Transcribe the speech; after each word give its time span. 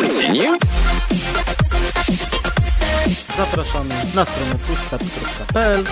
Continue. 0.00 0.58
Zapraszamy 3.36 3.94
na 4.14 4.24
stronę 4.24 4.54
pushstart.pl 4.66 5.84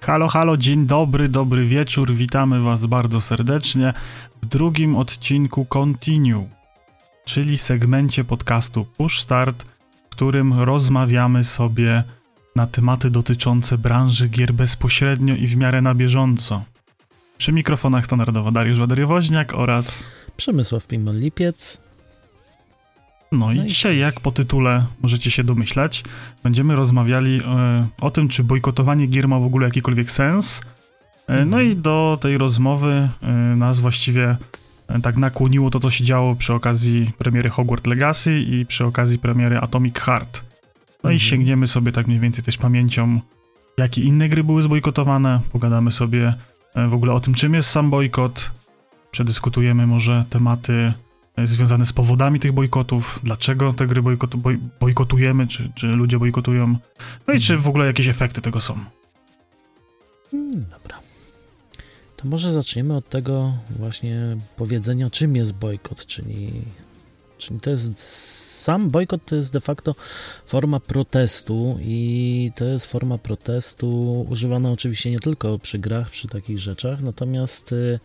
Halo, 0.00 0.28
halo, 0.28 0.56
dzień 0.56 0.86
dobry, 0.86 1.28
dobry 1.28 1.66
wieczór. 1.66 2.12
Witamy 2.12 2.62
Was 2.62 2.86
bardzo 2.86 3.20
serdecznie 3.20 3.94
w 4.42 4.46
drugim 4.46 4.96
odcinku 4.96 5.64
Continue, 5.64 6.48
czyli 7.24 7.58
segmencie 7.58 8.24
podcastu 8.24 8.84
Push 8.84 9.20
Start, 9.20 9.64
w 10.06 10.08
którym 10.08 10.60
rozmawiamy 10.60 11.44
sobie 11.44 12.04
na 12.56 12.66
tematy 12.66 13.10
dotyczące 13.10 13.78
branży 13.78 14.28
gier 14.28 14.54
bezpośrednio 14.54 15.34
i 15.34 15.46
w 15.46 15.56
miarę 15.56 15.82
na 15.82 15.94
bieżąco. 15.94 16.64
Przy 17.38 17.52
mikrofonach 17.52 18.04
standardowo 18.04 18.52
Dariusz 18.52 18.78
Wadariowoźniak 18.78 19.54
oraz... 19.54 20.04
Przemysław 20.36 20.86
Pimon-Lipiec. 20.86 21.78
No 23.32 23.52
i 23.52 23.56
No 23.56 23.64
i 23.64 23.66
dzisiaj, 23.66 23.98
jak 23.98 24.20
po 24.20 24.32
tytule 24.32 24.84
możecie 25.02 25.30
się 25.30 25.44
domyślać, 25.44 26.04
będziemy 26.42 26.76
rozmawiali 26.76 27.40
e, 27.44 27.86
o 28.00 28.10
tym, 28.10 28.28
czy 28.28 28.44
bojkotowanie 28.44 29.06
gier 29.06 29.28
ma 29.28 29.38
w 29.38 29.44
ogóle 29.44 29.66
jakikolwiek 29.66 30.10
sens. 30.10 30.60
E, 31.26 31.44
no 31.44 31.60
i 31.60 31.76
do 31.76 32.18
tej 32.20 32.38
rozmowy 32.38 33.08
e, 33.22 33.32
nas 33.56 33.80
właściwie 33.80 34.36
e, 34.88 35.00
tak 35.00 35.16
nakłoniło 35.16 35.70
to, 35.70 35.80
co 35.80 35.90
się 35.90 36.04
działo 36.04 36.34
przy 36.34 36.54
okazji 36.54 37.10
premiery 37.18 37.50
Hogwarts 37.50 37.86
Legacy 37.86 38.40
i 38.40 38.66
przy 38.66 38.84
okazji 38.84 39.18
premiery 39.18 39.58
Atomic 39.58 39.98
Heart. 39.98 40.49
No 41.04 41.10
i 41.10 41.14
Mhm. 41.14 41.18
sięgniemy 41.18 41.66
sobie 41.66 41.92
tak 41.92 42.06
mniej 42.06 42.18
więcej 42.20 42.44
też 42.44 42.58
pamięcią, 42.58 43.20
jakie 43.78 44.02
inne 44.02 44.28
gry 44.28 44.44
były 44.44 44.62
zbojkotowane. 44.62 45.40
Pogadamy 45.52 45.92
sobie 45.92 46.34
e, 46.74 46.88
w 46.88 46.94
ogóle 46.94 47.12
o 47.12 47.20
tym, 47.20 47.34
czym 47.34 47.54
jest 47.54 47.70
sam 47.70 47.90
bojkot. 47.90 48.50
Przedyskutujemy 49.10 49.86
może 49.86 50.24
tematy 50.30 50.92
e, 51.36 51.46
związane 51.46 51.86
z 51.86 51.92
powodami 51.92 52.40
tych 52.40 52.52
bojkotów, 52.52 53.20
dlaczego 53.22 53.72
te 53.72 53.86
gry 53.86 54.02
bojkotu, 54.02 54.38
boj, 54.38 54.58
bojkotujemy, 54.80 55.46
czy, 55.48 55.70
czy 55.74 55.86
ludzie 55.86 56.18
bojkotują, 56.18 56.76
no 57.26 57.34
i 57.34 57.40
czy 57.40 57.56
w 57.58 57.68
ogóle 57.68 57.86
jakieś 57.86 58.06
efekty 58.08 58.40
tego 58.42 58.60
są. 58.60 58.78
Mm, 60.32 60.50
Dobra. 60.52 61.00
To 62.16 62.28
może 62.28 62.52
zaczniemy 62.52 62.96
od 62.96 63.08
tego 63.08 63.52
właśnie 63.78 64.36
powiedzenia, 64.56 65.10
czym 65.10 65.36
jest 65.36 65.54
bojkot, 65.54 66.06
czyli, 66.06 66.52
czyli 67.38 67.60
to 67.60 67.70
jest 67.70 67.98
sam 68.60 68.90
bojkot 68.90 69.24
to 69.24 69.36
jest 69.36 69.52
de 69.52 69.60
facto 69.60 69.94
forma 70.46 70.80
protestu 70.80 71.78
i 71.80 72.52
to 72.56 72.64
jest 72.64 72.86
forma 72.86 73.18
protestu 73.18 74.20
używana 74.30 74.72
oczywiście 74.72 75.10
nie 75.10 75.18
tylko 75.18 75.58
przy 75.58 75.78
grach, 75.78 76.10
przy 76.10 76.28
takich 76.28 76.58
rzeczach, 76.58 77.00
natomiast 77.02 77.72
y, 77.72 78.00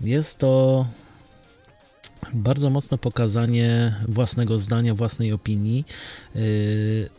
jest 0.00 0.38
to 0.38 0.86
bardzo 2.34 2.70
mocne 2.70 2.98
pokazanie 2.98 3.94
własnego 4.08 4.58
zdania, 4.58 4.94
własnej 4.94 5.32
opinii. 5.32 5.84
Y, 6.36 7.10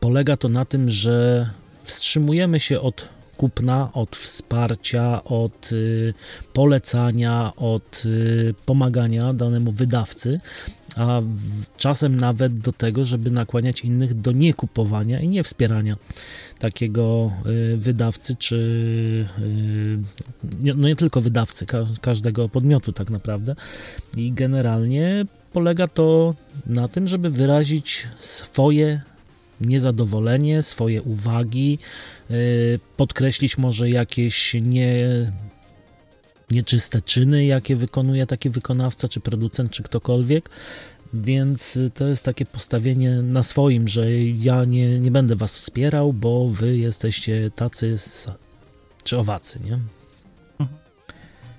Polega 0.00 0.36
to 0.36 0.48
na 0.48 0.64
tym, 0.64 0.90
że 0.90 1.50
wstrzymujemy 1.82 2.60
się 2.60 2.80
od 2.80 3.08
kupna, 3.38 3.90
od 3.92 4.16
wsparcia, 4.16 5.24
od 5.24 5.72
y, 5.72 6.14
polecania, 6.52 7.52
od 7.56 8.02
y, 8.06 8.54
pomagania 8.66 9.32
danemu 9.32 9.72
wydawcy, 9.72 10.40
a 10.96 11.20
czasem 11.76 12.16
nawet 12.16 12.58
do 12.58 12.72
tego, 12.72 13.04
żeby 13.04 13.30
nakłaniać 13.30 13.80
innych 13.80 14.14
do 14.14 14.32
niekupowania 14.32 15.20
i 15.20 15.28
nie 15.28 15.42
wspierania 15.42 15.94
takiego 16.58 17.30
y, 17.46 17.76
wydawcy, 17.76 18.36
czy 18.36 18.58
no 20.62 20.88
nie 20.88 20.96
tylko 20.96 21.20
wydawcy, 21.20 21.66
ka 21.66 21.86
każdego 22.00 22.48
podmiotu 22.48 22.92
tak 22.92 23.10
naprawdę. 23.10 23.54
I 24.16 24.32
generalnie 24.32 25.26
polega 25.52 25.88
to 25.88 26.34
na 26.66 26.88
tym, 26.88 27.06
żeby 27.06 27.30
wyrazić 27.30 28.08
swoje 28.18 29.00
niezadowolenie, 29.60 30.62
swoje 30.62 31.02
uwagi, 31.02 31.78
y, 32.30 32.80
podkreślić 32.96 33.58
może 33.58 33.90
jakieś 33.90 34.54
nie, 34.54 35.04
nieczyste 36.50 37.00
czyny, 37.00 37.44
jakie 37.44 37.76
wykonuje 37.76 38.26
taki 38.26 38.50
wykonawca, 38.50 39.08
czy 39.08 39.20
producent, 39.20 39.70
czy 39.70 39.82
ktokolwiek. 39.82 40.50
Więc 41.14 41.76
y, 41.76 41.90
to 41.94 42.06
jest 42.06 42.24
takie 42.24 42.46
postawienie 42.46 43.10
na 43.10 43.42
swoim, 43.42 43.88
że 43.88 44.12
ja 44.22 44.64
nie, 44.64 45.00
nie 45.00 45.10
będę 45.10 45.36
was 45.36 45.56
wspierał, 45.56 46.12
bo 46.12 46.48
wy 46.48 46.76
jesteście 46.76 47.50
tacy 47.50 47.96
czy 49.04 49.18
owacy, 49.18 49.60
nie? 49.64 49.78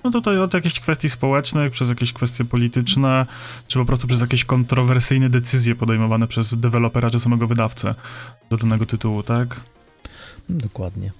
No 0.03 0.11
tutaj 0.11 0.39
od 0.39 0.53
jakichś 0.53 0.79
kwestii 0.79 1.09
społecznych, 1.09 1.71
przez 1.71 1.89
jakieś 1.89 2.13
kwestie 2.13 2.45
polityczne, 2.45 3.25
czy 3.67 3.79
po 3.79 3.85
prostu 3.85 4.07
przez 4.07 4.21
jakieś 4.21 4.45
kontrowersyjne 4.45 5.29
decyzje 5.29 5.75
podejmowane 5.75 6.27
przez 6.27 6.59
dewelopera 6.59 7.09
czy 7.09 7.19
samego 7.19 7.47
wydawcę 7.47 7.95
do 8.49 8.57
danego 8.57 8.85
tytułu, 8.85 9.23
tak? 9.23 9.61
Dokładnie. 10.49 11.11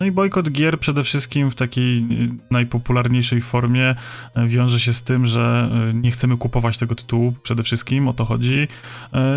No 0.00 0.06
i 0.06 0.12
bojkot 0.12 0.50
gier 0.50 0.78
przede 0.78 1.04
wszystkim 1.04 1.50
w 1.50 1.54
takiej 1.54 1.98
y, 1.98 2.04
najpopularniejszej 2.50 3.40
formie 3.40 3.90
y, 3.90 4.46
wiąże 4.46 4.80
się 4.80 4.92
z 4.92 5.02
tym, 5.02 5.26
że 5.26 5.68
y, 5.90 5.94
nie 5.94 6.10
chcemy 6.10 6.36
kupować 6.36 6.78
tego 6.78 6.94
tytułu, 6.94 7.34
przede 7.42 7.62
wszystkim 7.62 8.08
o 8.08 8.12
to 8.12 8.24
chodzi. 8.24 8.68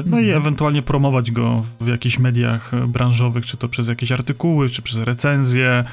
No 0.06 0.20
i 0.20 0.24
Mhm. 0.24 0.38
ewentualnie 0.38 0.82
promować 0.82 1.32
go 1.32 1.66
w 1.82 1.88
jakichś 1.88 2.20
mediach 2.20 2.72
branżowych, 2.88 3.46
czy 3.46 3.58
to 3.58 3.70
przez 3.70 3.88
jakieś 3.88 4.12
artykuły, 4.12 4.70
czy 4.70 4.82
przez 4.82 5.00
recenzje, 5.00 5.84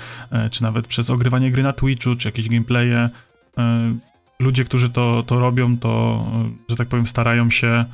czy 0.50 0.62
nawet 0.62 0.86
przez 0.86 1.10
ogrywanie 1.10 1.50
gry 1.50 1.62
na 1.62 1.72
Twitchu, 1.72 2.16
czy 2.16 2.28
jakieś 2.28 2.48
gameplaye. 2.48 3.08
Ludzie, 4.40 4.64
którzy 4.64 4.88
to, 4.88 5.24
to 5.26 5.40
robią, 5.40 5.78
to, 5.78 6.24
że 6.68 6.76
tak 6.76 6.88
powiem, 6.88 7.06
starają 7.06 7.50
się 7.50 7.84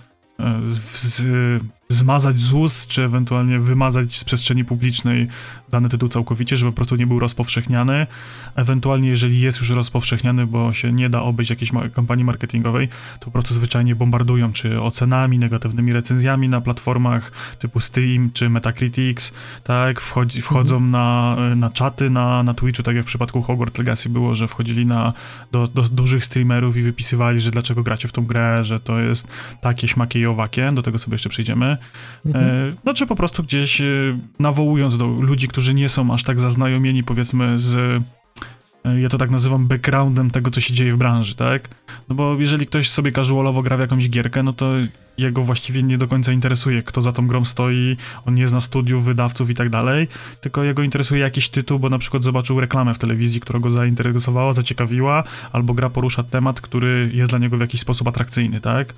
z, 0.66 0.78
z, 1.00 1.62
zmazać 1.88 2.40
z 2.40 2.52
ust, 2.52 2.86
czy 2.86 3.02
ewentualnie 3.02 3.58
wymazać 3.58 4.16
z 4.16 4.24
przestrzeni 4.24 4.64
publicznej 4.64 5.28
dany 5.70 5.88
tytuł 5.88 6.08
całkowicie, 6.08 6.56
żeby 6.56 6.72
po 6.72 6.76
prostu 6.76 6.96
nie 6.96 7.06
był 7.06 7.18
rozpowszechniany. 7.18 8.06
Ewentualnie, 8.54 9.08
jeżeli 9.08 9.40
jest 9.40 9.58
już 9.58 9.70
rozpowszechniany, 9.70 10.46
bo 10.46 10.72
się 10.72 10.92
nie 10.92 11.10
da 11.10 11.22
obejść 11.22 11.50
jakiejś 11.50 11.70
kampanii 11.94 12.24
marketingowej, 12.24 12.88
to 13.20 13.24
po 13.24 13.30
prostu 13.30 13.54
zwyczajnie 13.54 13.94
bombardują 13.94 14.52
czy 14.52 14.80
ocenami, 14.82 15.38
negatywnymi 15.38 15.92
recenzjami 15.92 16.48
na 16.48 16.60
platformach 16.60 17.32
typu 17.58 17.80
Steam 17.80 18.30
czy 18.34 18.50
Metacritics, 18.50 19.32
tak, 19.64 20.00
wchodzi, 20.00 20.42
wchodzą 20.42 20.80
na, 20.80 21.36
na 21.56 21.70
czaty 21.70 22.10
na, 22.10 22.42
na 22.42 22.54
Twitchu, 22.54 22.82
tak 22.82 22.96
jak 22.96 23.04
w 23.04 23.08
przypadku 23.08 23.42
Hogwarts 23.42 23.78
Legacy 23.78 24.08
było, 24.08 24.34
że 24.34 24.48
wchodzili 24.48 24.86
na, 24.86 25.12
do, 25.52 25.66
do 25.66 25.82
dużych 25.82 26.24
streamerów 26.24 26.76
i 26.76 26.82
wypisywali, 26.82 27.40
że 27.40 27.50
dlaczego 27.50 27.82
gracie 27.82 28.08
w 28.08 28.12
tą 28.12 28.24
grę, 28.24 28.64
że 28.64 28.80
to 28.80 29.00
jest 29.00 29.28
takie, 29.60 29.88
śmakie 29.88 30.20
i 30.20 30.26
owakie, 30.26 30.72
do 30.72 30.82
tego 30.82 30.98
sobie 30.98 31.14
jeszcze 31.14 31.28
Mhm. 32.26 32.44
E, 32.44 32.72
No 32.84 32.94
czy 32.94 33.06
po 33.06 33.16
prostu 33.16 33.42
gdzieś 33.42 33.80
e, 33.80 33.84
nawołując 34.38 34.96
do 34.96 35.06
ludzi, 35.06 35.48
którzy 35.48 35.74
nie 35.74 35.88
są 35.88 36.14
aż 36.14 36.22
tak 36.22 36.40
zaznajomieni 36.40 37.02
powiedzmy 37.02 37.58
z, 37.58 38.02
e, 38.84 39.00
ja 39.00 39.08
to 39.08 39.18
tak 39.18 39.30
nazywam 39.30 39.66
backgroundem 39.66 40.30
tego, 40.30 40.50
co 40.50 40.60
się 40.60 40.74
dzieje 40.74 40.94
w 40.94 40.96
branży, 40.96 41.34
tak? 41.34 41.68
No 42.08 42.14
bo 42.14 42.36
jeżeli 42.38 42.66
ktoś 42.66 42.90
sobie 42.90 43.12
casualowo 43.12 43.62
gra 43.62 43.76
w 43.76 43.80
jakąś 43.80 44.10
gierkę, 44.10 44.42
no 44.42 44.52
to 44.52 44.72
jego 45.18 45.42
właściwie 45.42 45.82
nie 45.82 45.98
do 45.98 46.08
końca 46.08 46.32
interesuje, 46.32 46.82
kto 46.82 47.02
za 47.02 47.12
tą 47.12 47.26
grą 47.26 47.44
stoi, 47.44 47.96
on 48.26 48.34
nie 48.34 48.48
zna 48.48 48.60
studiów, 48.60 49.04
wydawców 49.04 49.50
i 49.50 49.54
tak 49.54 49.70
dalej, 49.70 50.08
tylko 50.40 50.64
jego 50.64 50.82
interesuje 50.82 51.20
jakiś 51.20 51.48
tytuł, 51.48 51.78
bo 51.78 51.90
na 51.90 51.98
przykład 51.98 52.24
zobaczył 52.24 52.60
reklamę 52.60 52.94
w 52.94 52.98
telewizji, 52.98 53.40
która 53.40 53.58
go 53.58 53.70
zainteresowała, 53.70 54.52
zaciekawiła, 54.52 55.24
albo 55.52 55.74
gra 55.74 55.90
porusza 55.90 56.22
temat, 56.22 56.60
który 56.60 57.10
jest 57.14 57.32
dla 57.32 57.38
niego 57.38 57.56
w 57.56 57.60
jakiś 57.60 57.80
sposób 57.80 58.08
atrakcyjny, 58.08 58.60
tak? 58.60 58.94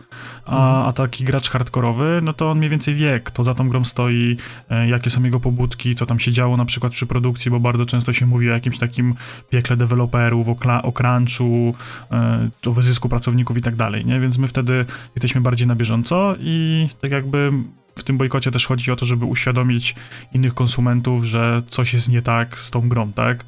A, 0.47 0.87
a 0.87 0.93
taki 0.93 1.25
gracz 1.25 1.51
hardkorowy, 1.51 2.21
no 2.23 2.33
to 2.33 2.51
on 2.51 2.59
mniej 2.59 2.71
więcej 2.71 2.95
wie, 2.95 3.21
kto 3.25 3.45
za 3.45 3.55
tą 3.55 3.69
grą 3.69 3.85
stoi, 3.85 4.37
e, 4.71 4.89
jakie 4.89 5.11
są 5.11 5.23
jego 5.23 5.41
pobudki, 5.41 5.95
co 5.95 6.07
tam 6.07 6.21
się 6.21 6.33
działo 6.33 6.57
na 6.57 6.65
przykład 6.65 6.93
przy 6.93 7.07
produkcji, 7.07 7.51
bo 7.51 7.61
bardzo 7.61 7.87
często 7.87 8.13
się 8.13 8.27
mówi 8.27 8.51
o 8.51 8.53
jakimś 8.53 8.79
takim 8.79 9.15
piekle 9.51 9.77
deweloperów, 9.77 10.49
o, 10.49 10.83
o 10.83 10.93
crunchu, 10.93 11.75
e, 12.13 12.49
o 12.67 12.73
wyzysku 12.73 13.09
pracowników 13.09 13.57
i 13.57 13.63
tak 13.63 13.77
dalej, 13.77 14.07
nie? 14.07 14.21
Więc 14.21 14.39
my 14.39 14.49
wtedy 14.49 14.85
jesteśmy 15.15 15.41
bardziej 15.41 15.67
na 15.67 15.75
bieżąco 15.75 16.08
i 16.41 16.89
tak 17.01 17.11
jakby 17.11 17.51
w 17.97 18.03
tym 18.03 18.19
bojkocie 18.19 18.51
też 18.51 18.67
chodzi 18.67 18.91
o 18.91 18.97
to, 18.97 19.07
żeby 19.07 19.25
uświadomić 19.25 19.95
innych 20.35 20.55
konsumentów, 20.55 21.25
że 21.25 21.63
coś 21.71 21.93
jest 21.95 22.09
nie 22.09 22.23
tak 22.23 22.61
z 22.61 22.71
tą 22.71 22.89
grą, 22.89 23.13
tak? 23.13 23.45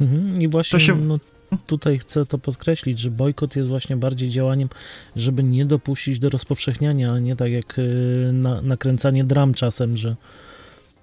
Mhm. 0.00 0.34
I 0.40 0.48
właśnie 0.48 0.80
się- 0.80 0.96
no, 0.96 1.18
tutaj 1.66 1.98
chcę 1.98 2.26
to 2.26 2.38
podkreślić, 2.38 2.98
że 2.98 3.10
bojkot 3.10 3.56
jest 3.56 3.68
właśnie 3.68 3.96
bardziej 3.96 4.30
działaniem, 4.30 4.68
żeby 5.16 5.42
nie 5.42 5.64
dopuścić 5.64 6.18
do 6.18 6.28
rozpowszechniania, 6.28 7.12
a 7.12 7.18
nie 7.18 7.36
tak 7.36 7.52
jak 7.52 7.78
y, 7.78 8.30
na, 8.32 8.62
nakręcanie 8.62 9.24
dram 9.24 9.54
czasem, 9.54 9.96
że 9.96 10.16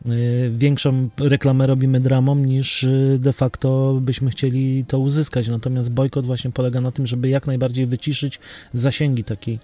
y, 0.06 0.52
większą 0.58 1.10
reklamę 1.20 1.68
robimy 1.68 2.00
dramą 2.00 2.36
niż 2.36 2.84
y, 2.84 3.18
de 3.20 3.34
facto 3.34 3.98
byśmy 4.02 4.30
chcieli 4.30 4.86
to 4.88 5.00
uzyskać. 5.00 5.48
Natomiast 5.48 5.92
bojkot 5.92 6.26
właśnie 6.26 6.52
polega 6.52 6.82
na 6.82 6.92
tym, 6.92 7.08
żeby 7.08 7.30
jak 7.30 7.48
najbardziej 7.48 7.86
wyciszyć 7.86 8.40
zasięgi 8.74 9.24
takiej 9.24 9.60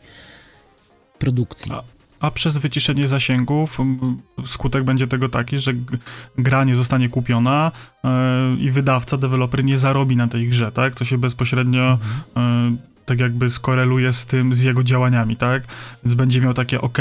produkcji. 1.23 1.71
A- 1.71 1.83
a 2.19 2.31
przez 2.31 2.57
wyciszenie 2.57 3.07
zasięgów 3.07 3.77
skutek 4.45 4.83
będzie 4.83 5.07
tego 5.07 5.29
taki, 5.29 5.59
że 5.59 5.73
gra 6.37 6.63
nie 6.63 6.75
zostanie 6.75 7.09
kupiona 7.09 7.71
i 8.59 8.71
wydawca, 8.71 9.17
deweloper 9.17 9.63
nie 9.63 9.77
zarobi 9.77 10.15
na 10.15 10.27
tej 10.27 10.49
grze, 10.49 10.71
tak? 10.71 10.95
Co 10.95 11.05
się 11.05 11.17
bezpośrednio 11.17 11.99
mhm 12.35 12.77
tak 13.05 13.19
jakby 13.19 13.49
skoreluje 13.49 14.13
z 14.13 14.25
tym, 14.25 14.53
z 14.53 14.61
jego 14.61 14.83
działaniami, 14.83 15.35
tak? 15.35 15.63
Więc 16.03 16.15
będzie 16.15 16.41
miał 16.41 16.53
takie, 16.53 16.81
ok, 16.81 16.97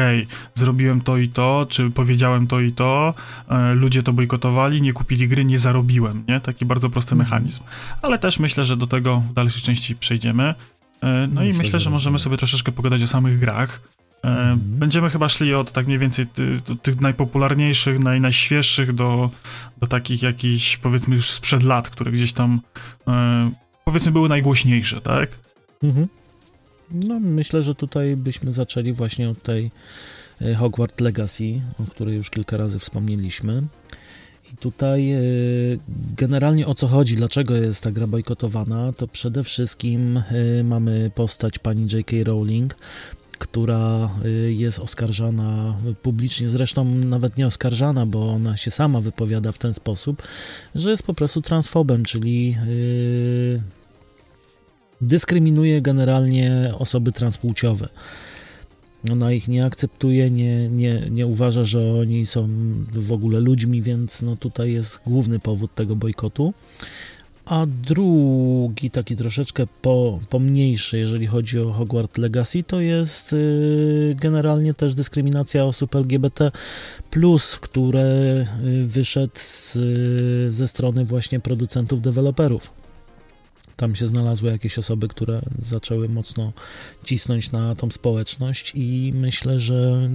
zrobiłem 0.54 1.00
to 1.00 1.16
i 1.16 1.28
to, 1.28 1.66
czy 1.70 1.90
powiedziałem 1.90 2.46
to 2.46 2.60
i 2.60 2.72
to, 2.72 3.14
e, 3.48 3.74
ludzie 3.74 4.02
to 4.02 4.12
bojkotowali, 4.12 4.82
nie 4.82 4.92
kupili 4.92 5.28
gry, 5.28 5.44
nie 5.44 5.58
zarobiłem, 5.58 6.24
nie? 6.28 6.40
Taki 6.40 6.64
bardzo 6.64 6.90
prosty 6.90 7.12
mhm. 7.14 7.30
mechanizm. 7.30 7.62
Ale 8.02 8.18
też 8.18 8.38
myślę, 8.38 8.64
że 8.64 8.76
do 8.76 8.86
tego 8.86 9.22
w 9.30 9.32
dalszej 9.32 9.62
części 9.62 9.96
przejdziemy. 9.96 10.54
E, 11.02 11.28
no 11.34 11.40
myślę, 11.40 11.46
i 11.46 11.58
myślę, 11.58 11.80
że, 11.80 11.84
że 11.84 11.90
możemy 11.90 12.18
sobie 12.18 12.36
troszeczkę 12.36 12.72
pogadać 12.72 13.02
o 13.02 13.06
samych 13.06 13.38
grach. 13.38 13.80
E. 14.24 14.56
Będziemy 14.56 15.10
chyba 15.10 15.28
szli 15.28 15.54
od 15.54 15.72
tak 15.72 15.86
mniej 15.86 15.98
więcej 15.98 16.26
ty, 16.26 16.60
tych 16.82 17.00
najpopularniejszych, 17.00 17.98
naj, 17.98 18.20
najświeższych 18.20 18.94
do, 18.94 19.30
do 19.80 19.86
takich 19.86 20.22
jakichś, 20.22 20.76
powiedzmy 20.76 21.16
już 21.16 21.30
sprzed 21.30 21.62
lat, 21.62 21.90
które 21.90 22.12
gdzieś 22.12 22.32
tam, 22.32 22.60
e, 23.08 23.50
powiedzmy, 23.84 24.12
były 24.12 24.28
najgłośniejsze, 24.28 25.00
tak? 25.00 25.30
Mhm. 25.82 26.08
No, 26.90 27.20
myślę, 27.20 27.62
że 27.62 27.74
tutaj 27.74 28.16
byśmy 28.16 28.52
zaczęli 28.52 28.92
właśnie 28.92 29.28
od 29.28 29.42
tej 29.42 29.70
e, 30.40 30.54
Hogwarts 30.54 31.00
Legacy, 31.00 31.60
o 31.78 31.90
której 31.90 32.16
już 32.16 32.30
kilka 32.30 32.56
razy 32.56 32.78
wspomnieliśmy. 32.78 33.62
I 34.52 34.56
tutaj 34.56 35.08
generalnie 36.16 36.66
o 36.66 36.74
co 36.74 36.88
chodzi, 36.88 37.16
dlaczego 37.16 37.54
jest 37.54 37.84
ta 37.84 37.92
gra 37.92 38.06
bojkotowana, 38.06 38.92
to 38.92 39.08
przede 39.08 39.44
wszystkim 39.44 40.22
mamy 40.64 41.10
postać 41.14 41.58
pani 41.58 41.86
J.K. 41.92 42.16
Rowling, 42.24 42.76
która 43.42 44.10
jest 44.48 44.78
oskarżana 44.78 45.76
publicznie, 46.02 46.48
zresztą 46.48 46.84
nawet 46.84 47.36
nie 47.36 47.46
oskarżana, 47.46 48.06
bo 48.06 48.32
ona 48.32 48.56
się 48.56 48.70
sama 48.70 49.00
wypowiada 49.00 49.52
w 49.52 49.58
ten 49.58 49.74
sposób, 49.74 50.22
że 50.74 50.90
jest 50.90 51.02
po 51.02 51.14
prostu 51.14 51.42
transfobem, 51.42 52.04
czyli 52.04 52.56
dyskryminuje 55.00 55.82
generalnie 55.82 56.72
osoby 56.78 57.12
transpłciowe. 57.12 57.88
Ona 59.12 59.32
ich 59.32 59.48
nie 59.48 59.64
akceptuje, 59.64 60.30
nie, 60.30 60.68
nie, 60.68 61.02
nie 61.10 61.26
uważa, 61.26 61.64
że 61.64 61.94
oni 61.94 62.26
są 62.26 62.48
w 62.92 63.12
ogóle 63.12 63.40
ludźmi, 63.40 63.82
więc 63.82 64.22
no 64.22 64.36
tutaj 64.36 64.72
jest 64.72 65.00
główny 65.06 65.38
powód 65.38 65.74
tego 65.74 65.96
bojkotu. 65.96 66.54
A 67.52 67.66
drugi, 67.66 68.90
taki 68.90 69.16
troszeczkę 69.16 69.66
po, 69.82 70.20
pomniejszy, 70.28 70.98
jeżeli 70.98 71.26
chodzi 71.26 71.60
o 71.60 71.72
Hogwarts 71.72 72.18
Legacy, 72.18 72.62
to 72.62 72.80
jest 72.80 73.32
y, 73.32 74.16
generalnie 74.20 74.74
też 74.74 74.94
dyskryminacja 74.94 75.64
osób 75.64 75.96
LGBT, 75.96 76.50
które 77.60 78.04
y, 78.64 78.84
wyszedł 78.84 79.32
z, 79.34 79.76
y, 79.76 80.50
ze 80.50 80.68
strony 80.68 81.04
właśnie 81.04 81.40
producentów, 81.40 82.02
deweloperów. 82.02 82.70
Tam 83.76 83.94
się 83.94 84.08
znalazły 84.08 84.50
jakieś 84.50 84.78
osoby, 84.78 85.08
które 85.08 85.42
zaczęły 85.58 86.08
mocno 86.08 86.52
cisnąć 87.04 87.52
na 87.52 87.74
tą 87.74 87.90
społeczność 87.90 88.72
i 88.74 89.12
myślę, 89.14 89.60
że 89.60 90.10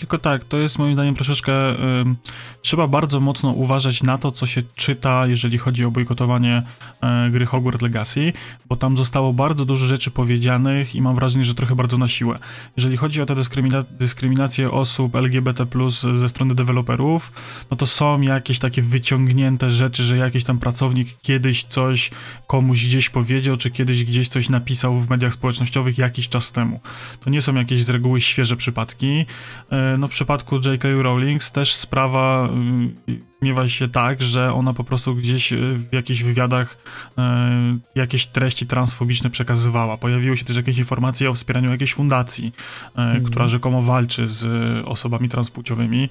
tylko 0.00 0.18
tak, 0.18 0.44
to 0.44 0.56
jest 0.56 0.78
moim 0.78 0.94
zdaniem 0.94 1.14
troszeczkę. 1.14 1.72
Y, 1.72 1.76
trzeba 2.62 2.86
bardzo 2.86 3.20
mocno 3.20 3.50
uważać 3.50 4.02
na 4.02 4.18
to, 4.18 4.32
co 4.32 4.46
się 4.46 4.62
czyta, 4.76 5.26
jeżeli 5.26 5.58
chodzi 5.58 5.84
o 5.84 5.90
bojkotowanie 5.90 6.62
y, 7.26 7.30
gry 7.30 7.46
Hogwarts 7.46 7.82
Legacy, 7.82 8.32
bo 8.68 8.76
tam 8.76 8.96
zostało 8.96 9.32
bardzo 9.32 9.64
dużo 9.64 9.86
rzeczy 9.86 10.10
powiedzianych 10.10 10.94
i 10.94 11.02
mam 11.02 11.14
wrażenie, 11.14 11.44
że 11.44 11.54
trochę 11.54 11.74
bardzo 11.74 11.98
na 11.98 12.08
siłę. 12.08 12.38
Jeżeli 12.76 12.96
chodzi 12.96 13.22
o 13.22 13.26
tę 13.26 13.34
dyskrymina 13.98 14.48
osób 14.72 15.16
LGBT 15.16 15.66
ze 16.18 16.28
strony 16.28 16.54
deweloperów, 16.54 17.32
no 17.70 17.76
to 17.76 17.86
są 17.86 18.20
jakieś 18.20 18.58
takie 18.58 18.82
wyciągnięte 18.82 19.70
rzeczy, 19.70 20.02
że 20.02 20.16
jakiś 20.16 20.44
tam 20.44 20.58
pracownik 20.58 21.08
kiedyś 21.22 21.64
coś 21.64 22.10
komuś 22.46 22.86
gdzieś 22.86 23.10
powiedział, 23.10 23.56
czy 23.56 23.70
kiedyś 23.70 24.04
gdzieś 24.04 24.28
coś 24.28 24.48
napisał 24.48 25.00
w 25.00 25.10
mediach 25.10 25.32
społecznościowych 25.32 25.98
jakiś 25.98 26.28
czas 26.28 26.52
temu. 26.52 26.80
To 27.20 27.30
nie 27.30 27.42
są 27.42 27.54
jakieś 27.54 27.84
z 27.84 27.90
reguły 27.90 28.20
świeże 28.20 28.56
przypadki. 28.56 29.26
Y, 29.72 29.89
no 29.98 30.08
w 30.08 30.10
przypadku 30.10 30.56
J.K. 30.56 30.88
Rowling 31.02 31.44
też 31.44 31.74
sprawa 31.74 32.48
y, 33.08 33.20
miewa 33.42 33.68
się 33.68 33.88
tak, 33.88 34.22
że 34.22 34.54
ona 34.54 34.72
po 34.72 34.84
prostu 34.84 35.14
gdzieś 35.14 35.52
y, 35.52 35.56
w 35.90 35.92
jakichś 35.92 36.22
wywiadach 36.22 36.76
y, 37.18 37.20
jakieś 37.94 38.26
treści 38.26 38.66
transfobiczne 38.66 39.30
przekazywała. 39.30 39.96
Pojawiły 39.96 40.36
się 40.36 40.44
też 40.44 40.56
jakieś 40.56 40.78
informacje 40.78 41.30
o 41.30 41.34
wspieraniu 41.34 41.70
jakiejś 41.70 41.94
fundacji, 41.94 42.52
mm. 42.94 43.24
która 43.24 43.48
rzekomo 43.48 43.82
walczy 43.82 44.28
z 44.28 44.46
osobami 44.88 45.28
transpłciowymi, 45.28 46.08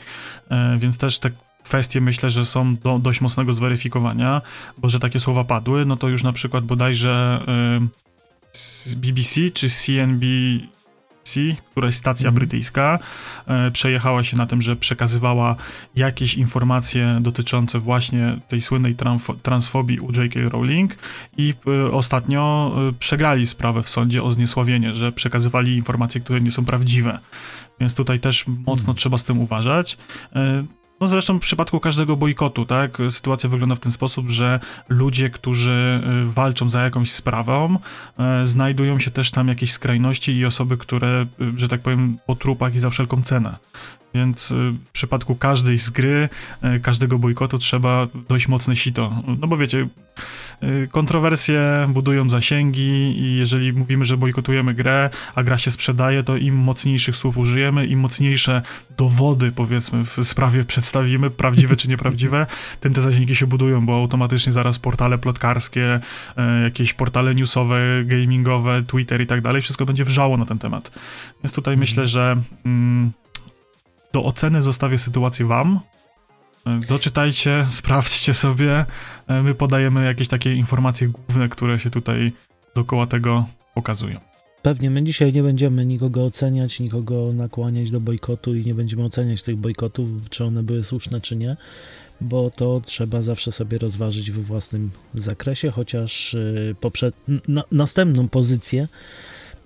więc 0.78 0.98
też 0.98 1.20
te 1.20 1.31
kwestie 1.64 2.02
myślę, 2.02 2.30
że 2.30 2.46
są 2.46 2.76
do 2.76 3.00
dość 3.00 3.22
mocnego 3.22 3.54
zweryfikowania, 3.54 4.42
bo 4.78 4.90
że 4.90 5.00
takie 5.00 5.20
słowa 5.20 5.44
padły, 5.44 5.86
no 5.86 5.98
to 5.98 6.10
już 6.10 6.24
na 6.24 6.34
przykład 6.34 6.66
bodajże 6.66 7.40
BBC 8.96 9.50
czy 9.54 9.70
CNB 9.70 10.26
któraś 11.72 11.96
stacja 11.96 12.28
mhm. 12.28 12.36
brytyjska 12.36 13.00
e, 13.48 13.72
przejechała 13.72 14.24
się 14.24 14.38
na 14.38 14.48
tym, 14.48 14.62
że 14.62 14.76
przekazywała 14.76 15.56
jakieś 15.96 16.34
informacje 16.34 17.18
dotyczące 17.22 17.80
właśnie 17.80 18.38
tej 18.48 18.62
słynnej 18.62 18.96
transfobii 19.44 20.00
u 20.00 20.12
J.K. 20.12 20.40
Rowling 20.50 20.96
i 21.38 21.54
e, 21.68 21.92
ostatnio 21.92 22.72
e, 22.90 22.94
przegrali 23.00 23.48
sprawę 23.48 23.84
w 23.84 23.90
sądzie 23.90 24.24
o 24.24 24.31
zniesławienie, 24.31 24.96
że 24.96 25.12
przekazywali 25.12 25.76
informacje, 25.76 26.22
które 26.22 26.42
nie 26.42 26.52
są 26.52 26.66
prawdziwe. 26.66 27.20
Więc 27.80 27.96
tutaj 27.96 28.20
też 28.20 28.48
mocno 28.48 28.74
mhm. 28.74 28.96
trzeba 28.96 29.18
z 29.18 29.24
tym 29.24 29.40
uważać. 29.40 29.98
No 31.00 31.07
zresztą 31.07 31.38
w 31.38 31.42
przypadku 31.42 31.80
każdego 31.80 32.16
bojkotu, 32.16 32.66
tak, 32.66 32.98
sytuacja 33.10 33.50
wygląda 33.50 33.75
w 33.75 33.80
ten 33.80 33.92
sposób, 33.92 34.30
że 34.30 34.60
ludzie, 34.90 35.30
którzy 35.30 36.01
y, 36.28 36.31
walczą 36.31 36.69
za 36.69 36.84
jakąś 36.84 37.12
sprawą, 37.12 37.75
y, 38.44 38.48
znajdują 38.48 39.00
się 39.00 39.12
też 39.12 39.31
tam 39.31 39.48
jakieś 39.48 39.72
skrajności 39.72 40.38
i 40.38 40.46
osoby, 40.46 40.78
które, 40.78 41.25
y, 41.42 41.60
że 41.60 41.68
tak 41.68 41.81
powiem, 41.81 42.18
po 42.25 42.36
trupach 42.36 42.75
i 42.75 42.80
za 42.80 42.90
wszelką 42.90 43.22
cenę. 43.22 43.56
Więc 44.14 44.54
w 44.54 44.92
przypadku 44.92 45.36
każdej 45.36 45.78
z 45.78 45.90
gry, 45.90 46.30
każdego 46.82 47.20
bojkotu 47.20 47.58
trzeba 47.58 48.08
dość 48.30 48.48
mocne 48.48 48.76
sito. 48.76 49.14
No 49.42 49.48
bo 49.48 49.58
wiecie, 49.58 49.88
Y, 50.64 50.88
kontrowersje 50.92 51.88
budują 51.90 52.30
zasięgi 52.30 53.20
i 53.22 53.38
jeżeli 53.38 53.74
mówimy, 53.74 54.06
że 54.06 54.18
bojkotujemy 54.18 54.74
grę, 54.74 55.10
a 55.36 55.44
gra 55.44 55.58
się 55.58 55.72
sprzedaje, 55.72 56.24
to 56.24 56.38
im 56.38 56.56
mocniejszych 56.56 57.16
słów 57.16 57.38
użyjemy, 57.38 57.86
im 57.88 58.00
mocniejsze 58.00 58.62
dowody, 58.98 59.52
powiedzmy, 59.52 60.06
w 60.06 60.24
sprawie 60.24 60.64
przedstawimy, 60.64 61.30
prawdziwe 61.30 61.76
czy 61.76 61.88
nieprawdziwe, 61.90 62.46
tym 62.82 62.94
te 62.94 63.02
zasięgi 63.02 63.36
się 63.36 63.48
budują, 63.48 63.86
bo 63.86 63.95
automatycznie 63.95 64.52
zaraz 64.52 64.80
portale 64.80 65.18
plotkarskie, 65.18 66.00
y, 66.60 66.64
jakieś 66.64 66.94
portale 66.94 67.36
newsowe, 67.36 67.80
gamingowe, 68.06 68.83
Twitter 68.88 69.22
i 69.22 69.28
tak 69.28 69.42
dalej, 69.42 69.62
wszystko 69.62 69.86
będzie 69.86 70.04
wrzało 70.04 70.38
na 70.38 70.45
ten 70.45 70.60
temat. 70.60 70.92
Więc 71.44 71.54
tutaj 71.54 71.74
mhm. 71.74 71.80
myślę, 71.80 72.07
że 72.07 72.38
mm, 72.66 73.12
do 74.13 74.23
oceny 74.23 74.61
zostawię 74.61 74.97
sytuację 74.97 75.45
wam, 75.45 75.80
Doczytajcie, 76.87 77.66
sprawdźcie 77.80 78.33
sobie. 78.33 78.85
E, 79.28 79.44
my 79.44 79.56
podajemy 79.56 80.06
jakieś 80.06 80.28
takie 80.28 80.54
informacje 80.54 81.07
główne, 81.07 81.49
które 81.49 81.80
się 81.80 81.89
tutaj 81.89 82.31
dookoła 82.75 83.07
tego 83.07 83.45
pokazują. 83.75 84.19
Pewnie 84.61 84.89
my 84.89 85.04
dzisiaj 85.04 85.33
nie 85.33 85.44
będziemy 85.44 85.85
nikogo 85.85 86.25
oceniać, 86.25 86.80
nikogo 86.80 87.33
nakłaniać 87.33 87.92
do 87.92 87.99
bojkotu 87.99 88.56
i 88.56 88.66
nie 88.66 88.73
będziemy 88.73 89.04
oceniać 89.04 89.44
tych 89.44 89.56
bojkotów, 89.56 90.09
czy 90.30 90.45
one 90.45 90.63
były 90.63 90.83
słuszne, 90.83 91.21
czy 91.21 91.35
nie, 91.35 91.57
bo 92.21 92.49
to 92.49 92.81
trzeba 92.85 93.21
zawsze 93.21 93.51
sobie 93.51 93.78
rozważyć 93.78 94.31
we 94.31 94.42
własnym 94.42 94.92
zakresie, 95.16 95.71
chociaż 95.71 96.33
e, 96.33 96.39
poprzed... 96.80 97.16
Na, 97.47 97.63
następną 97.71 98.28
pozycję 98.28 98.87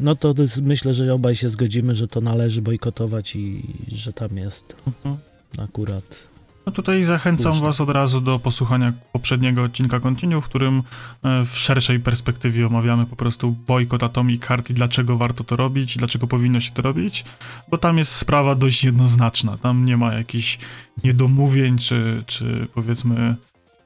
no 0.03 0.15
to 0.15 0.33
myślę, 0.63 0.93
że 0.93 1.13
obaj 1.13 1.35
się 1.35 1.49
zgodzimy, 1.49 1.95
że 1.95 2.07
to 2.07 2.21
należy 2.21 2.61
bojkotować 2.61 3.35
i 3.35 3.63
że 3.87 4.13
tam 4.13 4.37
jest 4.37 4.75
mhm. 4.87 5.17
akurat 5.57 6.33
no 6.65 6.71
tutaj 6.71 7.03
zachęcam. 7.03 7.53
Was 7.53 7.81
od 7.81 7.89
razu 7.89 8.21
do 8.21 8.39
posłuchania 8.39 8.93
poprzedniego 9.11 9.63
odcinka 9.63 9.99
Continue, 9.99 10.41
w 10.41 10.45
którym 10.45 10.83
e, 11.23 11.45
w 11.45 11.57
szerszej 11.57 11.99
perspektywie 11.99 12.67
omawiamy 12.67 13.05
po 13.05 13.15
prostu 13.15 13.55
bojkot 13.67 14.03
Atomic 14.03 14.43
Heart 14.43 14.69
i 14.69 14.73
dlaczego 14.73 15.17
warto 15.17 15.43
to 15.43 15.55
robić 15.55 15.95
i 15.95 15.99
dlaczego 15.99 16.27
powinno 16.27 16.59
się 16.59 16.71
to 16.71 16.81
robić, 16.81 17.25
bo 17.69 17.77
tam 17.77 17.97
jest 17.97 18.11
sprawa 18.11 18.55
dość 18.55 18.83
jednoznaczna. 18.83 19.57
Tam 19.57 19.85
nie 19.85 19.97
ma 19.97 20.13
jakichś 20.13 20.59
niedomówień 21.03 21.77
czy, 21.77 22.23
czy 22.27 22.67
powiedzmy 22.73 23.35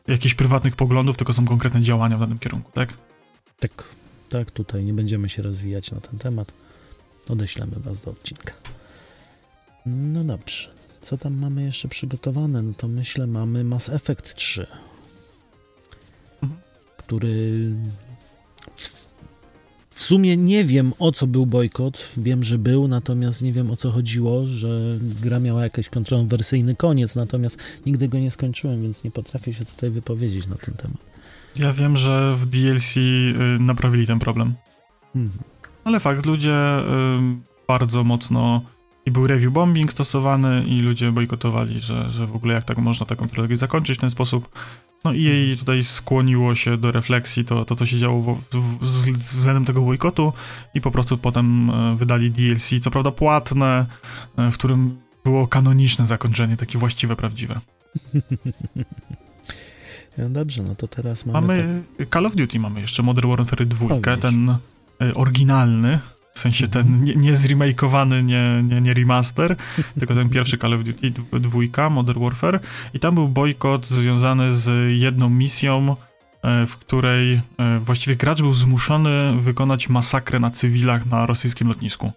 jakichś 0.08 0.36
prywatnych 0.36 0.76
poglądów, 0.76 1.18
tylko 1.18 1.34
są 1.34 1.46
konkretne 1.46 1.82
działania 1.82 2.18
w 2.18 2.20
danym 2.20 2.40
kierunku, 2.40 2.72
tak? 2.74 2.94
Tak, 3.60 3.84
tak, 4.30 4.52
tutaj 4.52 4.86
nie 4.86 4.94
będziemy 4.94 5.30
się 5.30 5.42
rozwijać 5.42 5.92
na 5.92 6.02
ten 6.02 6.20
temat. 6.20 6.52
Odeślemy 7.30 7.76
Was 7.80 8.00
do 8.00 8.12
odcinka. 8.12 8.54
No 9.86 10.24
dobrze. 10.24 10.70
Co 11.02 11.18
tam 11.18 11.34
mamy 11.34 11.64
jeszcze 11.64 11.88
przygotowane? 11.88 12.62
No 12.62 12.74
to 12.74 12.88
myślę, 12.88 13.28
mamy 13.28 13.64
Mass 13.64 13.90
Effect 13.90 14.36
3, 14.36 14.68
mhm. 16.42 16.62
który 16.98 17.72
w, 18.78 19.14
w 19.90 20.00
sumie 20.00 20.38
nie 20.38 20.64
wiem 20.66 20.94
o 21.00 21.12
co 21.12 21.28
był 21.28 21.46
bojkot. 21.46 22.08
Wiem, 22.18 22.44
że 22.44 22.58
był, 22.58 22.88
natomiast 22.88 23.42
nie 23.42 23.54
wiem 23.54 23.72
o 23.72 23.76
co 23.76 23.92
chodziło, 23.92 24.48
że 24.48 25.00
gra 25.22 25.40
miała 25.40 25.64
jakiś 25.64 25.90
kontrowersyjny 25.90 26.76
koniec, 26.76 27.16
natomiast 27.16 27.58
nigdy 27.86 28.08
go 28.08 28.20
nie 28.20 28.32
skończyłem, 28.32 28.82
więc 28.82 29.04
nie 29.04 29.12
potrafię 29.12 29.54
się 29.54 29.66
tutaj 29.66 29.90
wypowiedzieć 29.90 30.48
na 30.48 30.56
ten 30.56 30.74
temat. 30.74 31.17
Ja 31.60 31.74
wiem, 31.74 31.98
że 31.98 32.36
w 32.36 32.46
DLC 32.46 32.98
y, 32.98 33.34
naprawili 33.60 34.08
ten 34.08 34.20
problem. 34.20 34.54
Mhm. 35.16 35.44
Ale 35.84 36.00
fakt, 36.00 36.26
ludzie 36.26 36.80
y, 36.80 36.84
bardzo 37.68 38.04
mocno 38.04 38.62
i 39.06 39.12
był 39.12 39.28
review 39.28 39.54
bombing 39.54 39.92
stosowany 39.92 40.64
i 40.64 40.82
ludzie 40.82 41.12
bojkotowali, 41.12 41.80
że, 41.80 42.10
że 42.10 42.28
w 42.28 42.36
ogóle 42.36 42.54
jak 42.54 42.64
tak 42.64 42.78
można 42.78 43.06
taką 43.06 43.28
trylogię 43.28 43.58
zakończyć 43.58 43.98
w 43.98 44.02
ten 44.02 44.10
sposób. 44.10 44.60
No 45.04 45.14
i 45.14 45.24
jej 45.24 45.58
tutaj 45.58 45.84
skłoniło 45.84 46.56
się 46.56 46.78
do 46.78 46.92
refleksji 46.92 47.46
to, 47.46 47.66
to 47.66 47.76
co 47.76 47.86
się 47.86 47.98
działo 47.98 48.22
w, 48.22 48.58
w, 48.82 48.88
z, 48.88 49.10
względem 49.10 49.66
tego 49.66 49.82
bojkotu 49.82 50.34
i 50.74 50.82
po 50.82 50.92
prostu 50.92 51.18
potem 51.18 51.70
e, 51.70 51.96
wydali 51.96 52.32
DLC, 52.32 52.70
co 52.82 52.92
prawda 52.92 53.12
płatne, 53.12 53.86
w 54.38 54.54
którym 54.54 54.98
było 55.24 55.48
kanoniczne 55.48 56.06
zakończenie, 56.06 56.58
takie 56.58 56.80
właściwe, 56.80 57.16
prawdziwe. 57.16 57.60
No 60.18 60.30
dobrze, 60.30 60.64
no 60.64 60.76
to 60.76 60.88
teraz 60.88 61.26
mamy... 61.26 61.48
Mamy 61.48 61.82
tak... 61.98 62.10
Call 62.10 62.26
of 62.26 62.36
Duty, 62.36 62.60
mamy 62.60 62.82
jeszcze 62.82 63.04
Modern 63.04 63.30
Warfare 63.30 63.66
2, 63.66 64.18
ten 64.22 64.56
y, 65.02 65.16
oryginalny, 65.16 66.00
w 66.34 66.40
sensie 66.40 66.68
ten 66.68 67.04
nie, 67.04 67.16
nie 67.16 67.36
zremakeowany, 67.36 68.24
nie, 68.24 68.64
nie, 68.64 68.82
nie 68.82 68.94
remaster, 68.94 69.56
tylko 70.00 70.16
ten 70.16 70.30
pierwszy 70.30 70.58
Call 70.58 70.74
of 70.74 70.84
Duty 70.84 71.12
dwójka, 71.40 71.90
Modern 71.90 72.20
Warfare. 72.20 72.60
I 72.94 73.00
tam 73.00 73.16
był 73.16 73.28
bojkot 73.28 73.88
związany 73.88 74.54
z 74.54 74.92
jedną 75.00 75.30
misją, 75.30 75.96
e, 76.42 76.66
w 76.66 76.78
której 76.78 77.34
e, 77.58 77.80
właściwie 77.80 78.16
gracz 78.16 78.42
był 78.42 78.54
zmuszony 78.54 79.34
wykonać 79.42 79.90
masakrę 79.90 80.40
na 80.40 80.52
cywilach 80.52 81.06
na 81.06 81.26
rosyjskim 81.26 81.68
lotnisku. 81.68 82.12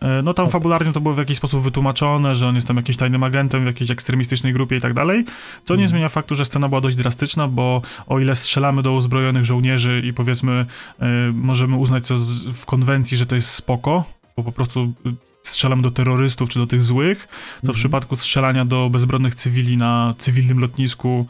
E, 0.00 0.22
no 0.22 0.34
tam 0.34 0.50
fabularnie 0.50 0.92
to 0.92 1.00
było 1.00 1.14
w 1.14 1.18
jakiś 1.18 1.36
sposób 1.36 1.62
wytłumaczone, 1.62 2.34
że 2.34 2.48
on 2.48 2.54
jest 2.54 2.66
tam 2.66 2.76
jakimś 2.76 2.96
tajnym 2.96 3.22
agentem 3.22 3.62
w 3.62 3.66
jakiejś 3.66 3.90
ekstremistycznej 3.90 4.52
grupie 4.52 4.76
i 4.76 4.80
tak 4.80 4.94
dalej, 4.94 5.24
co 5.64 5.74
nie 5.74 5.82
mhm. 5.82 5.88
zmienia 5.88 6.08
faktu, 6.08 6.34
że 6.34 6.44
scena 6.44 6.68
była 6.68 6.80
dość 6.80 6.96
drastyczna, 6.96 7.48
bo 7.48 7.82
o 8.06 8.20
ile 8.20 8.36
strzelamy 8.36 8.82
do 8.82 8.92
uzbrojonych 8.92 9.44
żołnierzy 9.44 10.02
i 10.04 10.12
powiedzmy 10.12 10.66
y, 11.02 11.04
możemy 11.32 11.76
uznać 11.76 12.06
co 12.06 12.16
z, 12.16 12.46
w 12.46 12.66
konwencji, 12.66 13.16
że 13.16 13.26
to 13.26 13.34
jest 13.34 13.50
spoko, 13.50 14.04
bo 14.36 14.42
po 14.42 14.52
prostu 14.52 14.92
y, 15.06 15.14
strzelamy 15.42 15.82
do 15.82 15.90
terrorystów 15.90 16.50
czy 16.50 16.58
do 16.58 16.66
tych 16.66 16.82
złych, 16.82 17.28
to 17.28 17.56
mhm. 17.56 17.74
w 17.74 17.76
przypadku 17.76 18.16
strzelania 18.16 18.64
do 18.64 18.90
bezbronnych 18.90 19.34
cywili 19.34 19.76
na 19.76 20.14
cywilnym 20.18 20.58
lotnisku, 20.58 21.26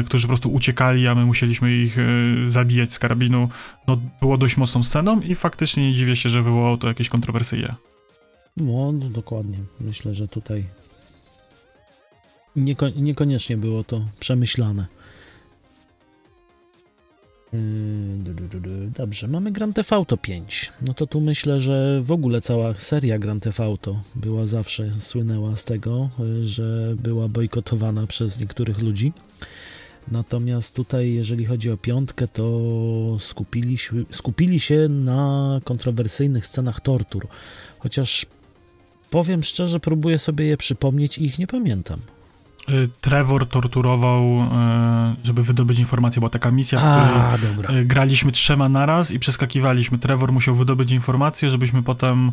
y, 0.00 0.04
którzy 0.04 0.26
po 0.26 0.28
prostu 0.28 0.52
uciekali, 0.52 1.08
a 1.08 1.14
my 1.14 1.24
musieliśmy 1.24 1.76
ich 1.76 1.96
zabijać 2.48 2.94
z 2.94 2.98
karabinu, 2.98 3.48
no 3.86 3.98
było 4.20 4.38
dość 4.38 4.56
mocną 4.56 4.82
sceną 4.82 5.20
i 5.20 5.34
faktycznie 5.34 5.90
nie 5.90 5.96
dziwię 5.96 6.16
się, 6.16 6.28
że 6.28 6.42
wywołało 6.42 6.76
to 6.76 6.88
jakieś 6.88 7.08
kontrowersje. 7.08 7.74
No, 8.56 8.92
dokładnie. 8.92 9.58
Myślę, 9.80 10.14
że 10.14 10.28
tutaj 10.28 10.66
nieko 12.56 12.88
niekoniecznie 12.88 13.56
było 13.56 13.84
to 13.84 14.04
przemyślane. 14.20 14.86
Yy, 17.52 18.90
dobrze, 18.96 19.28
mamy 19.28 19.52
Grand 19.52 19.76
Theft 19.76 19.92
Auto 19.92 20.16
5. 20.16 20.72
No 20.86 20.94
to 20.94 21.06
tu 21.06 21.20
myślę, 21.20 21.60
że 21.60 22.00
w 22.02 22.12
ogóle 22.12 22.40
cała 22.40 22.74
seria 22.74 23.18
Grand 23.18 23.42
Theft 23.42 23.60
Auto 23.60 24.00
była 24.14 24.46
zawsze, 24.46 24.90
słynęła 24.98 25.56
z 25.56 25.64
tego, 25.64 26.08
yy, 26.18 26.44
że 26.44 26.94
była 26.96 27.28
bojkotowana 27.28 28.06
przez 28.06 28.40
niektórych 28.40 28.82
ludzi. 28.82 29.12
Natomiast 30.12 30.76
tutaj, 30.76 31.12
jeżeli 31.12 31.44
chodzi 31.44 31.70
o 31.70 31.76
piątkę, 31.76 32.28
to 32.28 32.60
skupili, 33.18 33.76
skupili 34.10 34.60
się 34.60 34.88
na 34.88 35.60
kontrowersyjnych 35.64 36.46
scenach 36.46 36.80
tortur. 36.80 37.26
Chociaż 37.78 38.26
Powiem 39.10 39.42
szczerze, 39.42 39.80
próbuję 39.80 40.18
sobie 40.18 40.44
je 40.44 40.56
przypomnieć 40.56 41.18
i 41.18 41.24
ich 41.24 41.38
nie 41.38 41.46
pamiętam. 41.46 42.00
Y, 42.68 42.88
Trevor 43.00 43.46
torturował, 43.46 44.22
y, 44.22 45.26
żeby 45.26 45.42
wydobyć 45.42 45.78
informację, 45.78 46.20
była 46.20 46.30
taka 46.30 46.50
misja, 46.50 46.78
w 46.78 46.82
której 46.82 47.50
dobra. 47.50 47.74
Y, 47.74 47.84
graliśmy 47.84 48.32
trzema 48.32 48.68
naraz 48.68 49.10
i 49.10 49.18
przeskakiwaliśmy. 49.18 49.98
Trevor 49.98 50.32
musiał 50.32 50.54
wydobyć 50.54 50.90
informację, 50.90 51.50
żebyśmy 51.50 51.82
potem 51.82 52.32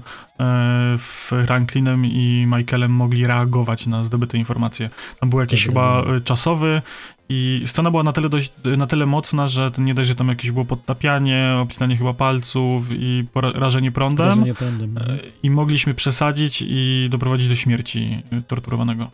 w 0.98 1.32
Franklinem 1.48 2.06
i 2.06 2.48
Michaelem 2.48 2.92
mogli 2.92 3.28
reagować 3.28 3.88
na 3.88 4.04
zdobyte 4.04 4.38
informacje. 4.38 4.90
Tam 5.20 5.30
był 5.30 5.40
jakiś 5.40 5.66
chyba 5.66 6.04
czasowy 6.24 6.82
i 7.30 7.64
scena 7.66 7.92
była 7.92 8.04
na 8.04 8.14
tyle, 8.14 8.30
dość, 8.30 8.52
na 8.78 8.88
tyle 8.88 9.06
mocna, 9.06 9.48
że 9.48 9.72
nie 9.78 9.94
dość, 9.94 10.08
że 10.08 10.16
tam 10.16 10.28
jakieś 10.28 10.52
było 10.52 10.66
podtapianie, 10.66 11.58
obcinanie 11.62 11.98
chyba 11.98 12.14
palców 12.14 12.88
i 12.92 13.26
rażenie 13.36 13.92
prądem. 13.92 14.28
Rażenie 14.28 14.54
prądem. 14.54 14.98
E, 14.98 15.18
I 15.44 15.50
mogliśmy 15.50 15.94
przesadzić 15.94 16.64
i 16.68 17.08
doprowadzić 17.12 17.48
do 17.48 17.56
śmierci 17.56 18.24
torturowanego. 18.48 19.12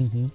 Mhm. 0.00 0.28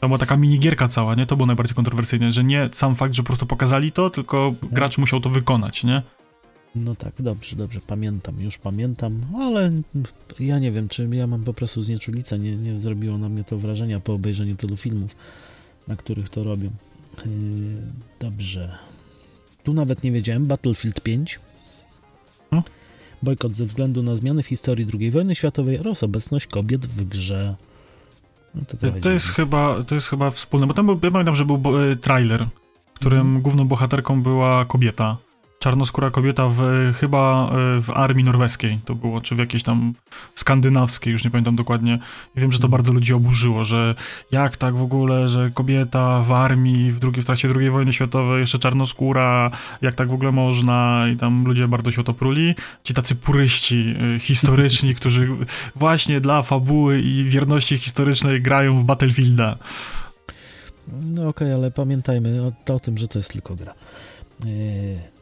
To 0.00 0.06
była 0.06 0.18
taka 0.18 0.36
minigierka 0.36 0.88
cała, 0.88 1.14
nie? 1.14 1.26
To 1.26 1.36
było 1.36 1.46
najbardziej 1.46 1.76
kontrowersyjne, 1.76 2.32
że 2.32 2.44
nie 2.44 2.68
sam 2.72 2.96
fakt, 2.96 3.14
że 3.14 3.22
po 3.22 3.26
prostu 3.26 3.46
pokazali 3.46 3.92
to, 3.92 4.10
tylko 4.10 4.54
gracz 4.72 4.98
musiał 4.98 5.20
to 5.20 5.30
wykonać, 5.30 5.84
nie? 5.84 6.02
No 6.74 6.94
tak, 6.94 7.12
dobrze, 7.18 7.56
dobrze, 7.56 7.80
pamiętam, 7.86 8.40
już 8.40 8.58
pamiętam, 8.58 9.20
ale 9.38 9.72
ja 10.40 10.58
nie 10.58 10.70
wiem, 10.70 10.88
czy 10.88 11.08
ja 11.12 11.26
mam 11.26 11.44
po 11.44 11.54
prostu 11.54 11.82
znieczulicę, 11.82 12.38
nie, 12.38 12.56
nie 12.56 12.78
zrobiło 12.78 13.18
na 13.18 13.28
mnie 13.28 13.44
to 13.44 13.58
wrażenia 13.58 14.00
po 14.00 14.12
obejrzeniu 14.12 14.56
tylu 14.56 14.76
filmów 14.76 15.16
na 15.88 15.96
których 15.96 16.28
to 16.28 16.44
robią. 16.44 16.70
Yy, 17.26 17.32
dobrze. 18.20 18.78
Tu 19.64 19.72
nawet 19.74 20.04
nie 20.04 20.12
wiedziałem. 20.12 20.46
Battlefield 20.46 21.00
5. 21.00 21.40
Hmm? 22.50 22.64
Bojkot 23.22 23.54
ze 23.54 23.64
względu 23.64 24.02
na 24.02 24.14
zmiany 24.14 24.42
w 24.42 24.46
historii 24.46 24.86
II 25.00 25.10
wojny 25.10 25.34
światowej 25.34 25.78
oraz 25.78 26.02
obecność 26.02 26.46
kobiet 26.46 26.86
w 26.86 27.08
grze. 27.08 27.54
No 28.54 28.62
to, 28.66 28.76
to, 28.76 29.00
to 29.00 29.12
jest 29.12 29.26
chyba, 29.26 29.84
to 29.84 29.94
jest 29.94 30.06
chyba 30.08 30.30
wspólne, 30.30 30.66
bo 30.66 30.74
tam 30.74 30.86
był, 30.86 31.00
ja 31.02 31.10
pamiętam, 31.10 31.36
że 31.36 31.44
był 31.44 31.60
e, 31.78 31.96
trailer, 31.96 32.46
w 32.86 32.92
którym 32.92 33.22
hmm. 33.22 33.42
główną 33.42 33.68
bohaterką 33.68 34.22
była 34.22 34.64
kobieta 34.64 35.16
czarnoskóra 35.58 36.10
kobieta 36.10 36.48
w, 36.48 36.60
chyba 37.00 37.50
e, 37.50 37.80
w 37.80 37.90
armii 37.90 38.24
norweskiej 38.24 38.78
to 38.84 38.94
było, 38.94 39.20
czy 39.20 39.34
w 39.34 39.38
jakiejś 39.38 39.62
tam 39.62 39.94
skandynawskiej, 40.34 41.12
już 41.12 41.24
nie 41.24 41.30
pamiętam 41.30 41.56
dokładnie. 41.56 41.98
I 42.36 42.40
wiem, 42.40 42.52
że 42.52 42.58
to 42.58 42.64
mhm. 42.66 42.70
bardzo 42.70 42.92
ludzi 42.92 43.14
oburzyło, 43.14 43.64
że 43.64 43.94
jak 44.30 44.56
tak 44.56 44.76
w 44.76 44.82
ogóle, 44.82 45.28
że 45.28 45.50
kobieta 45.54 46.22
w 46.22 46.32
armii 46.32 46.92
w, 46.92 46.98
drugiej, 46.98 47.22
w 47.22 47.26
trakcie 47.26 47.48
II 47.56 47.70
wojny 47.70 47.92
światowej, 47.92 48.40
jeszcze 48.40 48.58
czarnoskóra, 48.58 49.50
jak 49.82 49.94
tak 49.94 50.08
w 50.08 50.12
ogóle 50.12 50.32
można 50.32 51.06
i 51.14 51.16
tam 51.16 51.44
ludzie 51.44 51.68
bardzo 51.68 51.90
się 51.90 52.00
o 52.00 52.04
to 52.04 52.14
pruli. 52.14 52.54
Ci 52.84 52.94
tacy 52.94 53.14
puryści 53.14 53.94
e, 54.16 54.18
historyczni, 54.18 54.94
którzy 55.00 55.28
właśnie 55.76 56.20
dla 56.20 56.42
fabuły 56.42 57.00
i 57.00 57.24
wierności 57.24 57.78
historycznej 57.78 58.42
grają 58.42 58.80
w 58.80 58.84
Battlefielda. 58.84 59.58
No 61.02 61.28
okej, 61.28 61.48
okay, 61.48 61.54
ale 61.54 61.70
pamiętajmy 61.70 62.42
o, 62.42 62.74
o, 62.74 62.80
tym, 62.80 62.98
że 62.98 63.08
to 63.08 63.18
jest 63.18 63.32
tylko 63.32 63.56
gra. 63.56 63.74
Yy 64.44 65.17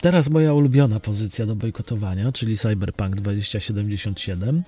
Teraz 0.00 0.30
moja 0.30 0.54
ulubiona 0.54 1.00
pozycja 1.00 1.46
do 1.46 1.56
bojkotowania, 1.56 2.32
czyli 2.32 2.56
Cyberpunk 2.56 3.16
2077. 3.16 4.62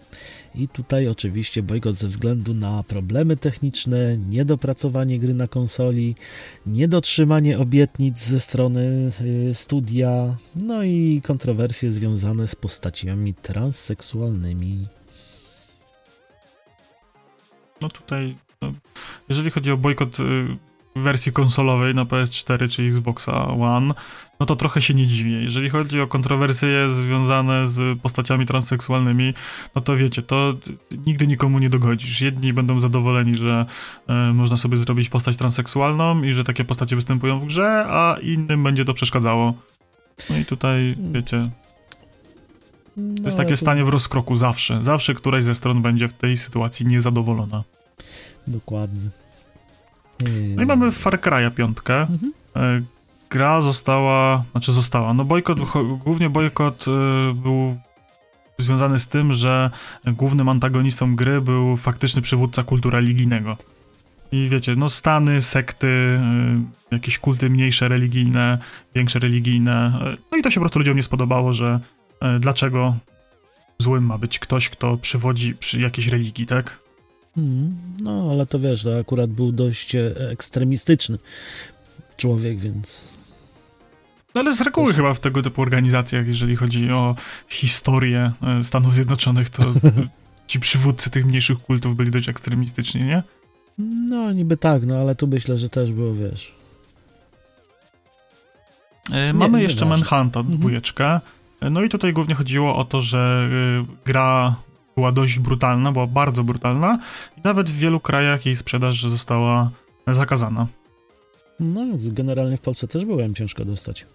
I 0.54 0.68
tutaj 0.68 1.08
oczywiście 1.08 1.62
bojkot 1.62 1.94
ze 1.94 2.08
względu 2.08 2.54
na 2.54 2.82
problemy 2.82 3.36
techniczne, 3.36 4.18
niedopracowanie 4.18 5.18
gry 5.18 5.34
na 5.34 5.48
konsoli, 5.48 6.14
niedotrzymanie 6.66 7.58
obietnic 7.58 8.18
ze 8.18 8.40
strony 8.40 9.10
y, 9.50 9.54
studia, 9.54 10.36
no 10.56 10.82
i 10.82 11.20
kontrowersje 11.26 11.92
związane 11.92 12.48
z 12.48 12.54
postaciami 12.54 13.34
transseksualnymi. 13.34 14.86
No 17.80 17.88
tutaj, 17.88 18.36
no, 18.62 18.72
jeżeli 19.28 19.50
chodzi 19.50 19.70
o 19.70 19.76
bojkot 19.76 20.20
y, 20.20 20.69
wersji 20.96 21.32
konsolowej 21.32 21.94
na 21.94 22.04
PS4 22.04 22.68
czy 22.68 22.82
Xboxa 22.82 23.46
One, 23.46 23.94
no 24.40 24.46
to 24.46 24.56
trochę 24.56 24.82
się 24.82 24.94
nie 24.94 25.06
dziwię. 25.06 25.42
Jeżeli 25.42 25.70
chodzi 25.70 26.00
o 26.00 26.06
kontrowersje 26.06 26.90
związane 26.90 27.68
z 27.68 28.00
postaciami 28.00 28.46
transseksualnymi, 28.46 29.34
no 29.74 29.80
to 29.80 29.96
wiecie, 29.96 30.22
to 30.22 30.54
nigdy 31.06 31.26
nikomu 31.26 31.58
nie 31.58 31.70
dogodzisz. 31.70 32.20
Jedni 32.20 32.52
będą 32.52 32.80
zadowoleni, 32.80 33.36
że 33.36 33.66
y, 34.10 34.12
można 34.34 34.56
sobie 34.56 34.76
zrobić 34.76 35.08
postać 35.08 35.36
transseksualną 35.36 36.22
i 36.22 36.34
że 36.34 36.44
takie 36.44 36.64
postacie 36.64 36.96
występują 36.96 37.40
w 37.40 37.46
grze, 37.46 37.84
a 37.88 38.16
innym 38.22 38.62
będzie 38.62 38.84
to 38.84 38.94
przeszkadzało. 38.94 39.54
No 40.30 40.38
i 40.38 40.44
tutaj, 40.44 40.96
wiecie, 41.12 41.50
to 42.94 43.22
jest 43.24 43.38
no, 43.38 43.44
takie 43.44 43.56
stanie 43.56 43.84
w 43.84 43.88
rozkroku 43.88 44.36
zawsze. 44.36 44.82
Zawsze 44.82 45.14
któraś 45.14 45.44
ze 45.44 45.54
stron 45.54 45.82
będzie 45.82 46.08
w 46.08 46.12
tej 46.12 46.36
sytuacji 46.36 46.86
niezadowolona. 46.86 47.64
Dokładnie. 48.46 49.10
No 50.56 50.62
i 50.62 50.66
mamy 50.66 50.92
Far 50.92 51.20
Cry'a 51.20 51.50
piątkę. 51.50 52.00
Mhm. 52.00 52.32
E, 52.56 52.82
gra 53.30 53.62
została, 53.62 54.44
znaczy 54.52 54.72
została, 54.72 55.14
no 55.14 55.24
bojkot, 55.24 55.58
głównie 56.04 56.30
bojkot 56.30 56.84
y, 56.88 57.34
był 57.34 57.76
związany 58.58 58.98
z 58.98 59.08
tym, 59.08 59.32
że 59.32 59.70
głównym 60.06 60.48
antagonistą 60.48 61.16
gry 61.16 61.40
był 61.40 61.76
faktyczny 61.76 62.22
przywódca 62.22 62.62
kultu 62.64 62.90
religijnego. 62.90 63.56
I 64.32 64.48
wiecie, 64.48 64.76
no 64.76 64.88
stany, 64.88 65.40
sekty, 65.40 65.86
y, 65.86 66.94
jakieś 66.94 67.18
kulty 67.18 67.50
mniejsze 67.50 67.88
religijne, 67.88 68.58
większe 68.94 69.18
religijne. 69.18 69.92
No 70.32 70.38
i 70.38 70.42
to 70.42 70.50
się 70.50 70.54
po 70.54 70.60
prostu 70.60 70.78
ludziom 70.78 70.96
nie 70.96 71.02
spodobało, 71.02 71.52
że 71.52 71.80
dlaczego 72.40 72.96
złym 73.78 74.06
ma 74.06 74.18
być 74.18 74.38
ktoś, 74.38 74.68
kto 74.68 74.96
przywodzi 74.96 75.54
przy 75.54 75.80
jakiejś 75.80 76.08
religii, 76.08 76.46
tak? 76.46 76.79
Mhm. 77.36 77.76
No, 78.02 78.28
ale 78.30 78.46
to 78.46 78.58
wiesz, 78.58 78.82
to 78.82 78.98
akurat 78.98 79.30
był 79.30 79.52
dość 79.52 79.94
e, 79.94 80.14
ekstremistyczny 80.30 81.18
człowiek, 82.16 82.58
więc 82.58 83.08
No 84.34 84.40
ale 84.40 84.54
z 84.56 84.60
reguły 84.60 84.86
Też- 84.86 84.96
chyba 84.96 85.14
w 85.14 85.20
tego 85.20 85.42
typu 85.42 85.62
organizacjach, 85.62 86.26
jeżeli 86.26 86.56
chodzi 86.56 86.90
o 86.90 87.16
historię 87.48 88.32
y, 88.60 88.64
Stanów 88.64 88.94
Zjednoczonych, 88.94 89.50
to 89.50 89.62
ci 90.46 90.60
przywódcy 90.60 91.10
tych 91.10 91.26
mniejszych 91.26 91.58
kultów 91.58 91.96
byli 91.96 92.10
dość 92.10 92.28
ekstremistyczni, 92.28 93.04
nie? 93.04 93.22
no 94.08 94.32
niby 94.32 94.56
tak, 94.56 94.86
no 94.86 94.96
ale 94.96 95.14
tu 95.14 95.26
myślę, 95.26 95.58
że 95.58 95.68
też 95.68 95.92
było, 95.92 96.14
wiesz. 96.14 96.54
E, 99.12 99.32
Mamy 99.32 99.58
nie 99.58 99.64
jeszcze. 99.64 99.86
Manhunta, 99.86 100.40
Mhm. 100.40 100.58
dwójeczkę. 100.58 101.20
E, 101.60 101.70
No 101.70 101.82
i 101.82 101.88
tutaj 101.88 102.12
głównie 102.12 102.34
chodziło 102.34 102.76
o 102.76 102.84
to, 102.84 103.02
że 103.02 103.48
gra 104.04 104.54
była 104.94 105.12
dość 105.12 105.38
brutalna, 105.38 105.92
była 105.92 106.06
bardzo 106.06 106.44
brutalna 106.44 106.98
i 107.38 107.40
nawet 107.44 107.70
w 107.70 107.76
wielu 107.76 108.00
krajach 108.00 108.46
jej 108.46 108.56
sprzedaż 108.56 109.02
została 109.02 109.70
zakazana. 110.06 110.66
No, 111.60 111.86
generalnie 111.96 112.56
w 112.56 112.60
Polsce 112.60 112.88
też 112.88 113.04
byłem 113.04 113.34
ciężko 113.34 113.64
dostać, 113.64 114.06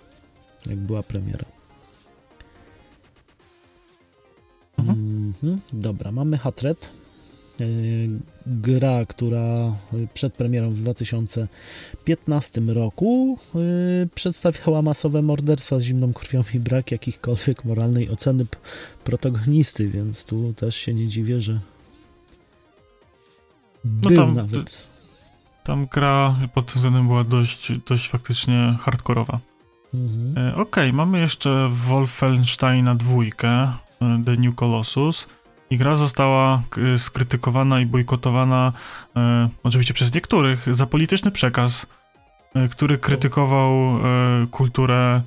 jak 0.69 0.77
była 0.77 1.03
premiera. 1.03 1.45
Mhm. 4.79 4.97
Mhm. 5.27 5.61
Dobra, 5.73 6.11
mamy 6.11 6.37
Hatred. 6.37 6.89
Yy, 7.59 8.09
Gra, 8.47 9.05
która 9.05 9.73
y, 9.93 10.07
przed 10.13 10.33
premierą 10.33 10.69
w 10.71 10.75
2015 10.79 12.61
roku 12.61 13.37
yy, 13.55 14.09
przedstawiała 14.15 14.81
masowe 14.81 15.21
morderstwa 15.21 15.79
z 15.79 15.83
zimną 15.83 16.13
krwią 16.13 16.43
i 16.53 16.59
brak 16.59 16.91
jakichkolwiek 16.91 17.65
moralnej 17.65 18.09
oceny 18.09 18.45
protagonisty, 19.03 19.87
więc 19.87 20.25
tu 20.25 20.53
też 20.53 20.75
się 20.75 20.93
nie 20.93 21.07
dziwię, 21.07 21.39
że 21.39 21.59
był 23.83 24.11
No 24.11 24.25
tam- 24.25 24.35
nawet. 24.35 24.87
Tam 25.63 25.87
gra 25.87 26.35
pod 26.53 26.65
tym 26.65 26.75
względem 26.75 27.07
była 27.07 27.23
dość, 27.23 27.71
dość 27.87 28.09
faktycznie 28.09 28.77
hardkorowa. 28.81 29.39
Mhm. 29.93 30.47
E, 30.47 30.55
Okej, 30.55 30.93
mamy 30.93 31.19
jeszcze 31.19 31.69
Wolfensteina 31.87 32.95
dwójkę, 32.95 33.49
e, 33.51 33.73
The 34.25 34.31
New 34.35 34.55
Colossus. 34.55 35.27
I 35.69 35.77
gra 35.77 35.95
została 35.95 36.63
k- 36.69 36.81
skrytykowana 36.97 37.79
i 37.79 37.85
bojkotowana 37.85 38.73
e, 39.15 39.49
oczywiście 39.63 39.93
przez 39.93 40.13
niektórych 40.15 40.75
za 40.75 40.85
polityczny 40.85 41.31
przekaz, 41.31 41.85
e, 42.55 42.69
który 42.69 42.97
krytykował 42.97 43.71
e, 43.73 44.47
kulturę 44.51 45.21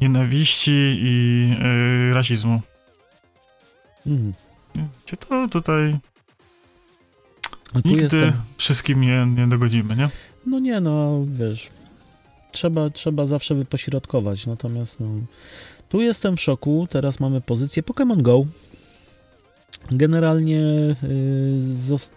nienawiści 0.00 0.72
i 1.02 1.50
rasizmu. 2.12 2.60
Mhm. 4.06 4.32
Wiecie, 4.76 5.16
to 5.16 5.48
tutaj 5.48 5.96
nigdy 7.84 8.02
jestem. 8.02 8.32
wszystkim 8.56 9.00
nie, 9.00 9.26
nie 9.36 9.46
dogodzimy, 9.46 9.96
nie? 9.96 10.08
No 10.46 10.58
nie, 10.58 10.80
no 10.80 11.20
wiesz, 11.26 11.70
trzeba, 12.52 12.90
trzeba 12.90 13.26
zawsze 13.26 13.54
wypośrodkować, 13.54 14.46
natomiast 14.46 15.00
no, 15.00 15.06
tu 15.88 16.00
jestem 16.00 16.36
w 16.36 16.40
szoku, 16.40 16.86
teraz 16.90 17.20
mamy 17.20 17.40
pozycję 17.40 17.82
Pokémon 17.82 18.22
Go. 18.22 18.44
Generalnie 19.90 20.58
y, 20.58 20.96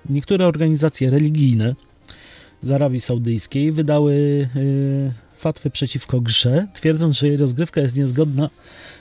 niektóre 0.10 0.48
organizacje 0.48 1.10
religijne 1.10 1.75
z 2.63 2.72
Arabii 2.72 3.00
Saudyjskiej 3.00 3.72
wydały 3.72 4.13
y, 4.55 5.12
fatwy 5.36 5.70
przeciwko 5.70 6.22
grze, 6.22 6.67
twierdząc, 6.74 7.17
że 7.20 7.27
jej 7.27 7.38
rozgrywka 7.38 7.82
jest 7.82 7.98
niezgodna 7.98 8.50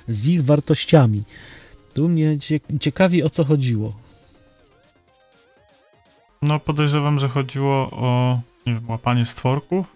z 0.09 0.29
ich 0.29 0.45
wartościami. 0.45 1.23
Tu 1.95 2.09
mnie 2.09 2.39
cie- 2.39 2.61
ciekawi 2.81 3.23
o 3.23 3.31
co 3.31 3.45
chodziło. 3.45 3.95
No 6.43 6.61
podejrzewam, 6.61 7.19
że 7.19 7.29
chodziło 7.29 7.91
o 7.91 8.41
nie 8.67 8.75
wiem, 8.75 8.83
łapanie 8.91 9.27
stworków, 9.27 9.87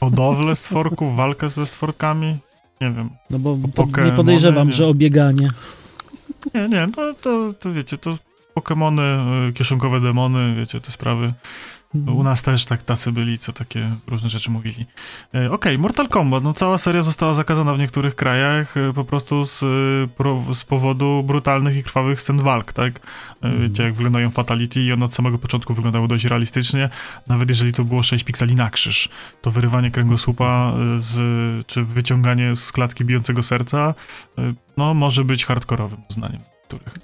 hodowlę 0.00 0.56
stworków, 0.56 1.16
walkę 1.16 1.50
ze 1.50 1.66
stworkami. 1.66 2.38
Nie 2.80 2.90
wiem. 2.90 3.10
No 3.30 3.38
bo 3.38 3.58
nie 4.04 4.12
podejrzewam, 4.12 4.66
nie. 4.68 4.72
że 4.72 4.86
o 4.86 4.94
bieganie. 4.94 5.50
Nie, 6.54 6.68
nie, 6.68 6.88
to, 6.92 7.14
to, 7.14 7.54
to 7.60 7.72
wiecie, 7.72 7.98
to 7.98 8.18
Pokemony, 8.54 9.02
y, 9.48 9.52
kieszonkowe 9.52 10.00
demony, 10.00 10.54
wiecie, 10.54 10.80
te 10.80 10.92
sprawy. 10.92 11.32
U 11.94 12.22
nas 12.22 12.42
też 12.42 12.64
tak 12.64 12.82
tacy 12.82 13.12
byli, 13.12 13.38
co 13.38 13.52
takie 13.52 13.90
różne 14.06 14.28
rzeczy 14.28 14.50
mówili. 14.50 14.86
E, 15.34 15.52
Okej, 15.52 15.78
Mortal 15.78 16.08
Kombat, 16.08 16.44
no 16.44 16.54
cała 16.54 16.78
seria 16.78 17.02
została 17.02 17.34
zakazana 17.34 17.74
w 17.74 17.78
niektórych 17.78 18.16
krajach 18.16 18.76
e, 18.76 18.92
po 18.92 19.04
prostu 19.04 19.44
z, 19.44 19.62
e, 19.62 20.54
z 20.54 20.64
powodu 20.64 21.22
brutalnych 21.22 21.76
i 21.76 21.82
krwawych 21.82 22.20
scen 22.20 22.40
walk, 22.40 22.72
tak? 22.72 23.00
Mhm. 23.42 23.62
Wiecie, 23.62 23.82
jak 23.82 23.94
wyglądają 23.94 24.30
Fatality 24.30 24.82
i 24.82 24.92
one 24.92 25.04
od 25.04 25.14
samego 25.14 25.38
początku 25.38 25.74
wyglądały 25.74 26.08
dość 26.08 26.24
realistycznie, 26.24 26.90
nawet 27.26 27.48
jeżeli 27.48 27.72
to 27.72 27.84
było 27.84 28.02
6 28.02 28.24
pikseli 28.24 28.54
na 28.54 28.70
krzyż, 28.70 29.08
to 29.42 29.50
wyrywanie 29.50 29.90
kręgosłupa 29.90 30.72
z, 30.98 31.16
czy 31.66 31.84
wyciąganie 31.84 32.56
z 32.56 32.72
klatki 32.72 33.04
bijącego 33.04 33.42
serca, 33.42 33.94
no 34.76 34.94
może 34.94 35.24
być 35.24 35.44
hardkorowym 35.44 36.00
uznaniem 36.10 36.40
niektórych. 36.60 36.94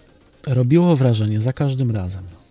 Robiło 0.46 0.96
wrażenie 0.96 1.40
za 1.40 1.52
każdym 1.52 1.90
razem. 1.90 2.41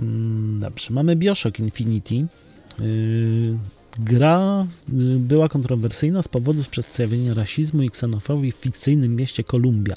Mm, 0.00 0.60
Dobrze, 0.60 0.94
mamy 0.94 1.16
Bioshock 1.16 1.58
Infinity. 1.58 2.14
Yy, 2.14 3.58
gra 3.98 4.66
yy, 4.88 5.18
była 5.18 5.48
kontrowersyjna 5.48 6.22
z 6.22 6.28
powodu 6.28 6.62
przedstawienia 6.70 7.34
rasizmu 7.34 7.82
i 7.82 7.90
ksenofobii 7.90 8.52
w 8.52 8.56
fikcyjnym 8.56 9.16
mieście 9.16 9.44
Kolumbia. 9.44 9.94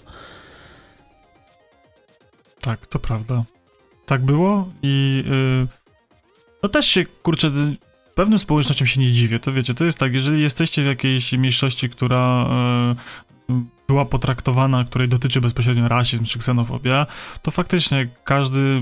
Tak, 2.61 2.87
to 2.87 2.99
prawda. 2.99 3.43
Tak 4.05 4.21
było 4.21 4.71
i 4.83 5.23
yy, 5.27 5.67
no 6.63 6.69
też 6.69 6.85
się, 6.85 7.05
kurczę, 7.05 7.47
y, 7.47 7.77
pewnym 8.15 8.39
społecznościom 8.39 8.87
się 8.87 8.99
nie 8.99 9.11
dziwię. 9.11 9.39
To 9.39 9.53
wiecie, 9.53 9.73
to 9.73 9.85
jest 9.85 9.97
tak, 9.97 10.13
jeżeli 10.13 10.41
jesteście 10.41 10.83
w 10.83 10.85
jakiejś 10.85 11.31
mniejszości, 11.31 11.89
która 11.89 12.49
była 13.87 14.05
potraktowana, 14.05 14.85
której 14.85 15.09
dotyczy 15.09 15.41
bezpośrednio 15.41 15.87
rasizm 15.87 16.25
czy 16.25 16.39
ksenofobia, 16.39 17.07
to 17.41 17.51
faktycznie 17.51 18.07
każdy 18.23 18.81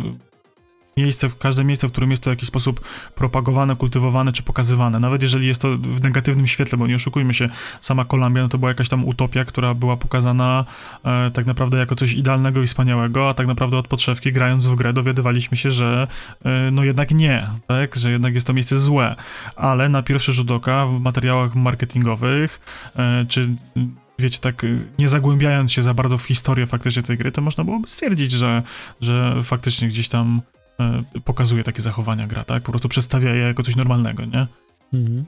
miejsce, 0.98 1.30
każde 1.40 1.64
miejsce, 1.64 1.88
w 1.88 1.92
którym 1.92 2.12
jest 2.12 2.24
to 2.24 2.30
w 2.30 2.34
jakiś 2.34 2.48
sposób 2.48 2.82
propagowane, 3.16 3.76
kultywowane 3.76 4.32
czy 4.32 4.44
pokazywane, 4.44 5.00
nawet 5.00 5.22
jeżeli 5.22 5.48
jest 5.48 5.62
to 5.62 5.78
w 5.78 6.04
negatywnym 6.04 6.48
świetle, 6.48 6.78
bo 6.78 6.88
nie 6.88 6.96
oszukujmy 6.96 7.34
się, 7.34 7.50
sama 7.82 8.06
Kolumbia 8.06 8.42
no 8.42 8.50
to 8.50 8.58
była 8.58 8.72
jakaś 8.72 8.90
tam 8.90 9.06
utopia, 9.06 9.46
która 9.46 9.74
była 9.74 9.98
pokazana 9.98 10.66
e, 11.06 11.32
tak 11.32 11.46
naprawdę 11.46 11.78
jako 11.78 11.96
coś 11.96 12.14
idealnego 12.14 12.64
i 12.64 12.68
wspaniałego, 12.68 13.30
a 13.30 13.34
tak 13.34 13.48
naprawdę 13.48 13.78
od 13.78 13.88
podszewki 13.88 14.32
grając 14.32 14.68
w 14.68 14.76
grę 14.76 14.94
dowiadywaliśmy 14.94 15.58
się, 15.58 15.72
że 15.72 16.08
e, 16.46 16.72
no 16.72 16.84
jednak 16.84 17.12
nie, 17.12 17.48
tak, 17.68 17.96
że 17.96 18.12
jednak 18.12 18.34
jest 18.34 18.48
to 18.48 18.54
miejsce 18.54 18.80
złe, 18.80 19.16
ale 19.56 19.90
na 19.90 20.04
pierwszy 20.04 20.34
rzut 20.34 20.52
oka 20.52 20.86
w 20.86 21.00
materiałach 21.00 21.56
marketingowych, 21.56 22.62
e, 22.96 23.26
czy 23.30 23.50
wiecie, 24.20 24.40
tak 24.40 24.66
nie 25.00 25.10
zagłębiając 25.10 25.72
się 25.72 25.82
za 25.82 25.94
bardzo 25.94 26.18
w 26.18 26.24
historię 26.24 26.66
faktycznie 26.66 27.04
tej 27.04 27.18
gry, 27.18 27.32
to 27.32 27.42
można 27.42 27.64
byłoby 27.64 27.88
stwierdzić, 27.88 28.32
że, 28.32 28.64
że 29.02 29.44
faktycznie 29.44 29.88
gdzieś 29.88 30.10
tam 30.10 30.42
pokazuje 31.26 31.64
takie 31.64 31.82
zachowania 31.82 32.28
gra, 32.28 32.44
tak? 32.44 32.64
Po 32.64 32.72
prostu 32.72 32.90
przedstawia 32.90 33.36
je 33.36 33.42
jako 33.42 33.64
coś 33.64 33.76
normalnego, 33.76 34.26
nie? 34.26 34.48
Mhm. 34.94 35.26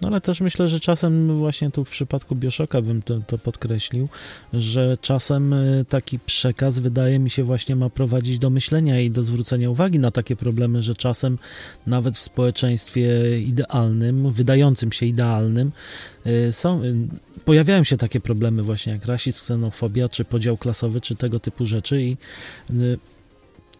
No 0.00 0.08
ale 0.08 0.20
też 0.20 0.40
myślę, 0.40 0.68
że 0.68 0.80
czasem 0.80 1.34
właśnie 1.34 1.70
tu 1.70 1.84
w 1.84 1.90
przypadku 1.90 2.36
Bioshocka 2.36 2.82
bym 2.82 3.02
to, 3.02 3.20
to 3.26 3.38
podkreślił, 3.38 4.08
że 4.52 4.96
czasem 5.00 5.52
y, 5.52 5.84
taki 5.88 6.18
przekaz 6.18 6.78
wydaje 6.78 7.18
mi 7.18 7.30
się 7.30 7.42
właśnie 7.42 7.76
ma 7.76 7.90
prowadzić 7.90 8.38
do 8.38 8.50
myślenia 8.50 9.00
i 9.00 9.10
do 9.10 9.22
zwrócenia 9.22 9.70
uwagi 9.70 9.98
na 9.98 10.10
takie 10.10 10.36
problemy, 10.36 10.82
że 10.82 10.94
czasem 10.94 11.38
nawet 11.86 12.16
w 12.16 12.18
społeczeństwie 12.18 13.38
idealnym, 13.40 14.30
wydającym 14.30 14.92
się 14.92 15.06
idealnym, 15.06 15.72
y, 16.26 16.52
są, 16.52 16.82
pojawiają 17.44 17.84
się 17.84 17.96
takie 17.96 18.20
problemy 18.20 18.62
właśnie 18.62 18.92
jak 18.92 19.06
rasizm, 19.06 19.38
ksenofobia, 19.40 20.08
czy 20.08 20.24
podział 20.24 20.56
klasowy, 20.56 21.00
czy 21.00 21.16
tego 21.16 21.40
typu 21.40 21.66
rzeczy 21.66 22.02
i 22.02 22.16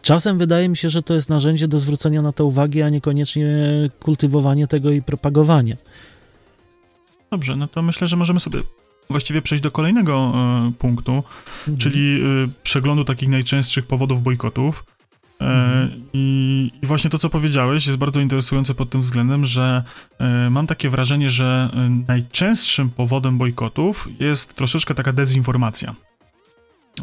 Czasem 0.01 0.37
wydaje 0.37 0.69
mi 0.69 0.77
się, 0.77 0.89
że 0.89 1.01
to 1.01 1.13
jest 1.13 1.29
narzędzie 1.29 1.67
do 1.67 1.79
zwrócenia 1.79 2.21
na 2.21 2.31
to 2.31 2.45
uwagi, 2.45 2.81
a 2.81 2.89
niekoniecznie 2.89 3.45
kultywowanie 3.99 4.67
tego 4.67 4.91
i 4.91 5.01
propagowanie. 5.01 5.77
Dobrze, 7.31 7.55
no 7.55 7.67
to 7.67 7.81
myślę, 7.81 8.07
że 8.07 8.15
możemy 8.15 8.39
sobie 8.39 8.59
właściwie 9.09 9.41
przejść 9.41 9.63
do 9.63 9.71
kolejnego 9.71 10.33
e, 10.35 10.71
punktu, 10.79 11.11
Mhm. 11.59 11.77
czyli 11.77 12.21
y, 12.45 12.49
przeglądu 12.63 13.05
takich 13.05 13.29
najczęstszych 13.29 13.85
powodów 13.85 14.23
bojkotów. 14.23 14.85
E, 15.41 15.45
Mhm. 15.45 16.01
i, 16.13 16.71
I 16.81 16.85
właśnie 16.87 17.09
to, 17.09 17.19
co 17.19 17.29
powiedziałeś, 17.29 17.85
jest 17.85 17.97
bardzo 17.97 18.19
interesujące 18.19 18.73
pod 18.73 18.89
tym 18.89 19.01
względem, 19.01 19.45
że 19.45 19.83
mam 20.49 20.67
takie 20.67 20.89
wrażenie, 20.89 21.29
że 21.29 21.69
najczęstszym 22.07 22.89
powodem 22.89 23.37
bojkotów 23.37 24.07
jest 24.19 24.53
troszeczkę 24.55 24.95
taka 24.95 25.13
dezinformacja. 25.13 25.95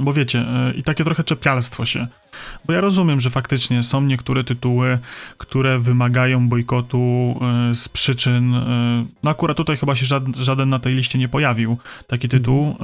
Bo 0.01 0.13
wiecie, 0.13 0.39
e, 0.39 0.73
i 0.77 0.83
takie 0.83 1.05
trochę 1.05 1.25
czepialstwo 1.25 1.87
się. 1.87 2.07
Bo 2.65 2.73
ja 2.73 2.81
rozumiem, 2.81 3.21
że 3.21 3.31
faktycznie 3.31 3.83
są 3.83 4.01
niektóre 4.01 4.45
tytuły, 4.45 4.99
które 5.39 5.79
wymagają 5.79 6.49
bojkotu 6.49 6.99
e, 7.01 7.75
z 7.75 7.89
przyczyn. 7.89 8.55
E, 8.55 9.05
no 9.23 9.31
akurat 9.31 9.57
tutaj 9.57 9.77
chyba 9.77 9.97
się 9.97 10.07
żaden, 10.07 10.35
żaden 10.35 10.69
na 10.69 10.79
tej 10.79 10.95
liście 10.95 11.19
nie 11.19 11.29
pojawił, 11.29 11.77
taki 12.07 12.29
tytuł. 12.29 12.77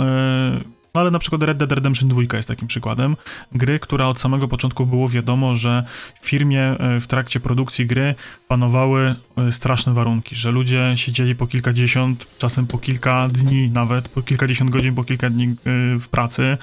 No 0.94 1.00
ale 1.00 1.10
na 1.10 1.18
przykład 1.18 1.42
Red 1.42 1.58
Dead 1.58 1.72
Redemption 1.72 2.08
2 2.08 2.22
jest 2.36 2.48
takim 2.48 2.68
przykładem 2.68 3.16
gry, 3.52 3.78
która 3.78 4.06
od 4.06 4.20
samego 4.20 4.48
początku 4.48 4.86
było 4.86 5.08
wiadomo, 5.08 5.56
że 5.56 5.84
w 6.20 6.28
firmie 6.28 6.76
w 7.00 7.06
trakcie 7.06 7.40
produkcji 7.40 7.86
gry 7.86 8.14
panowały 8.52 9.14
straszne 9.50 9.92
warunki, 9.92 10.36
że 10.36 10.50
ludzie 10.50 10.92
siedzieli 10.96 11.34
po 11.34 11.46
kilkadziesiąt, 11.46 12.38
czasem 12.38 12.66
po 12.66 12.78
kilka 12.78 13.28
dni 13.28 13.70
nawet, 13.70 14.08
po 14.08 14.22
kilkadziesiąt 14.22 14.70
godzin, 14.70 14.94
po 14.94 15.04
kilka 15.04 15.30
dni 15.30 15.56
w 16.00 16.08
pracy, 16.10 16.58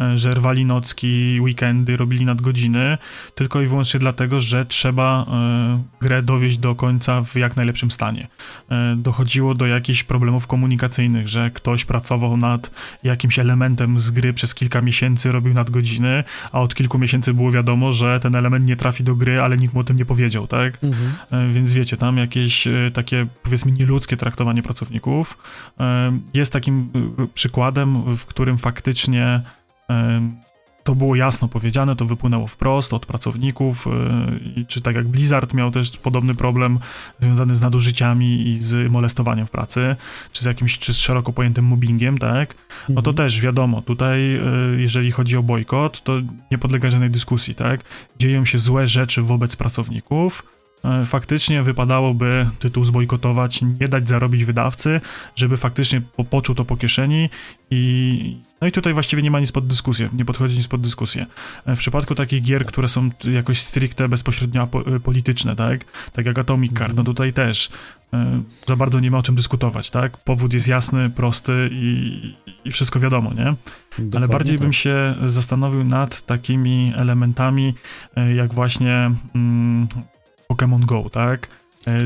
E, 0.00 0.18
że 0.18 0.34
rwali 0.34 0.64
nocki, 0.64 1.40
weekendy, 1.40 1.96
robili 1.96 2.24
nadgodziny, 2.24 2.98
tylko 3.34 3.60
i 3.60 3.66
wyłącznie 3.66 4.00
dlatego, 4.00 4.40
że 4.40 4.66
trzeba 4.66 5.26
e, 5.28 5.82
grę 6.00 6.22
dowieść 6.22 6.58
do 6.58 6.74
końca 6.74 7.22
w 7.22 7.36
jak 7.36 7.56
najlepszym 7.56 7.90
stanie. 7.90 8.28
E, 8.70 8.96
dochodziło 8.96 9.54
do 9.54 9.66
jakichś 9.66 10.04
problemów 10.04 10.46
komunikacyjnych, 10.46 11.28
że 11.28 11.50
ktoś 11.50 11.84
pracował 11.84 12.36
nad 12.36 12.70
jakimś 13.02 13.38
elementem 13.38 14.00
z 14.00 14.10
gry 14.10 14.32
przez 14.32 14.54
kilka 14.54 14.80
miesięcy, 14.80 15.32
robił 15.32 15.54
nadgodziny, 15.54 16.24
a 16.52 16.60
od 16.60 16.74
kilku 16.74 16.98
miesięcy 16.98 17.34
było 17.34 17.50
wiadomo, 17.50 17.92
że 17.92 18.20
ten 18.20 18.34
element 18.34 18.66
nie 18.66 18.76
trafi 18.76 19.04
do 19.04 19.14
gry, 19.14 19.40
ale 19.40 19.56
nikt 19.56 19.74
mu 19.74 19.80
o 19.80 19.84
tym 19.84 19.96
nie 19.96 20.04
powiedział, 20.04 20.46
tak? 20.46 20.78
Mhm. 20.84 21.12
Więc 21.52 21.72
wiecie, 21.72 21.96
tam 21.96 22.16
jakieś 22.16 22.68
takie 22.92 23.26
powiedzmy 23.42 23.72
nieludzkie 23.72 24.16
traktowanie 24.16 24.62
pracowników 24.62 25.38
jest 26.34 26.52
takim 26.52 26.90
przykładem, 27.34 28.16
w 28.16 28.26
którym 28.26 28.58
faktycznie 28.58 29.40
to 30.84 30.94
było 30.94 31.16
jasno 31.16 31.48
powiedziane, 31.48 31.96
to 31.96 32.04
wypłynęło 32.04 32.46
wprost 32.46 32.92
od 32.92 33.06
pracowników, 33.06 33.86
e, 33.86 34.64
czy 34.64 34.80
tak 34.80 34.96
jak 34.96 35.08
Blizzard 35.08 35.54
miał 35.54 35.70
też 35.70 35.90
podobny 35.90 36.34
problem 36.34 36.78
związany 37.20 37.56
z 37.56 37.60
nadużyciami 37.60 38.48
i 38.48 38.62
z 38.62 38.90
molestowaniem 38.90 39.46
w 39.46 39.50
pracy, 39.50 39.96
czy 40.32 40.42
z 40.42 40.44
jakimś, 40.44 40.78
czy 40.78 40.94
z 40.94 40.96
szeroko 40.96 41.32
pojętym 41.32 41.64
mobbingiem, 41.64 42.18
tak? 42.18 42.54
No 42.88 43.02
to 43.02 43.10
mhm. 43.10 43.16
też 43.16 43.40
wiadomo, 43.40 43.82
tutaj 43.82 44.36
e, 44.36 44.40
jeżeli 44.76 45.12
chodzi 45.12 45.36
o 45.36 45.42
bojkot, 45.42 46.02
to 46.02 46.12
nie 46.50 46.58
podlega 46.58 46.90
żadnej 46.90 47.10
dyskusji, 47.10 47.54
tak? 47.54 47.80
Dzieją 48.18 48.44
się 48.44 48.58
złe 48.58 48.86
rzeczy 48.86 49.22
wobec 49.22 49.56
pracowników, 49.56 50.42
e, 50.42 50.53
faktycznie 51.06 51.62
wypadałoby 51.62 52.46
tytuł 52.58 52.84
zbojkotować, 52.84 53.60
nie 53.80 53.88
dać 53.88 54.08
zarobić 54.08 54.44
wydawcy, 54.44 55.00
żeby 55.36 55.56
faktycznie 55.56 56.02
poczuł 56.30 56.54
to 56.54 56.64
po 56.64 56.76
kieszeni 56.76 57.30
i 57.70 58.36
no 58.64 58.68
i 58.68 58.72
tutaj 58.72 58.94
właściwie 58.94 59.22
nie 59.22 59.30
ma 59.30 59.40
nic 59.40 59.52
pod 59.52 59.66
dyskusję, 59.66 60.08
nie 60.12 60.24
podchodzi 60.24 60.56
nic 60.56 60.68
pod 60.68 60.80
dyskusję. 60.80 61.26
E, 61.66 61.76
w 61.76 61.78
przypadku 61.78 62.14
takich 62.14 62.42
gier, 62.42 62.66
które 62.66 62.88
są 62.88 63.10
jakoś 63.32 63.60
stricte 63.60 64.08
bezpośrednio 64.08 64.68
e, 64.96 65.00
polityczne, 65.00 65.56
tak? 65.56 65.84
Tak 66.12 66.26
jak 66.26 66.38
Atomic 66.38 66.72
Card, 66.72 66.94
no 66.94 67.00
mhm. 67.00 67.06
tutaj 67.06 67.32
też 67.32 67.70
e, 68.12 68.42
za 68.66 68.76
bardzo 68.76 69.00
nie 69.00 69.10
ma 69.10 69.18
o 69.18 69.22
czym 69.22 69.34
dyskutować, 69.34 69.90
tak? 69.90 70.18
Powód 70.18 70.52
jest 70.52 70.68
jasny, 70.68 71.10
prosty 71.10 71.68
i, 71.72 72.34
i 72.64 72.72
wszystko 72.72 73.00
wiadomo, 73.00 73.30
nie? 73.30 73.44
Dokładnie 73.44 74.16
Ale 74.16 74.28
bardziej 74.28 74.56
tak. 74.56 74.62
bym 74.62 74.72
się 74.72 75.14
zastanowił 75.26 75.84
nad 75.84 76.26
takimi 76.26 76.92
elementami, 76.96 77.74
jak 78.36 78.54
właśnie 78.54 79.10
mm, 79.34 79.88
Pokémon 80.54 80.84
Go, 80.84 81.10
tak? 81.10 81.48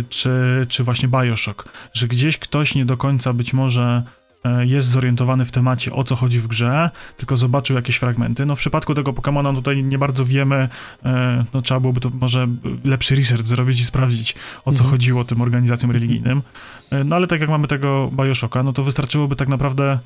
Czy, 0.08 0.66
czy 0.68 0.84
właśnie 0.84 1.08
Bioshock, 1.08 1.68
że 1.92 2.08
gdzieś 2.08 2.38
ktoś 2.38 2.74
nie 2.74 2.84
do 2.84 2.96
końca 2.96 3.32
być 3.32 3.52
może 3.52 4.02
E, 4.44 4.66
jest 4.66 4.88
zorientowany 4.88 5.44
w 5.44 5.50
temacie, 5.50 5.92
o 5.92 6.04
co 6.04 6.16
chodzi 6.16 6.40
w 6.40 6.46
grze, 6.46 6.90
tylko 7.16 7.36
zobaczył 7.36 7.76
jakieś 7.76 7.96
fragmenty. 7.96 8.46
No 8.46 8.56
w 8.56 8.58
przypadku 8.58 8.94
tego 8.94 9.12
Pokémona 9.12 9.54
tutaj 9.54 9.84
nie 9.84 9.98
bardzo 9.98 10.24
wiemy, 10.24 10.68
e, 11.04 11.44
no 11.54 11.62
trzeba 11.62 11.80
byłoby 11.80 12.00
to 12.00 12.10
może 12.20 12.48
lepszy 12.84 13.16
research 13.16 13.46
zrobić 13.46 13.80
i 13.80 13.84
sprawdzić, 13.84 14.34
o 14.60 14.64
co 14.64 14.70
mhm. 14.70 14.90
chodziło 14.90 15.24
tym 15.24 15.40
organizacjom 15.40 15.90
religijnym. 15.90 16.42
E, 16.90 17.04
no 17.04 17.16
ale 17.16 17.26
tak 17.26 17.40
jak 17.40 17.50
mamy 17.50 17.68
tego 17.68 18.10
Bioshocka, 18.12 18.62
no 18.62 18.72
to 18.72 18.84
wystarczyłoby 18.84 19.36
tak 19.36 19.48
naprawdę 19.48 19.98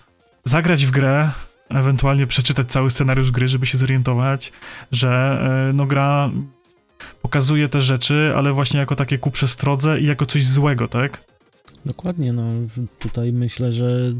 zagrać 0.44 0.87
w 0.87 0.90
grę, 0.90 1.31
ewentualnie 1.68 2.26
przeczytać 2.26 2.66
cały 2.66 2.90
scenariusz 2.90 3.31
gry, 3.31 3.48
żeby 3.48 3.66
się 3.66 3.78
zorientować, 3.78 4.52
że 4.92 5.42
no 5.74 5.87
gra 5.87 6.31
pokazuje 7.22 7.68
te 7.68 7.82
rzeczy, 7.82 8.32
ale 8.36 8.52
właśnie 8.52 8.80
jako 8.80 8.96
takie 8.96 9.18
ku 9.18 9.30
przestrodze 9.30 10.00
i 10.00 10.06
jako 10.06 10.26
coś 10.26 10.46
złego, 10.46 10.88
tak? 10.88 11.24
Dokładnie, 11.86 12.32
no 12.32 12.42
tutaj 12.98 13.32
myślę, 13.32 13.72
że 13.72 14.12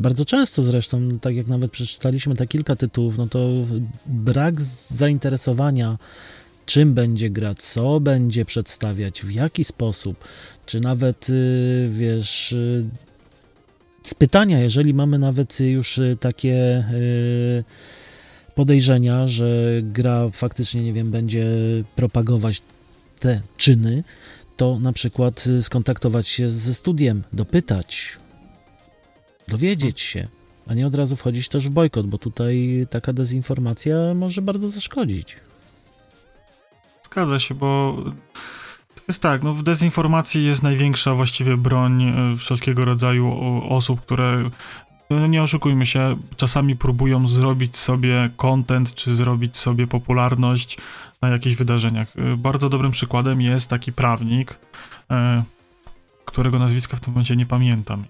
bardzo 0.00 0.24
często 0.24 0.62
zresztą, 0.62 1.08
tak 1.20 1.36
jak 1.36 1.46
nawet 1.46 1.70
przeczytaliśmy 1.70 2.34
te 2.34 2.46
kilka 2.46 2.76
tytułów, 2.76 3.18
no 3.18 3.26
to 3.26 3.48
brak 4.06 4.60
zainteresowania 4.60 5.98
czym 6.66 6.94
będzie 6.94 7.30
gra, 7.30 7.54
co 7.54 8.00
będzie 8.00 8.44
przedstawiać, 8.44 9.22
w 9.22 9.30
jaki 9.30 9.64
sposób, 9.64 10.24
czy 10.66 10.80
nawet, 10.80 11.30
y, 11.30 11.88
wiesz, 11.90 12.52
y, 12.52 12.84
z 14.02 14.14
pytania, 14.14 14.60
jeżeli 14.60 14.94
mamy 14.94 15.18
nawet 15.18 15.60
już 15.60 15.98
y, 15.98 16.16
takie 16.20 16.84
podejrzenia, 18.56 19.26
że 19.26 19.46
gra 19.82 20.30
faktycznie, 20.32 20.82
nie 20.82 20.92
wiem, 20.92 21.10
będzie 21.10 21.46
propagować 21.96 22.62
te 23.20 23.40
czyny, 23.56 24.04
to 24.56 24.78
na 24.78 24.92
przykład 24.92 25.46
y, 25.46 25.62
skontaktować 25.62 26.28
się 26.28 26.50
ze 26.50 26.74
studiem, 26.74 27.22
dopytać, 27.32 28.18
dowiedzieć 29.48 30.00
się, 30.00 30.28
a 30.66 30.74
nie 30.74 30.86
od 30.86 30.94
razu 30.94 31.16
wchodzić 31.16 31.48
też 31.48 31.68
w 31.68 31.70
bojkot, 31.70 32.06
bo 32.06 32.18
tutaj 32.18 32.86
taka 32.90 33.12
dezinformacja 33.12 33.96
może 34.14 34.42
bardzo 34.42 34.68
zaszkodzić. 34.68 35.36
Zgadza 37.06 37.38
się, 37.38 37.54
bo 37.54 37.96
to 38.94 39.02
jest 39.08 39.22
tak, 39.22 39.42
no 39.42 39.54
w 39.54 39.62
dezinformacji 39.62 40.44
jest 40.44 40.62
największa 40.62 41.14
właściwie 41.14 41.56
broń 41.56 42.02
y, 42.34 42.36
wszelkiego 42.36 42.84
rodzaju 42.84 43.32
osób, 43.68 44.00
które 44.00 44.50
no 45.10 45.26
nie 45.26 45.42
oszukujmy 45.42 45.86
się, 45.86 46.16
czasami 46.36 46.76
próbują 46.76 47.28
zrobić 47.28 47.76
sobie 47.76 48.30
content, 48.36 48.94
czy 48.94 49.14
zrobić 49.14 49.56
sobie 49.56 49.86
popularność 49.86 50.78
na 51.22 51.28
jakichś 51.28 51.56
wydarzeniach. 51.56 52.16
Y, 52.16 52.36
bardzo 52.36 52.68
dobrym 52.68 52.92
przykładem 52.92 53.40
jest 53.40 53.70
taki 53.70 53.92
prawnik, 53.92 54.50
y, 54.52 55.14
którego 56.24 56.58
nazwiska 56.58 56.96
w 56.96 57.00
tym 57.00 57.12
momencie 57.12 57.36
nie 57.36 57.46
pamiętam 57.46 58.04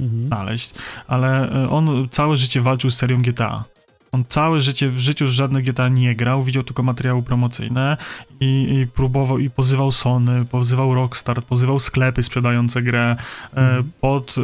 mhm. 0.00 0.26
znaleźć, 0.26 0.74
ale 1.06 1.56
y, 1.64 1.70
on 1.70 2.08
całe 2.10 2.36
życie 2.36 2.60
walczył 2.60 2.90
z 2.90 2.96
serią 2.96 3.22
GTA. 3.22 3.64
On 4.12 4.24
całe 4.28 4.60
życie 4.60 4.88
w 4.88 4.98
życiu 4.98 5.28
żadne 5.28 5.62
GTA 5.62 5.88
nie 5.88 6.16
grał, 6.16 6.42
widział 6.42 6.62
tylko 6.62 6.82
materiały 6.82 7.22
promocyjne 7.22 7.96
i, 8.40 8.78
i 8.80 8.86
próbował 8.86 9.38
i 9.38 9.50
pozywał 9.50 9.92
Sony, 9.92 10.44
pozywał 10.44 10.94
Rockstar, 10.94 11.42
pozywał 11.42 11.78
sklepy 11.78 12.22
sprzedające 12.22 12.82
grę 12.82 13.16
mhm. 13.54 13.90
pod 14.00 14.34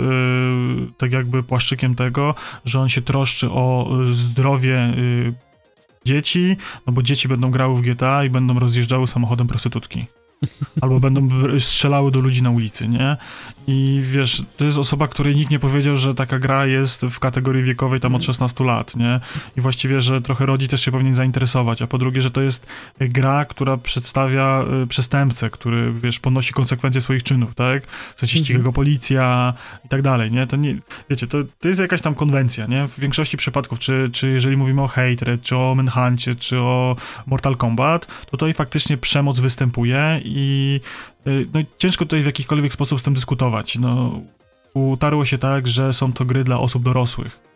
tak 0.99 1.13
jakby 1.13 1.43
płaszczykiem 1.43 1.95
tego, 1.95 2.35
że 2.65 2.81
on 2.81 2.89
się 2.89 3.03
troszczy 3.03 3.51
o 3.51 3.91
zdrowie 4.13 4.93
dzieci, 6.05 6.57
no 6.87 6.93
bo 6.93 7.03
dzieci 7.03 7.29
będą 7.29 7.51
grały 7.51 7.79
w 7.79 7.81
GTA 7.81 8.25
i 8.25 8.31
będą 8.31 8.59
rozjeżdżały 8.59 9.07
samochodem 9.07 9.47
prostytutki. 9.47 10.07
Albo 10.83 11.01
będą 11.01 11.29
strzelały 11.61 12.11
do 12.11 12.21
ludzi 12.21 12.43
na 12.43 12.51
ulicy, 12.51 12.89
nie? 12.89 13.17
I 13.71 14.01
wiesz, 14.03 14.43
to 14.57 14.65
jest 14.65 14.79
osoba, 14.79 15.09
której 15.09 15.37
nikt 15.37 15.51
nie 15.51 15.59
powiedział, 15.59 15.97
że 15.97 16.15
taka 16.15 16.39
gra 16.39 16.67
jest 16.67 17.03
w 17.03 17.19
kategorii 17.19 17.63
wiekowej 17.63 18.01
tam 18.01 18.15
od 18.15 18.25
16 18.25 18.65
lat, 18.65 18.97
nie? 18.97 19.21
I 19.57 19.61
właściwie, 19.61 20.01
że 20.01 20.23
trochę 20.23 20.47
rodzic 20.47 20.71
też 20.71 20.85
się 20.85 20.91
powinien 20.91 21.15
zainteresować. 21.15 21.83
A 21.83 21.87
po 21.87 21.99
drugie, 21.99 22.23
że 22.23 22.31
to 22.31 22.41
jest 22.41 22.67
gra, 23.01 23.45
która 23.45 23.77
przedstawia 23.77 24.65
y, 24.83 24.87
przestępcę, 24.87 25.51
który, 25.51 25.93
wiesz, 25.93 26.21
ponosi 26.21 26.53
konsekwencje 26.53 27.01
swoich 27.01 27.23
czynów, 27.23 27.55
tak? 27.55 27.83
Co 28.17 28.27
ci 28.27 28.39
ściga 28.39 28.59
go 28.59 28.73
policja 28.73 29.55
i 29.85 29.89
tak 29.89 30.03
dalej, 30.03 30.33
nie? 30.33 30.47
To 30.47 30.57
nie, 30.57 30.77
wiecie, 31.11 31.27
to, 31.27 31.39
to 31.61 31.69
jest 31.69 31.81
jakaś 31.81 32.01
tam 32.01 32.15
konwencja, 32.15 32.67
nie? 32.67 32.89
W 32.89 33.01
większości 33.01 33.37
przypadków, 33.37 33.79
czy, 33.79 34.11
czy 34.13 34.31
jeżeli 34.31 34.57
mówimy 34.57 34.83
o 34.83 34.89
Hatred, 34.89 35.43
czy 35.43 35.57
o 35.57 35.75
Manhuncie, 35.75 36.35
czy 36.35 36.59
o 36.59 36.97
Mortal 37.27 37.57
Kombat, 37.57 38.07
to 38.07 38.31
tutaj 38.31 38.55
faktycznie 38.55 38.97
przemoc 38.97 39.41
występuje 39.41 40.21
i 40.25 40.81
no, 41.55 41.61
ciężko 41.79 42.05
tutaj 42.05 42.23
w 42.23 42.27
jakikolwiek 42.27 42.73
sposób 42.73 43.01
z 43.01 43.03
tym 43.03 43.15
dyskutować. 43.15 43.79
No, 43.79 44.21
utarło 44.75 45.25
się 45.25 45.39
tak, 45.39 45.69
że 45.69 45.93
są 45.93 46.13
to 46.13 46.25
gry 46.25 46.45
dla 46.45 46.61
osób 46.61 46.83
dorosłych. 46.83 47.48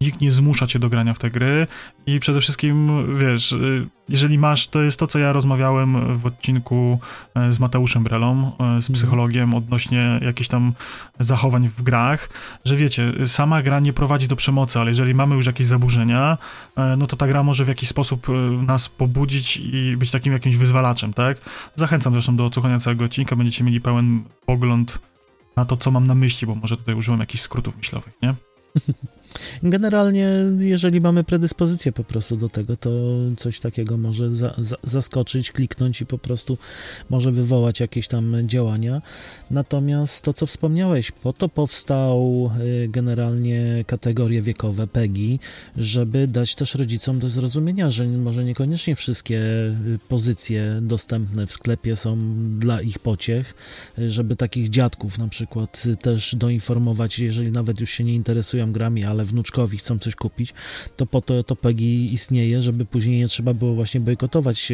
Nikt 0.00 0.20
nie 0.20 0.32
zmusza 0.32 0.66
cię 0.66 0.78
do 0.78 0.88
grania 0.88 1.14
w 1.14 1.18
te 1.18 1.30
gry 1.30 1.66
i 2.06 2.20
przede 2.20 2.40
wszystkim, 2.40 3.06
wiesz, 3.18 3.52
y, 3.52 3.86
jeżeli 4.08 4.38
masz, 4.38 4.66
to 4.68 4.82
jest 4.82 4.98
to, 4.98 5.06
co 5.06 5.18
ja 5.18 5.32
rozmawiałem 5.32 6.18
w 6.18 6.26
odcinku 6.26 6.98
e, 7.34 7.52
z 7.52 7.60
Mateuszem 7.60 8.04
Brelą, 8.04 8.46
e, 8.46 8.56
z 8.56 8.60
mhm. 8.60 8.94
psychologiem 8.94 9.54
odnośnie 9.54 10.20
jakichś 10.22 10.48
tam 10.48 10.72
zachowań 11.20 11.68
w 11.68 11.82
grach, 11.82 12.28
że 12.64 12.76
wiecie, 12.76 13.12
sama 13.26 13.62
gra 13.62 13.80
nie 13.80 13.92
prowadzi 13.92 14.28
do 14.28 14.36
przemocy, 14.36 14.80
ale 14.80 14.90
jeżeli 14.90 15.14
mamy 15.14 15.34
już 15.34 15.46
jakieś 15.46 15.66
zaburzenia, 15.66 16.38
e, 16.76 16.96
no 16.96 17.06
to 17.06 17.16
ta 17.16 17.26
gra 17.26 17.42
może 17.42 17.64
w 17.64 17.68
jakiś 17.68 17.88
sposób 17.88 18.26
nas 18.66 18.88
pobudzić 18.88 19.56
i 19.56 19.96
być 19.96 20.10
takim 20.10 20.32
jakimś 20.32 20.56
wyzwalaczem, 20.56 21.12
tak? 21.12 21.38
Zachęcam 21.74 22.12
zresztą 22.12 22.36
do 22.36 22.46
odsłuchania 22.46 22.78
całego 22.78 23.04
odcinka, 23.04 23.36
będziecie 23.36 23.64
mieli 23.64 23.80
pełen 23.80 24.24
pogląd 24.46 24.98
na 25.56 25.64
to, 25.64 25.76
co 25.76 25.90
mam 25.90 26.06
na 26.06 26.14
myśli, 26.14 26.46
bo 26.46 26.54
może 26.54 26.76
tutaj 26.76 26.94
użyłem 26.94 27.20
jakichś 27.20 27.42
skrótów 27.42 27.76
myślowych, 27.76 28.12
nie? 28.22 28.34
Generalnie, 29.62 30.28
jeżeli 30.58 31.00
mamy 31.00 31.24
predyspozycję 31.24 31.92
po 31.92 32.04
prostu 32.04 32.36
do 32.36 32.48
tego, 32.48 32.76
to 32.76 32.90
coś 33.36 33.60
takiego 33.60 33.96
może 33.96 34.34
za, 34.34 34.54
za, 34.58 34.76
zaskoczyć, 34.82 35.52
kliknąć 35.52 36.00
i 36.00 36.06
po 36.06 36.18
prostu 36.18 36.58
może 37.10 37.32
wywołać 37.32 37.80
jakieś 37.80 38.08
tam 38.08 38.36
działania. 38.48 39.02
Natomiast 39.50 40.22
to, 40.22 40.32
co 40.32 40.46
wspomniałeś, 40.46 41.10
po 41.10 41.32
to 41.32 41.48
powstał 41.48 42.50
y, 42.60 42.88
generalnie 42.88 43.84
kategorie 43.86 44.42
wiekowe 44.42 44.86
PEGI, 44.86 45.38
żeby 45.76 46.26
dać 46.26 46.54
też 46.54 46.74
rodzicom 46.74 47.18
do 47.18 47.28
zrozumienia, 47.28 47.90
że 47.90 48.06
może 48.06 48.44
niekoniecznie 48.44 48.94
wszystkie 48.94 49.38
y, 49.38 49.98
pozycje 50.08 50.78
dostępne 50.82 51.46
w 51.46 51.52
sklepie 51.52 51.96
są 51.96 52.18
dla 52.58 52.80
ich 52.80 52.98
pociech, 52.98 53.54
y, 53.98 54.10
żeby 54.10 54.36
takich 54.36 54.68
dziadków 54.68 55.18
na 55.18 55.28
przykład 55.28 55.84
też 56.02 56.34
doinformować, 56.34 57.18
jeżeli 57.18 57.50
nawet 57.50 57.80
już 57.80 57.90
się 57.90 58.04
nie 58.04 58.14
interesują 58.14 58.72
grami, 58.72 59.04
ale 59.04 59.17
wnuczkowi 59.24 59.78
chcą 59.78 59.98
coś 59.98 60.14
kupić, 60.14 60.54
to 60.96 61.06
po 61.06 61.20
to 61.20 61.44
to 61.44 61.56
PEGI 61.56 62.12
istnieje, 62.12 62.62
żeby 62.62 62.84
później 62.84 63.18
nie 63.18 63.28
trzeba 63.28 63.54
było 63.54 63.74
właśnie 63.74 64.00
bojkotować 64.00 64.72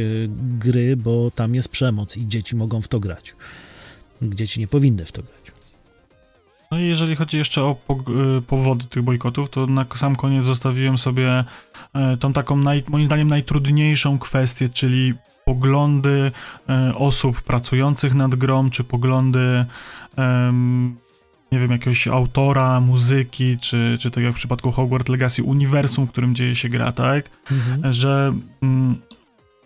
gry, 0.59 0.97
bo 0.97 1.31
tam 1.31 1.55
jest 1.55 1.69
przemoc 1.69 2.17
i 2.17 2.29
dzieci 2.29 2.57
mogą 2.57 2.81
w 2.81 2.89
to 2.89 3.01
grać. 3.01 3.37
Dzieci 4.23 4.61
nie 4.61 4.67
powinny 4.67 5.05
w 5.05 5.13
to 5.13 5.23
grać. 5.23 5.45
No 6.71 6.79
i 6.79 6.85
jeżeli 6.87 7.17
chodzi 7.17 7.37
jeszcze 7.37 7.63
o 7.63 7.77
y, 8.39 8.43
powody 8.43 8.85
tych 8.85 9.03
bojkotów, 9.03 9.51
to 9.51 9.67
na 9.67 9.87
sam 9.97 10.17
koniec 10.17 10.45
zostawiłem 10.45 10.99
sobie 10.99 11.45
e, 11.95 12.17
tą 12.17 12.33
taką, 12.33 12.57
naj, 12.57 12.83
moim 12.89 13.07
zdaniem, 13.07 13.29
najtrudniejszą 13.29 14.19
kwestię, 14.19 14.69
czyli 14.69 15.15
poglądy 15.45 16.33
e, 16.69 16.95
osób 16.95 17.43
pracujących 17.43 18.15
nad 18.15 18.35
grą, 18.35 18.71
czy 18.71 18.85
poglądy 18.85 19.65
nie 21.55 21.61
wiem, 21.61 21.71
jakiegoś 21.71 22.09
autora, 22.09 22.81
muzyki, 22.81 23.59
czy, 23.59 23.99
czy 24.01 24.11
tak 24.11 24.25
jak 24.25 24.33
w 24.33 24.37
przypadku 24.37 24.73
Hogwarts 24.73 25.09
Legacy, 25.09 25.43
uniwersum, 25.43 26.07
w 26.07 26.11
którym 26.11 26.35
dzieje 26.35 26.55
się 26.55 26.69
gra, 26.69 26.93
tak? 26.93 27.31
Mhm. 27.51 27.93
Że 27.93 28.35
mm, 28.62 28.97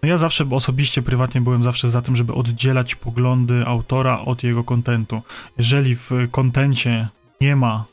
no 0.03 0.09
ja 0.09 0.19
zawsze 0.19 0.51
osobiście, 0.51 1.03
prywatnie 1.03 1.41
byłem 1.41 1.63
zawsze 1.63 1.89
za 1.89 2.03
tym, 2.03 2.17
żeby 2.17 2.35
oddzielać 2.35 2.95
poglądy 2.95 3.67
autora 3.67 4.21
od 4.21 4.43
jego 4.43 4.65
kontentu. 4.65 5.23
Jeżeli 5.59 5.97
w 5.97 6.11
kontencie 6.31 7.09
nie 7.41 7.57
ma 7.57 7.85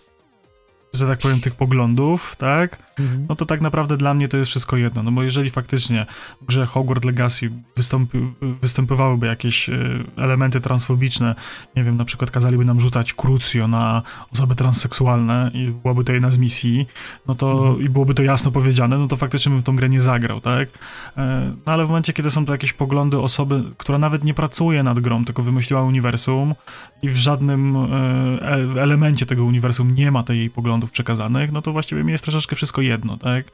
że 0.96 1.08
tak 1.08 1.20
powiem, 1.20 1.42
tych 1.42 1.56
poglądów, 1.56 2.36
tak? 2.38 2.85
Mhm. 3.00 3.26
No 3.30 3.36
to 3.36 3.46
tak 3.46 3.62
naprawdę 3.62 3.98
dla 3.98 4.14
mnie 4.14 4.28
to 4.28 4.38
jest 4.38 4.50
wszystko 4.52 4.78
jedno. 4.78 5.04
No 5.04 5.12
bo 5.12 5.24
jeżeli 5.24 5.50
faktycznie 5.50 6.06
w 6.42 6.46
grze 6.46 6.66
Hogwarts 6.66 7.06
Legacy 7.06 7.52
wystąpi, 7.76 8.18
występowałyby 8.62 9.28
jakieś 9.28 9.70
e, 9.70 9.80
elementy 10.18 10.62
transfobiczne, 10.62 11.36
nie 11.76 11.84
wiem, 11.84 11.98
na 11.98 12.06
przykład 12.06 12.32
kazaliby 12.32 12.66
nam 12.66 12.82
rzucać 12.82 13.14
krucjo 13.14 13.68
na 13.68 14.02
osoby 14.34 14.56
transseksualne 14.56 15.52
i 15.54 15.72
byłaby 15.82 16.04
to 16.04 16.14
jedna 16.14 16.32
z 16.32 16.38
misji, 16.38 16.88
no 17.28 17.36
to 17.36 17.68
mhm. 17.68 17.86
i 17.86 17.90
byłoby 17.90 18.14
to 18.14 18.24
jasno 18.24 18.52
powiedziane, 18.52 18.98
no 18.98 19.08
to 19.08 19.18
faktycznie 19.18 19.52
bym 19.52 19.64
tą 19.64 19.76
grę 19.76 19.90
nie 19.90 20.02
zagrał, 20.02 20.42
tak? 20.42 20.70
E, 21.18 21.52
no 21.66 21.72
ale 21.74 21.86
w 21.86 21.88
momencie, 21.88 22.14
kiedy 22.14 22.32
są 22.32 22.46
to 22.46 22.52
jakieś 22.52 22.74
poglądy 22.74 23.20
osoby, 23.20 23.64
która 23.78 23.98
nawet 23.98 24.24
nie 24.24 24.34
pracuje 24.34 24.84
nad 24.84 25.00
grą, 25.00 25.26
tylko 25.26 25.44
wymyśliła 25.44 25.84
uniwersum 25.84 26.56
i 27.02 27.10
w 27.10 27.16
żadnym 27.16 27.76
e, 27.76 28.82
elemencie 28.82 29.26
tego 29.26 29.46
uniwersum 29.46 29.96
nie 29.96 30.12
ma 30.12 30.24
tej 30.24 30.38
jej 30.38 30.50
poglądów 30.50 30.92
przekazanych, 30.92 31.52
no 31.52 31.62
to 31.62 31.72
właściwie 31.72 32.04
mi 32.04 32.12
jest 32.12 32.24
troszeczkę 32.24 32.56
wszystko 32.56 32.82
jedno, 32.86 33.18
tak? 33.18 33.46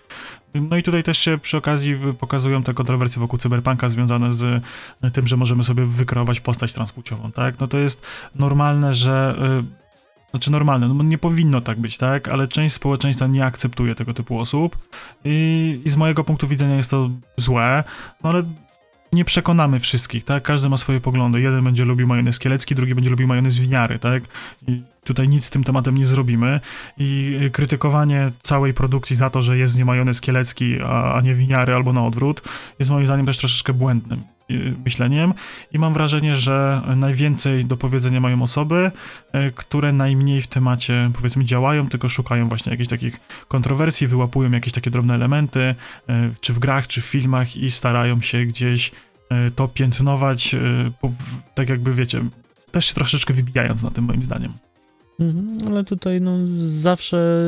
No 0.56 0.78
i 0.78 0.84
tutaj 0.84 1.04
też 1.04 1.17
się 1.17 1.38
przy 1.38 1.58
okazji 1.58 1.98
pokazują 2.20 2.63
te 2.63 2.74
kontrowersje 2.74 3.20
wokół 3.20 3.39
cyberpunka 3.39 3.89
związane 3.89 4.34
z 4.34 4.63
tym, 5.13 5.28
że 5.28 5.38
możemy 5.38 5.63
sobie 5.63 5.86
wykreować 5.86 6.39
postać 6.39 6.74
transpłciową, 6.74 7.32
tak? 7.32 7.60
No 7.60 7.67
to 7.67 7.78
jest 7.78 8.02
normalne, 8.36 8.94
że 8.94 9.36
y, 9.60 9.82
znaczy 10.32 10.52
normalne, 10.52 10.88
no 10.88 11.04
nie 11.04 11.17
powinno 11.17 11.62
tak 11.62 11.80
być, 11.80 11.98
tak? 11.98 12.28
Ale 12.28 12.48
część 12.48 12.76
społeczeństwa 12.76 13.28
nie 13.28 13.46
akceptuje 13.46 13.96
tego 13.96 14.13
typu 14.13 14.39
osób 14.39 14.78
i, 15.26 15.82
i 15.86 15.89
z 15.89 15.96
mojego 15.96 16.24
punktu 16.24 16.48
widzenia 16.48 16.76
jest 16.76 16.89
to 16.89 17.10
złe, 17.38 17.84
no 18.24 18.30
ale 18.30 18.44
nie 19.12 19.26
przekonamy 19.26 19.80
wszystkich, 19.80 20.26
tak? 20.26 20.43
Każdy 20.43 20.69
ma 20.69 20.78
swoje 20.78 21.02
poglądy. 21.02 21.41
Jeden 21.41 21.63
będzie 21.63 21.86
lubił 21.86 22.08
majonez 22.08 22.39
kielecki, 22.39 22.76
drugi 22.76 22.95
będzie 22.95 23.10
lubił 23.10 23.28
majonez 23.28 23.58
winiary, 23.58 24.00
tak? 24.00 24.24
I 24.67 24.82
tutaj 25.04 25.30
nic 25.30 25.45
z 25.45 25.50
tym 25.50 25.63
tematem 25.63 25.97
nie 25.97 26.06
zrobimy. 26.06 26.60
I 26.97 27.39
krytykowanie 27.52 28.32
całej 28.41 28.74
produkcji 28.74 29.15
za 29.15 29.30
to, 29.30 29.41
że 29.41 29.58
jest 29.58 29.74
w 29.74 29.76
niej 29.76 29.86
majonez 29.86 30.21
kielecki, 30.21 30.82
a, 30.82 31.13
a 31.13 31.21
nie 31.21 31.36
winiary 31.36 31.76
albo 31.76 31.93
na 31.93 32.06
odwrót, 32.06 32.41
jest 32.80 32.91
moim 32.91 33.06
zdaniem 33.06 33.26
też 33.26 33.38
troszeczkę 33.38 33.74
błędnym 33.74 34.24
myśleniem 34.86 35.34
i 35.73 35.80
mam 35.80 35.93
wrażenie, 35.93 36.36
że 36.36 36.82
najwięcej 36.95 37.65
do 37.65 37.77
powiedzenia 37.77 38.19
mają 38.19 38.41
osoby, 38.41 38.91
y, 39.36 39.51
które 39.56 39.93
najmniej 39.93 40.41
w 40.41 40.47
temacie 40.47 41.12
powiedzmy 41.13 41.45
działają, 41.45 41.89
tylko 41.89 42.10
szukają 42.10 42.49
właśnie 42.49 42.71
jakichś 42.71 42.89
takich 42.89 43.19
kontrowersji, 43.47 44.08
wyłapują 44.08 44.51
jakieś 44.51 44.73
takie 44.73 44.91
drobne 44.91 45.15
elementy, 45.15 45.60
y, 45.60 46.13
czy 46.41 46.54
w 46.54 46.60
grach, 46.60 46.88
czy 46.88 47.01
w 47.01 47.06
filmach 47.06 47.58
i 47.58 47.71
starają 47.71 48.21
się 48.21 48.45
gdzieś 48.45 48.91
to 49.56 49.67
piętnować, 49.67 50.56
tak 51.56 51.69
jakby 51.69 51.93
wiecie, 51.93 52.21
też 52.71 52.86
się 52.86 52.93
troszeczkę 52.93 53.34
wybijając 53.34 53.84
na 53.84 53.91
tym 53.91 54.06
moim 54.06 54.23
zdaniem. 54.23 54.54
Mhm, 55.19 55.67
ale 55.67 55.84
tutaj 55.84 56.21
no, 56.21 56.38
zawsze 56.56 57.47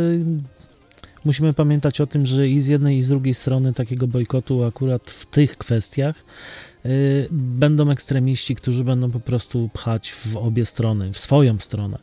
musimy 1.26 1.54
pamiętać 1.54 2.02
o 2.02 2.08
tym, 2.08 2.26
że 2.26 2.48
i 2.48 2.60
z 2.60 2.68
jednej 2.68 2.98
i 2.98 3.02
z 3.02 3.08
drugiej 3.08 3.34
strony 3.34 3.74
takiego 3.74 4.08
bojkotu 4.08 4.64
akurat 4.64 5.12
w 5.12 5.26
tych 5.26 5.58
kwestiach 5.58 6.26
y, 6.86 7.28
będą 7.32 7.90
ekstremiści, 7.90 8.56
którzy 8.56 8.84
będą 8.84 9.12
po 9.12 9.20
prostu 9.20 9.70
pchać 9.74 10.12
w 10.12 10.38
obie 10.38 10.66
strony, 10.66 11.14
w 11.14 11.18
swoją 11.18 11.60
stronę. 11.60 11.98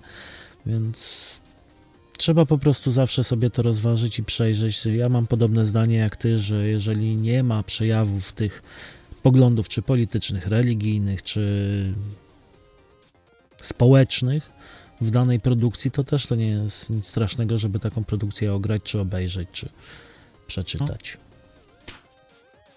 Więc 0.66 1.40
trzeba 2.18 2.46
po 2.46 2.58
prostu 2.58 2.92
zawsze 2.92 3.24
sobie 3.24 3.50
to 3.50 3.62
rozważyć 3.62 4.18
i 4.18 4.24
przejrzeć. 4.24 4.86
Ja 4.86 5.08
mam 5.08 5.26
podobne 5.26 5.66
zdanie 5.66 5.96
jak 5.96 6.16
ty, 6.16 6.38
że 6.38 6.68
jeżeli 6.68 7.16
nie 7.16 7.42
ma 7.42 7.62
przejawów 7.62 8.32
tych 8.32 8.62
poglądów, 9.22 9.68
czy 9.68 9.82
politycznych, 9.82 10.46
religijnych, 10.46 11.22
czy 11.22 11.94
społecznych, 13.62 14.52
w 15.00 15.10
danej 15.10 15.40
produkcji, 15.40 15.90
to 15.90 16.04
też 16.04 16.26
to 16.26 16.34
nie 16.34 16.48
jest 16.48 16.90
nic 16.90 17.06
strasznego, 17.06 17.58
żeby 17.58 17.78
taką 17.78 18.04
produkcję 18.04 18.54
ograć, 18.54 18.82
czy 18.82 19.00
obejrzeć, 19.00 19.48
czy 19.52 19.68
przeczytać. 20.46 21.18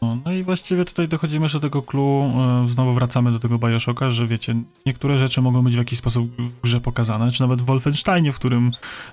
No, 0.04 0.18
no 0.26 0.32
i 0.32 0.44
właściwie 0.44 0.86
tutaj 0.86 1.08
dochodzimy 1.08 1.46
jeszcze 1.46 1.60
do 1.60 1.70
tego 1.70 1.82
clue, 1.82 2.34
e, 2.66 2.70
znowu 2.70 2.94
wracamy 2.94 3.32
do 3.32 3.40
tego 3.40 3.58
Bioshocka, 3.58 4.10
że 4.10 4.28
wiecie, 4.28 4.56
niektóre 4.86 5.18
rzeczy 5.18 5.42
mogą 5.42 5.62
być 5.62 5.74
w 5.74 5.78
jakiś 5.78 6.00
sposób 6.00 6.42
w 6.42 6.62
grze 6.62 6.82
pokazane, 6.82 7.32
czy 7.32 7.42
nawet 7.42 7.62
w 7.62 7.66
Wolfensteinie, 7.66 8.32
w 8.32 8.36
którym 8.36 8.72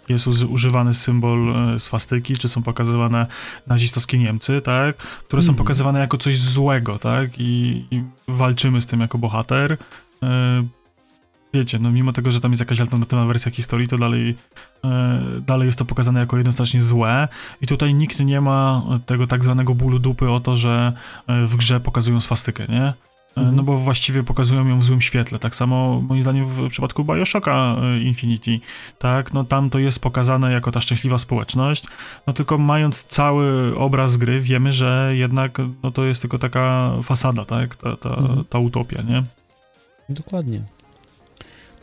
jest 0.08 0.26
używany 0.26 0.94
symbol 0.94 1.54
e, 1.56 1.80
swastyki, 1.80 2.36
czy 2.36 2.48
są 2.48 2.62
pokazywane 2.62 3.26
nazistowskie 3.66 4.18
Niemcy, 4.18 4.60
tak, 4.60 4.96
które 4.96 5.42
są 5.42 5.52
mhm. 5.52 5.58
pokazywane 5.58 6.00
jako 6.00 6.18
coś 6.18 6.40
złego, 6.40 6.98
tak, 6.98 7.30
i, 7.38 7.84
i 7.90 8.02
walczymy 8.28 8.80
z 8.80 8.86
tym 8.86 9.00
jako 9.00 9.18
bohater. 9.18 9.76
Wiecie, 11.54 11.78
no 11.78 11.90
mimo 11.90 12.12
tego, 12.12 12.32
że 12.32 12.40
tam 12.40 12.52
jest 12.52 12.60
jakaś 12.60 12.80
alternatywna 12.80 13.24
wersja 13.24 13.50
historii, 13.50 13.88
to 13.88 13.98
dalej, 13.98 14.36
e, 14.84 15.20
dalej 15.46 15.66
jest 15.66 15.78
to 15.78 15.84
pokazane 15.84 16.20
jako 16.20 16.36
jednoznacznie 16.36 16.82
złe 16.82 17.28
i 17.60 17.66
tutaj 17.66 17.94
nikt 17.94 18.20
nie 18.20 18.40
ma 18.40 18.82
tego 19.06 19.26
tak 19.26 19.44
zwanego 19.44 19.74
bólu 19.74 19.98
dupy 19.98 20.30
o 20.30 20.40
to, 20.40 20.56
że 20.56 20.92
e, 21.26 21.46
w 21.46 21.56
grze 21.56 21.80
pokazują 21.80 22.20
swastykę, 22.20 22.66
nie? 22.68 22.82
E, 23.36 23.40
mhm. 23.40 23.56
No 23.56 23.62
bo 23.62 23.78
właściwie 23.78 24.22
pokazują 24.22 24.66
ją 24.66 24.78
w 24.78 24.84
złym 24.84 25.00
świetle. 25.00 25.38
Tak 25.38 25.56
samo 25.56 26.00
moim 26.08 26.22
zdaniem 26.22 26.46
w 26.46 26.68
przypadku 26.68 27.04
Bioshocka 27.04 27.76
e, 27.82 28.00
Infinity, 28.00 28.60
tak, 28.98 29.32
no 29.32 29.44
tam 29.44 29.70
to 29.70 29.78
jest 29.78 30.00
pokazane 30.00 30.52
jako 30.52 30.72
ta 30.72 30.80
szczęśliwa 30.80 31.18
społeczność, 31.18 31.84
no 32.26 32.32
tylko 32.32 32.58
mając 32.58 33.04
cały 33.04 33.78
obraz 33.78 34.16
gry 34.16 34.40
wiemy, 34.40 34.72
że 34.72 35.12
jednak 35.14 35.58
no 35.82 35.90
to 35.90 36.04
jest 36.04 36.20
tylko 36.20 36.38
taka 36.38 36.92
fasada, 37.02 37.44
tak, 37.44 37.76
ta, 37.76 37.96
ta, 37.96 38.08
mhm. 38.08 38.44
ta 38.44 38.58
utopia, 38.58 39.02
nie? 39.02 39.22
Dokładnie. 40.08 40.62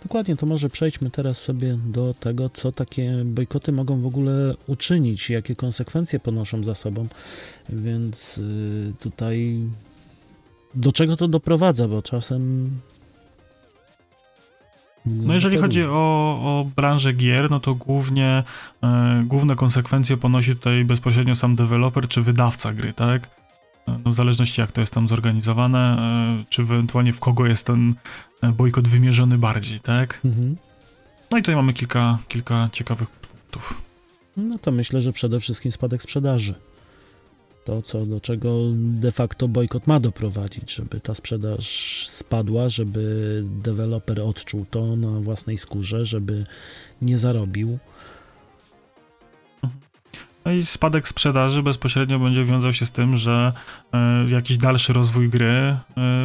Dokładnie, 0.04 0.36
to 0.36 0.46
może 0.46 0.70
przejdźmy 0.70 1.10
teraz 1.10 1.42
sobie 1.42 1.78
do 1.86 2.14
tego, 2.14 2.50
co 2.50 2.72
takie 2.72 3.22
bojkoty 3.26 3.72
mogą 3.72 4.00
w 4.00 4.06
ogóle 4.06 4.56
uczynić, 4.68 5.30
jakie 5.30 5.56
konsekwencje 5.56 6.20
ponoszą 6.20 6.64
za 6.64 6.76
sobą. 6.76 7.08
Więc 7.70 8.38
y, 8.38 8.94
tutaj 9.00 9.60
do 10.76 10.92
czego 10.92 11.16
to 11.16 11.28
doprowadza, 11.28 11.88
bo 11.88 12.02
czasem. 12.02 12.70
No 15.06 15.34
jeżeli 15.34 15.58
chodzi 15.58 15.84
o, 15.84 15.90
o 16.44 16.66
branżę 16.76 17.14
gier, 17.14 17.52
no 17.52 17.60
to 17.60 17.76
głównie 17.76 18.44
e, 18.84 19.24
główne 19.26 19.56
konsekwencje 19.56 20.18
ponosi 20.18 20.56
tutaj 20.56 20.86
bezpośrednio 20.86 21.36
sam 21.36 21.56
deweloper 21.56 22.08
czy 22.08 22.22
wydawca 22.22 22.74
gry, 22.74 22.94
tak? 22.94 23.30
no 24.06 24.12
w 24.12 24.16
zależności 24.16 24.62
jak 24.62 24.72
to 24.72 24.82
jest 24.82 24.94
tam 24.94 25.08
zorganizowane, 25.08 25.80
e, 25.80 26.44
czy 26.50 26.62
ewentualnie 26.62 27.14
w 27.14 27.20
kogo 27.20 27.46
jest 27.46 27.66
ten 27.66 27.90
e, 27.90 27.96
bojkot 28.44 28.88
wymierzony 28.88 29.38
bardziej, 29.38 29.80
tak? 29.80 30.20
Mhm. 30.26 30.56
No 31.32 31.38
i 31.38 31.42
tutaj 31.42 31.56
mamy 31.56 31.74
kilka, 31.74 32.18
kilka 32.28 32.70
ciekawych 32.74 33.10
punktów. 33.10 33.82
No 34.38 34.58
to 34.58 34.72
myślę, 34.72 35.02
że 35.02 35.14
przede 35.14 35.40
wszystkim 35.40 35.72
spadek 35.72 36.02
sprzedaży. 36.02 36.56
To, 37.66 37.82
co, 37.82 38.06
do 38.06 38.22
czego 38.22 38.60
de 38.76 39.12
facto 39.12 39.48
bojkot 39.48 39.88
ma 39.88 40.00
doprowadzić, 40.00 40.76
żeby 40.76 41.00
ta 41.00 41.14
sprzedaż 41.14 41.68
spadła, 42.08 42.70
żeby 42.70 43.44
deweloper 43.46 44.22
odczuł 44.22 44.66
to 44.72 44.96
na 44.96 45.20
własnej 45.20 45.58
skórze, 45.58 46.06
żeby 46.06 46.44
nie 47.02 47.18
zarobił. 47.18 47.80
No 50.48 50.54
i 50.54 50.66
spadek 50.66 51.08
sprzedaży 51.08 51.64
bezpośrednio 51.64 52.20
będzie 52.20 52.46
wiązał 52.46 52.74
się 52.74 52.86
z 52.86 52.92
tym, 52.92 53.18
że 53.18 53.54
y, 54.28 54.30
jakiś 54.30 54.58
dalszy 54.58 54.94
rozwój 54.94 55.30
gry 55.30 55.76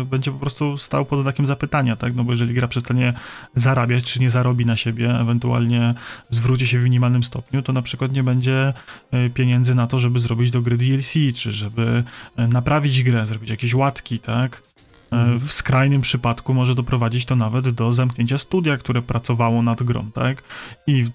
y, 0.01 0.05
będzie 0.05 0.31
po 0.31 0.39
prostu 0.39 0.79
stał 0.79 1.05
pod 1.05 1.21
znakiem 1.21 1.47
zapytania, 1.47 1.97
tak? 1.97 2.15
No 2.15 2.25
bo 2.25 2.33
jeżeli 2.33 2.55
gra 2.55 2.69
przestanie 2.69 3.13
zarabiać, 3.57 4.05
czy 4.05 4.21
nie 4.21 4.31
zarobi 4.31 4.67
na 4.67 4.77
siebie, 4.77 5.21
ewentualnie 5.21 5.95
zwróci 6.31 6.67
się 6.67 6.79
w 6.79 6.85
minimalnym 6.85 7.25
stopniu, 7.25 7.63
to 7.63 7.73
na 7.73 7.83
przykład 7.83 8.13
nie 8.13 8.23
będzie 8.23 8.73
y, 9.15 9.31
pieniędzy 9.31 9.75
na 9.75 9.87
to, 9.87 9.99
żeby 9.99 10.19
zrobić 10.19 10.51
do 10.51 10.63
gry 10.63 10.77
DLC, 10.77 11.13
czy 11.35 11.53
żeby 11.53 12.05
naprawić 12.37 13.03
grę, 13.03 13.27
zrobić 13.27 13.51
jakieś 13.51 13.75
łatki, 13.75 14.19
tak? 14.19 14.63
Mhm. 15.13 15.41
W 15.41 15.53
skrajnym 15.53 16.01
przypadku 16.01 16.55
może 16.55 16.75
doprowadzić 16.75 17.25
to 17.27 17.37
nawet 17.37 17.71
do 17.71 17.93
zamknięcia 17.93 18.39
studia, 18.39 18.77
które 18.77 19.03
pracowało 19.03 19.63
nad 19.63 19.83
grą, 19.83 20.11
tak? 20.15 20.43
I 20.87 21.07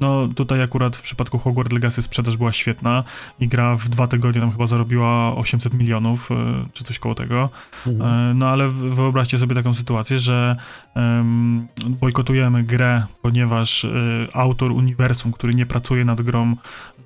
no, 0.00 0.28
tutaj 0.36 0.62
akurat 0.62 0.96
w 0.96 1.02
przypadku 1.02 1.38
Hogwarts 1.38 1.72
Legacy 1.72 2.02
sprzedaż 2.02 2.36
była 2.36 2.52
świetna 2.52 3.04
i 3.40 3.48
gra 3.48 3.76
w 3.76 3.88
dwa 3.88 4.06
tygodnie 4.06 4.40
tam 4.40 4.52
chyba 4.52 4.66
zarobiła 4.66 5.36
800 5.36 5.74
milionów, 5.74 6.30
e, 6.30 6.34
czy 6.72 6.84
coś 6.84 6.98
koło 6.98 7.14
tego. 7.14 7.48
Mhm. 7.86 8.30
E, 8.30 8.34
no 8.34 8.48
ale 8.48 8.68
wyobraźcie 8.68 9.38
sobie 9.38 9.54
taką 9.54 9.74
sytuację, 9.74 10.18
że 10.18 10.56
um, 10.96 11.68
bojkotujemy 11.88 12.62
grę, 12.62 13.02
ponieważ 13.22 13.84
um, 13.84 13.94
autor 14.32 14.72
uniwersum, 14.72 15.32
który 15.32 15.54
nie 15.54 15.66
pracuje 15.66 16.04
nad 16.04 16.22
grą, 16.22 16.56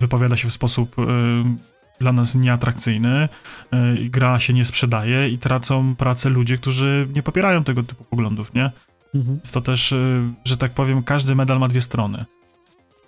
wypowiada 0.01 0.37
się 0.37 0.49
w 0.49 0.53
sposób 0.53 0.99
um, 0.99 1.59
dla 2.01 2.13
nas 2.13 2.35
nieatrakcyjny, 2.35 3.29
yy, 3.73 4.09
gra 4.09 4.41
się 4.41 4.53
nie 4.53 4.65
sprzedaje 4.65 5.29
i 5.29 5.39
tracą 5.39 5.97
pracę 5.97 6.29
ludzie, 6.29 6.59
którzy 6.59 7.09
nie 7.15 7.23
popierają 7.23 7.65
tego 7.65 7.83
typu 7.83 8.05
poglądów, 8.05 8.55
nie? 8.55 8.71
Mhm. 9.15 9.41
To 9.53 9.61
też, 9.61 9.91
yy, 9.91 10.23
że 10.45 10.57
tak 10.57 10.73
powiem, 10.73 11.03
każdy 11.03 11.35
medal 11.35 11.59
ma 11.59 11.69
dwie 11.69 11.81
strony. 11.81 12.25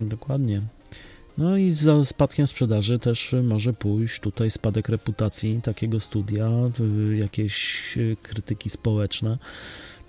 Dokładnie. 0.01 0.63
No 1.39 1.57
i 1.57 1.71
za 1.71 2.05
spadkiem 2.05 2.47
sprzedaży 2.47 2.99
też 2.99 3.35
może 3.43 3.73
pójść 3.73 4.21
tutaj 4.21 4.51
spadek 4.51 4.89
reputacji 4.89 5.61
takiego 5.63 6.01
studia, 6.01 6.49
jakieś 7.19 7.97
y, 7.97 8.17
krytyki 8.23 8.71
społeczne, 8.71 9.39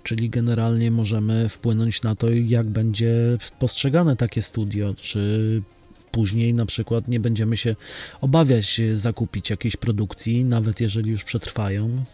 czyli 0.02 0.30
generalnie 0.30 0.90
możemy 0.90 1.48
wpłynąć 1.48 2.02
na 2.02 2.14
to, 2.14 2.30
jak 2.30 2.66
będzie 2.66 3.14
postrzegane 3.58 4.16
takie 4.16 4.42
studio, 4.42 4.94
czy 4.94 5.62
później 6.10 6.54
na 6.54 6.66
przykład 6.66 7.08
nie 7.08 7.20
będziemy 7.20 7.56
się 7.56 7.76
obawiać 8.20 8.80
zakupić 8.92 9.50
jakiejś 9.50 9.76
produkcji, 9.76 10.44
nawet 10.44 10.80
jeżeli 10.80 11.10
już 11.10 11.24
przetrwają. 11.24 12.04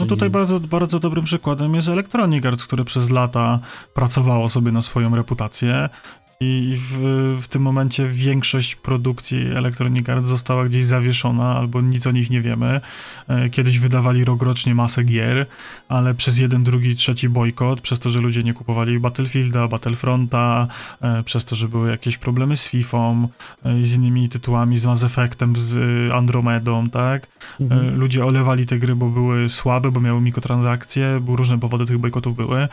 No 0.00 0.06
tutaj 0.06 0.30
bardzo, 0.30 0.60
bardzo 0.60 1.00
dobrym 1.00 1.24
przykładem 1.24 1.74
jest 1.74 1.88
Electronic 1.88 2.46
Arts, 2.46 2.64
które 2.64 2.84
przez 2.84 3.10
lata 3.10 3.60
pracowało 3.94 4.48
sobie 4.48 4.72
na 4.72 4.80
swoją 4.80 5.16
reputację 5.16 5.88
i 6.42 6.76
w, 6.76 6.98
w 7.42 7.48
tym 7.48 7.62
momencie 7.62 8.08
większość 8.08 8.74
produkcji 8.74 9.46
Electronic 9.46 10.08
Arts 10.08 10.28
została 10.28 10.64
gdzieś 10.64 10.84
zawieszona, 10.84 11.56
albo 11.56 11.80
nic 11.80 12.06
o 12.06 12.10
nich 12.10 12.30
nie 12.30 12.40
wiemy. 12.40 12.80
E, 13.28 13.50
kiedyś 13.50 13.78
wydawali 13.78 14.24
rokrocznie 14.24 14.74
masę 14.74 15.04
gier, 15.04 15.46
ale 15.88 16.14
przez 16.14 16.38
jeden, 16.38 16.64
drugi, 16.64 16.96
trzeci 16.96 17.28
bojkot, 17.28 17.80
przez 17.80 17.98
to, 17.98 18.10
że 18.10 18.20
ludzie 18.20 18.42
nie 18.42 18.54
kupowali 18.54 19.00
Battlefielda, 19.00 19.68
Battlefronta, 19.68 20.66
e, 21.00 21.22
przez 21.22 21.44
to, 21.44 21.56
że 21.56 21.68
były 21.68 21.90
jakieś 21.90 22.18
problemy 22.18 22.56
z 22.56 22.68
FIFA 22.68 23.14
e, 23.64 23.84
z 23.84 23.94
innymi 23.94 24.28
tytułami, 24.28 24.78
z 24.78 24.86
Mass 24.86 25.04
Effectem, 25.04 25.56
z 25.56 25.78
Andromedą, 26.12 26.90
tak? 26.90 27.26
Mhm. 27.60 27.98
Ludzie 27.98 28.24
olewali 28.24 28.66
te 28.66 28.78
gry, 28.78 28.96
bo 28.96 29.08
były 29.08 29.48
słabe, 29.48 29.90
bo 29.90 30.00
miały 30.00 30.20
mikrotransakcje, 30.20 31.20
bo 31.22 31.36
różne 31.36 31.58
powody 31.58 31.86
tych 31.86 31.98
bojkotów 31.98 32.36
były. 32.36 32.68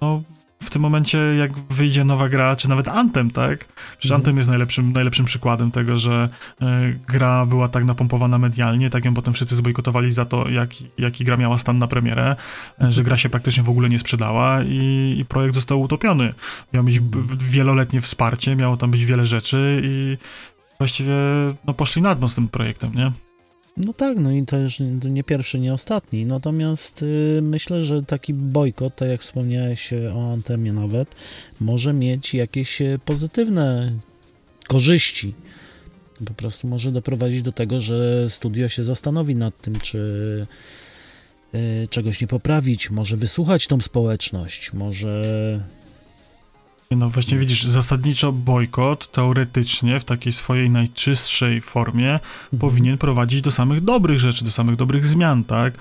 No, 0.00 0.22
w 0.62 0.70
tym 0.70 0.82
momencie, 0.82 1.18
jak 1.18 1.52
wyjdzie 1.70 2.04
nowa 2.04 2.28
gra, 2.28 2.56
czy 2.56 2.68
nawet 2.68 2.88
Anthem, 2.88 3.30
tak? 3.30 3.64
Przecież 3.98 4.10
mm. 4.10 4.20
Anthem 4.20 4.36
jest 4.36 4.48
najlepszym, 4.48 4.92
najlepszym 4.92 5.24
przykładem 5.24 5.70
tego, 5.70 5.98
że 5.98 6.28
y, 6.62 6.66
gra 7.08 7.46
była 7.46 7.68
tak 7.68 7.84
napompowana 7.84 8.38
medialnie, 8.38 8.90
tak 8.90 9.04
ją 9.04 9.14
potem 9.14 9.34
wszyscy 9.34 9.56
zbojkotowali 9.56 10.12
za 10.12 10.24
to, 10.24 10.48
jak, 10.48 10.70
jaki 10.98 11.24
gra 11.24 11.36
miała 11.36 11.58
stan 11.58 11.78
na 11.78 11.86
premierę, 11.86 12.36
y, 12.82 12.92
że 12.92 13.04
gra 13.04 13.16
się 13.16 13.28
praktycznie 13.28 13.62
w 13.62 13.70
ogóle 13.70 13.88
nie 13.88 13.98
sprzedała 13.98 14.62
i, 14.62 15.16
i 15.18 15.24
projekt 15.24 15.54
został 15.54 15.80
utopiony. 15.80 16.34
Miał 16.72 16.84
mieć 16.84 17.00
wieloletnie 17.38 18.00
wsparcie, 18.00 18.56
miało 18.56 18.76
tam 18.76 18.90
być 18.90 19.04
wiele 19.04 19.26
rzeczy 19.26 19.80
i 19.84 20.16
właściwie 20.78 21.14
no, 21.66 21.74
poszli 21.74 22.02
na 22.02 22.14
dno 22.14 22.28
z 22.28 22.34
tym 22.34 22.48
projektem, 22.48 22.94
nie? 22.94 23.12
No 23.76 23.92
tak, 23.92 24.18
no 24.18 24.32
i 24.32 24.46
też 24.46 24.82
nie 25.10 25.24
pierwszy, 25.24 25.58
nie 25.58 25.74
ostatni. 25.74 26.26
Natomiast 26.26 27.02
y, 27.02 27.40
myślę, 27.42 27.84
że 27.84 28.02
taki 28.02 28.34
bojkot, 28.34 28.96
tak 28.96 29.08
jak 29.08 29.20
wspomniałeś 29.20 29.92
o 29.92 30.32
Antemie 30.32 30.72
nawet, 30.72 31.14
może 31.60 31.92
mieć 31.92 32.34
jakieś 32.34 32.80
y, 32.80 32.98
pozytywne 33.04 33.92
korzyści. 34.68 35.34
Po 36.24 36.34
prostu 36.34 36.68
może 36.68 36.92
doprowadzić 36.92 37.42
do 37.42 37.52
tego, 37.52 37.80
że 37.80 38.30
studio 38.30 38.68
się 38.68 38.84
zastanowi 38.84 39.34
nad 39.34 39.60
tym, 39.60 39.74
czy 39.74 40.46
y, 41.54 41.86
czegoś 41.90 42.20
nie 42.20 42.26
poprawić, 42.26 42.90
może 42.90 43.16
wysłuchać 43.16 43.66
tą 43.66 43.80
społeczność, 43.80 44.72
może 44.72 45.60
no 46.90 47.10
właśnie 47.10 47.38
widzisz, 47.38 47.64
zasadniczo 47.64 48.32
bojkot 48.32 49.12
teoretycznie 49.12 50.00
w 50.00 50.04
takiej 50.04 50.32
swojej 50.32 50.70
najczystszej 50.70 51.60
formie 51.60 52.12
mhm. 52.12 52.60
powinien 52.60 52.98
prowadzić 52.98 53.42
do 53.42 53.50
samych 53.50 53.84
dobrych 53.84 54.18
rzeczy, 54.18 54.44
do 54.44 54.50
samych 54.50 54.76
dobrych 54.76 55.06
zmian, 55.06 55.44
tak? 55.44 55.74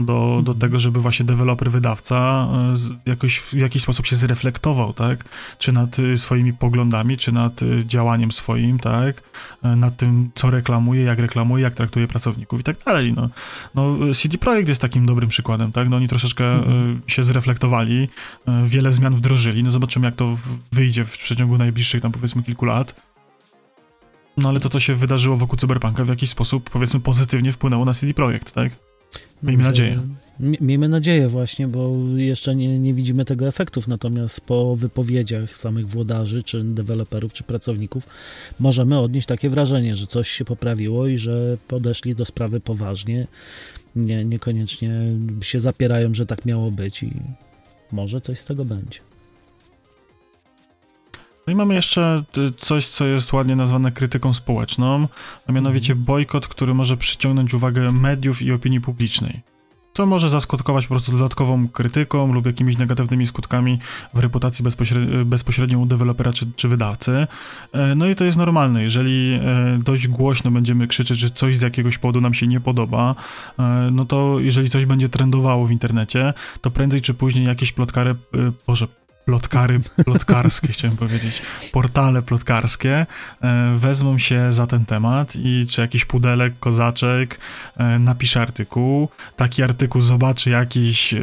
do, 0.00 0.40
do 0.44 0.54
tego, 0.54 0.80
żeby 0.80 1.00
właśnie 1.00 1.26
deweloper, 1.26 1.70
wydawca 1.70 2.16
e, 2.16 3.10
jakoś, 3.10 3.38
w 3.38 3.52
jakiś 3.52 3.82
sposób 3.82 4.06
się 4.06 4.16
zreflektował, 4.16 4.92
tak? 4.92 5.24
Czy 5.58 5.72
nad 5.72 5.98
e, 5.98 6.18
swoimi 6.18 6.52
poglądami, 6.52 7.16
czy 7.16 7.32
nad 7.32 7.62
e, 7.62 7.66
działaniem 7.86 8.32
swoim, 8.32 8.78
tak? 8.78 9.22
Nad 9.62 9.96
tym, 9.96 10.30
co 10.34 10.50
reklamuje, 10.50 11.02
jak 11.02 11.18
reklamuje, 11.18 11.64
jak 11.64 11.74
traktuje 11.74 12.08
pracowników 12.08 12.60
i 12.60 12.62
tak 12.62 12.76
dalej, 12.84 13.12
no. 13.12 13.28
no 13.74 13.96
CD 14.14 14.38
Projekt 14.38 14.68
jest 14.68 14.80
takim 14.80 15.06
dobrym 15.06 15.28
przykładem, 15.28 15.72
tak? 15.72 15.88
No 15.88 15.96
oni 15.96 16.08
troszeczkę 16.08 16.52
mhm. 16.54 17.00
się 17.06 17.22
zreflektowali, 17.22 18.08
wiele 18.66 18.92
zmian 18.92 19.16
wdrożyli, 19.16 19.62
no 19.62 19.70
zobaczymy, 19.70 20.06
jak 20.06 20.14
to 20.14 20.36
wyjdzie 20.72 21.04
w 21.04 21.18
przeciągu 21.18 21.58
najbliższych 21.58 22.02
tam 22.02 22.12
powiedzmy 22.12 22.42
kilku 22.42 22.64
lat. 22.64 22.94
No 24.36 24.48
ale 24.48 24.60
to, 24.60 24.68
co 24.68 24.80
się 24.80 24.94
wydarzyło 24.94 25.36
wokół 25.36 25.58
Cyberpunka 25.58 26.04
w 26.04 26.08
jakiś 26.08 26.30
sposób, 26.30 26.70
powiedzmy, 26.70 27.00
pozytywnie 27.00 27.52
wpłynęło 27.52 27.84
na 27.84 27.94
CD 27.94 28.14
Projekt, 28.14 28.52
tak? 28.52 28.72
Miejmy 29.42 29.64
nadzieję. 29.64 30.00
Miejmy 30.40 30.88
nadzieję 30.88 31.28
właśnie, 31.28 31.68
bo 31.68 31.92
jeszcze 32.16 32.56
nie, 32.56 32.78
nie 32.78 32.94
widzimy 32.94 33.24
tego 33.24 33.48
efektów, 33.48 33.88
natomiast 33.88 34.40
po 34.40 34.76
wypowiedziach 34.76 35.56
samych 35.56 35.86
włodarzy, 35.86 36.42
czy 36.42 36.64
deweloperów, 36.64 37.32
czy 37.32 37.44
pracowników 37.44 38.06
możemy 38.58 38.98
odnieść 38.98 39.26
takie 39.26 39.50
wrażenie, 39.50 39.96
że 39.96 40.06
coś 40.06 40.28
się 40.28 40.44
poprawiło 40.44 41.06
i 41.06 41.16
że 41.16 41.58
podeszli 41.68 42.14
do 42.14 42.24
sprawy 42.24 42.60
poważnie, 42.60 43.26
nie, 43.96 44.24
niekoniecznie 44.24 45.00
się 45.40 45.60
zapierają, 45.60 46.14
że 46.14 46.26
tak 46.26 46.44
miało 46.44 46.70
być 46.70 47.02
i 47.02 47.12
może 47.92 48.20
coś 48.20 48.38
z 48.38 48.44
tego 48.44 48.64
będzie. 48.64 49.07
No 51.48 51.52
i 51.52 51.56
mamy 51.56 51.74
jeszcze 51.74 52.22
y, 52.38 52.52
coś, 52.52 52.86
co 52.86 53.06
jest 53.06 53.32
ładnie 53.32 53.56
nazwane 53.56 53.92
krytyką 53.92 54.34
społeczną, 54.34 55.08
a 55.46 55.52
mianowicie 55.52 55.92
mhm. 55.92 56.06
bojkot, 56.06 56.48
który 56.48 56.74
może 56.74 56.96
przyciągnąć 56.96 57.54
uwagę 57.54 57.92
mediów 57.92 58.42
i 58.42 58.52
opinii 58.52 58.80
publicznej. 58.80 59.40
To 59.92 60.06
może 60.06 60.28
zaskutkować 60.28 60.86
po 60.86 60.94
prostu 60.94 61.12
dodatkową 61.12 61.68
krytyką 61.68 62.32
lub 62.32 62.46
jakimiś 62.46 62.78
negatywnymi 62.78 63.26
skutkami 63.26 63.78
w 64.14 64.18
reputacji 64.18 64.62
bezpośrednio, 64.62 65.24
bezpośrednio 65.24 65.78
u 65.78 65.86
dewelopera 65.86 66.32
czy, 66.32 66.46
czy 66.56 66.68
wydawcy. 66.68 67.26
E, 67.72 67.94
no 67.94 68.06
i 68.06 68.16
to 68.16 68.24
jest 68.24 68.38
normalne. 68.38 68.82
Jeżeli 68.82 69.32
e, 69.32 69.78
dość 69.84 70.08
głośno 70.08 70.50
będziemy 70.50 70.88
krzyczeć, 70.88 71.18
że 71.18 71.30
coś 71.30 71.56
z 71.56 71.62
jakiegoś 71.62 71.98
powodu 71.98 72.20
nam 72.20 72.34
się 72.34 72.46
nie 72.46 72.60
podoba, 72.60 73.14
e, 73.58 73.62
no 73.92 74.04
to 74.04 74.40
jeżeli 74.40 74.70
coś 74.70 74.86
będzie 74.86 75.08
trendowało 75.08 75.66
w 75.66 75.70
internecie, 75.70 76.34
to 76.60 76.70
prędzej 76.70 77.00
czy 77.00 77.14
później 77.14 77.44
jakieś 77.44 77.72
plotkary, 77.72 78.14
boże, 78.66 78.86
plotkary, 79.28 79.80
plotkarskie, 80.04 80.68
chciałem 80.68 80.96
powiedzieć, 80.96 81.42
portale 81.72 82.22
plotkarskie 82.22 83.06
e, 83.40 83.74
wezmą 83.76 84.18
się 84.18 84.52
za 84.52 84.66
ten 84.66 84.84
temat 84.84 85.36
i 85.36 85.66
czy 85.70 85.80
jakiś 85.80 86.04
pudelek, 86.04 86.58
kozaczek 86.60 87.38
e, 87.76 87.98
napisze 87.98 88.40
artykuł, 88.40 89.08
taki 89.36 89.62
artykuł 89.62 90.00
zobaczy 90.00 90.50
jakiś 90.50 91.14
e, 91.14 91.20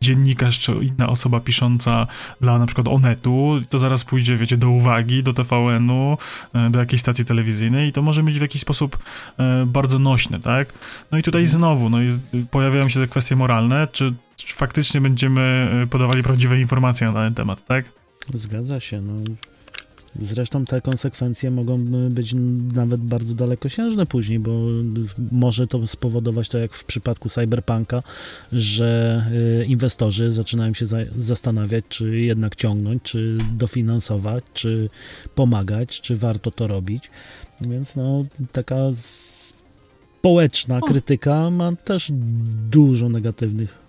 dziennikarz 0.00 0.58
czy 0.58 0.72
inna 0.72 1.08
osoba 1.08 1.40
pisząca 1.40 2.06
dla 2.40 2.58
na 2.58 2.66
przykład 2.66 2.88
Onetu, 2.88 3.60
to 3.68 3.78
zaraz 3.78 4.04
pójdzie, 4.04 4.36
wiecie, 4.36 4.56
do 4.56 4.70
uwagi, 4.70 5.22
do 5.22 5.32
TVN-u, 5.32 6.18
do 6.70 6.78
jakiejś 6.78 7.00
stacji 7.00 7.24
telewizyjnej 7.24 7.88
i 7.88 7.92
to 7.92 8.02
może 8.02 8.22
być 8.22 8.38
w 8.38 8.42
jakiś 8.42 8.62
sposób 8.62 8.98
bardzo 9.66 9.98
nośne, 9.98 10.40
tak? 10.40 10.72
No 11.12 11.18
i 11.18 11.22
tutaj 11.22 11.42
mhm. 11.42 11.58
znowu, 11.58 11.90
no 11.90 12.02
i 12.02 12.18
pojawiają 12.50 12.88
się 12.88 13.00
te 13.00 13.06
kwestie 13.06 13.36
moralne, 13.36 13.88
czy 13.92 14.14
czy 14.36 14.54
faktycznie 14.54 15.00
będziemy 15.00 15.40
e, 15.82 15.86
podawali 15.86 16.22
prawdziwe 16.22 16.60
informacje 16.60 17.06
na 17.06 17.24
ten 17.24 17.34
temat, 17.34 17.66
tak? 17.66 17.84
Zgadza 18.34 18.80
się, 18.80 19.00
no. 19.00 19.12
Zresztą 20.20 20.64
te 20.64 20.80
konsekwencje 20.80 21.50
mogą 21.50 21.84
być 22.10 22.34
nawet 22.74 23.00
bardzo 23.00 23.34
dalekosiężne 23.34 24.06
później, 24.06 24.38
bo 24.38 24.50
może 25.32 25.66
to 25.66 25.86
spowodować, 25.86 26.48
tak 26.48 26.60
jak 26.60 26.74
w 26.74 26.84
przypadku 26.84 27.28
Cyberpunka, 27.28 28.02
że 28.52 29.22
y, 29.62 29.64
inwestorzy 29.64 30.30
zaczynają 30.30 30.74
się 30.74 30.86
zastanawiać, 31.16 31.84
czy 31.88 32.18
jednak 32.18 32.56
ciągnąć, 32.56 33.02
czy 33.02 33.38
dofinansować, 33.52 34.44
czy 34.52 34.90
pomagać, 35.34 36.00
czy 36.00 36.16
warto 36.16 36.50
to 36.50 36.66
robić. 36.66 37.10
Więc 37.60 37.96
no, 37.96 38.24
taka 38.52 38.76
społeczna 38.94 40.80
krytyka 40.80 41.50
ma 41.50 41.72
też 41.76 42.12
dużo 42.70 43.08
negatywnych 43.08 43.85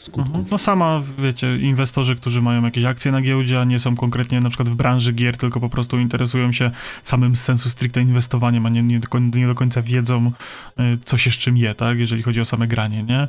skutków. 0.00 0.26
Mhm. 0.26 0.44
No 0.50 0.58
sama, 0.58 1.02
wiecie, 1.18 1.56
inwestorzy, 1.56 2.16
którzy 2.16 2.42
mają 2.42 2.64
jakieś 2.64 2.84
akcje 2.84 3.12
na 3.12 3.20
giełdzie, 3.20 3.60
a 3.60 3.64
nie 3.64 3.80
są 3.80 3.96
konkretnie 3.96 4.40
na 4.40 4.48
przykład 4.48 4.68
w 4.68 4.74
branży 4.74 5.12
gier, 5.12 5.36
tylko 5.36 5.60
po 5.60 5.68
prostu 5.68 5.98
interesują 5.98 6.52
się 6.52 6.70
samym 7.02 7.36
sensu 7.36 7.68
stricte 7.68 8.00
inwestowaniem, 8.00 8.66
a 8.66 8.68
nie, 8.68 8.82
nie, 8.82 9.00
do, 9.00 9.18
nie 9.18 9.46
do 9.46 9.54
końca 9.54 9.82
wiedzą, 9.82 10.32
y, 10.80 10.98
co 11.04 11.18
się 11.18 11.30
z 11.30 11.34
czym 11.34 11.56
je, 11.56 11.74
tak, 11.74 11.98
jeżeli 11.98 12.22
chodzi 12.22 12.40
o 12.40 12.44
same 12.44 12.66
granie, 12.66 13.02
nie? 13.02 13.28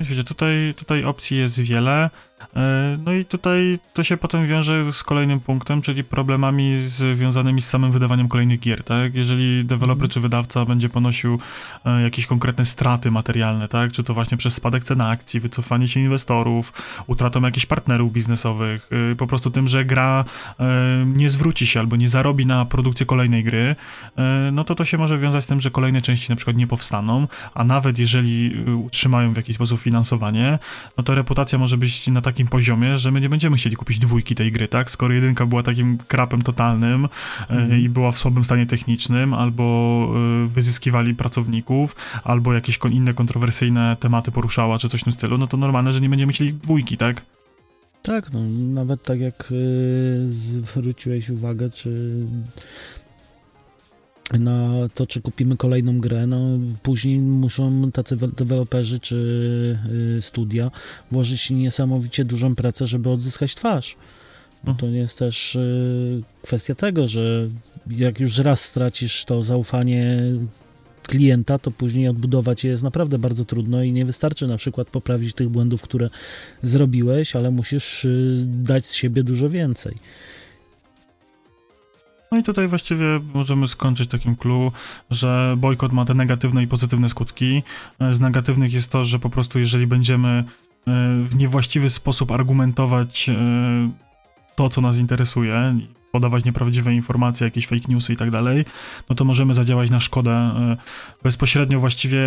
Więc 0.00 0.10
wiecie, 0.10 0.24
tutaj, 0.24 0.74
tutaj 0.76 1.04
opcji 1.04 1.38
jest 1.38 1.60
wiele. 1.60 2.10
E, 2.56 2.98
no 3.04 3.12
i 3.12 3.24
tutaj 3.24 3.78
to 3.92 4.02
się 4.02 4.16
potem 4.16 4.46
wiąże 4.46 4.92
z 4.92 5.02
kolejnym 5.02 5.40
punktem, 5.40 5.82
czyli 5.82 6.04
problemami 6.04 6.76
związanymi 6.88 7.62
z 7.62 7.68
samym 7.68 7.92
wydawaniem 7.92 8.28
kolejnych 8.28 8.60
gier, 8.60 8.84
tak? 8.84 9.14
Jeżeli 9.14 9.64
deweloper 9.64 10.02
mm. 10.02 10.10
czy 10.10 10.20
wydawca 10.20 10.64
będzie 10.64 10.88
ponosił 10.88 11.38
e, 11.84 12.02
jakieś 12.02 12.26
konkretne 12.26 12.64
straty 12.64 13.10
materialne, 13.10 13.68
tak? 13.68 13.92
Czy 13.92 14.04
to 14.04 14.14
właśnie 14.14 14.38
przez 14.38 14.54
spadek 14.54 14.84
cen 14.84 15.00
akcji, 15.00 15.40
wycofanie 15.40 15.88
się 15.88 16.00
inwestorów, 16.00 16.72
utratą 17.06 17.42
jakichś 17.42 17.66
partnerów 17.66 18.12
biznesowych, 18.12 18.88
e, 19.12 19.16
po 19.16 19.26
prostu 19.26 19.50
tym, 19.50 19.68
że 19.68 19.84
gra 19.84 20.24
nie 21.06 21.30
zwróci 21.30 21.66
się 21.66 21.80
albo 21.80 21.96
nie 21.96 22.08
zarobi 22.08 22.46
na 22.46 22.64
produkcję 22.64 23.06
kolejnej 23.06 23.44
gry, 23.44 23.76
no 24.52 24.64
to 24.64 24.74
to 24.74 24.84
się 24.84 24.98
może 24.98 25.18
wiązać 25.18 25.44
z 25.44 25.46
tym, 25.46 25.60
że 25.60 25.70
kolejne 25.70 26.02
części 26.02 26.30
na 26.30 26.36
przykład 26.36 26.56
nie 26.56 26.66
powstaną, 26.66 27.28
a 27.54 27.64
nawet 27.64 27.98
jeżeli 27.98 28.64
utrzymają 28.64 29.32
w 29.32 29.36
jakiś 29.36 29.54
sposób 29.54 29.80
finansowanie, 29.80 30.58
no 30.96 31.04
to 31.04 31.14
reputacja 31.14 31.58
może 31.58 31.76
być 31.76 32.06
na 32.06 32.22
takim 32.32 32.46
poziomie, 32.46 32.96
że 32.96 33.10
my 33.10 33.20
nie 33.20 33.28
będziemy 33.28 33.56
chcieli 33.56 33.76
kupić 33.76 33.98
dwójki 33.98 34.34
tej 34.34 34.52
gry, 34.52 34.68
tak? 34.68 34.90
Skoro 34.90 35.14
jedynka 35.14 35.46
była 35.46 35.62
takim 35.62 35.98
krapem 36.08 36.42
totalnym 36.42 37.08
mm. 37.48 37.80
i 37.80 37.88
była 37.88 38.12
w 38.12 38.18
słabym 38.18 38.44
stanie 38.44 38.66
technicznym, 38.66 39.34
albo 39.34 39.64
e, 40.44 40.48
wyzyskiwali 40.48 41.14
pracowników, 41.14 41.96
albo 42.24 42.54
jakieś 42.54 42.78
inne 42.90 43.14
kontrowersyjne 43.14 43.96
tematy 44.00 44.32
poruszała, 44.32 44.78
czy 44.78 44.88
coś 44.88 45.00
w 45.00 45.04
tym 45.04 45.12
stylu, 45.12 45.38
no 45.38 45.46
to 45.46 45.56
normalne, 45.56 45.92
że 45.92 46.00
nie 46.00 46.08
będziemy 46.08 46.32
chcieli 46.32 46.52
dwójki, 46.52 46.96
tak? 46.96 47.22
Tak, 48.02 48.32
no 48.32 48.40
nawet 48.74 49.02
tak 49.02 49.20
jak 49.20 49.48
yy, 49.50 50.28
zwróciłeś 50.28 51.30
uwagę, 51.30 51.70
czy 51.70 52.14
na 54.40 54.70
to, 54.94 55.06
czy 55.06 55.20
kupimy 55.20 55.56
kolejną 55.56 56.00
grę, 56.00 56.26
no 56.26 56.38
później 56.82 57.18
muszą 57.18 57.90
tacy 57.92 58.16
deweloperzy 58.16 59.00
czy 59.00 59.16
y, 60.18 60.22
studia 60.22 60.70
włożyć 61.10 61.50
niesamowicie 61.50 62.24
dużą 62.24 62.54
pracę, 62.54 62.86
żeby 62.86 63.10
odzyskać 63.10 63.54
twarz. 63.54 63.96
No 64.64 64.74
to 64.74 64.86
jest 64.86 65.18
też 65.18 65.56
y, 65.56 66.22
kwestia 66.42 66.74
tego, 66.74 67.06
że 67.06 67.48
jak 67.90 68.20
już 68.20 68.38
raz 68.38 68.64
stracisz 68.64 69.24
to 69.24 69.42
zaufanie 69.42 70.18
klienta, 71.02 71.58
to 71.58 71.70
później 71.70 72.08
odbudować 72.08 72.64
je 72.64 72.70
jest 72.70 72.82
naprawdę 72.82 73.18
bardzo 73.18 73.44
trudno 73.44 73.82
i 73.82 73.92
nie 73.92 74.04
wystarczy 74.04 74.46
na 74.46 74.56
przykład 74.56 74.88
poprawić 74.88 75.34
tych 75.34 75.48
błędów, 75.48 75.82
które 75.82 76.10
zrobiłeś, 76.62 77.36
ale 77.36 77.50
musisz 77.50 78.04
y, 78.04 78.44
dać 78.46 78.86
z 78.86 78.94
siebie 78.94 79.22
dużo 79.22 79.50
więcej. 79.50 79.94
No 82.32 82.38
i 82.38 82.42
tutaj 82.42 82.68
właściwie 82.68 83.04
możemy 83.34 83.68
skończyć 83.68 84.10
takim 84.10 84.36
clue, 84.36 84.72
że 85.10 85.54
bojkot 85.58 85.92
ma 85.92 86.04
te 86.04 86.14
negatywne 86.14 86.62
i 86.62 86.66
pozytywne 86.66 87.08
skutki. 87.08 87.62
Z 88.12 88.20
negatywnych 88.20 88.72
jest 88.72 88.90
to, 88.90 89.04
że 89.04 89.18
po 89.18 89.30
prostu 89.30 89.58
jeżeli 89.58 89.86
będziemy 89.86 90.28
e, 90.28 90.44
w 91.24 91.36
niewłaściwy 91.36 91.90
sposób 91.90 92.30
argumentować 92.30 93.28
e, 93.28 93.34
to, 94.54 94.68
co 94.68 94.80
nas 94.80 94.98
interesuje, 94.98 95.78
podawać 96.12 96.44
nieprawdziwe 96.44 96.94
informacje, 96.94 97.44
jakieś 97.44 97.66
fake 97.66 97.84
newsy 97.88 98.12
i 98.12 98.16
tak 98.16 98.30
dalej, 98.30 98.64
no 99.08 99.16
to 99.16 99.24
możemy 99.24 99.54
zadziałać 99.54 99.90
na 99.90 100.00
szkodę 100.00 100.32
e, 100.32 100.76
bezpośrednio 101.22 101.80
właściwie, 101.80 102.20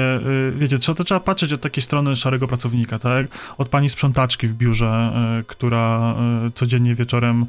wiecie, 0.58 0.80
trzeba, 0.80 0.96
to 0.96 1.04
trzeba 1.04 1.20
patrzeć 1.20 1.54
od 1.54 1.62
takiej 1.62 1.84
strony 1.84 2.16
szarego 2.16 2.48
pracownika, 2.48 3.00
tak? 3.00 3.28
Od 3.58 3.70
pani 3.70 3.90
sprzątaczki 3.90 4.48
w 4.48 4.54
biurze, 4.54 5.12
która 5.48 6.16
codziennie 6.56 6.96
wieczorem 6.96 7.46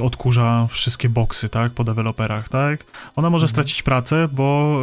odkurza 0.00 0.68
wszystkie 0.70 1.08
boksy, 1.08 1.48
tak, 1.48 1.72
po 1.72 1.84
deweloperach, 1.84 2.48
tak? 2.48 2.84
Ona 3.16 3.30
może 3.30 3.44
mhm. 3.44 3.48
stracić 3.48 3.82
pracę, 3.82 4.28
bo 4.32 4.78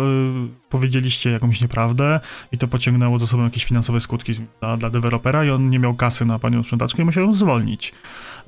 y, 0.45 0.69
powiedzieliście 0.69 1.31
jakąś 1.31 1.61
nieprawdę 1.61 2.19
i 2.51 2.57
to 2.57 2.67
pociągnęło 2.67 3.19
za 3.19 3.27
sobą 3.27 3.43
jakieś 3.43 3.65
finansowe 3.65 3.99
skutki 3.99 4.33
dla, 4.59 4.77
dla 4.77 4.89
dewelopera 4.89 5.45
i 5.45 5.49
on 5.49 5.69
nie 5.69 5.79
miał 5.79 5.93
kasy 5.93 6.25
na 6.25 6.39
panią 6.39 6.63
sprzątaczkę 6.63 7.01
i 7.01 7.05
musiał 7.05 7.23
ją 7.23 7.33
zwolnić. 7.33 7.93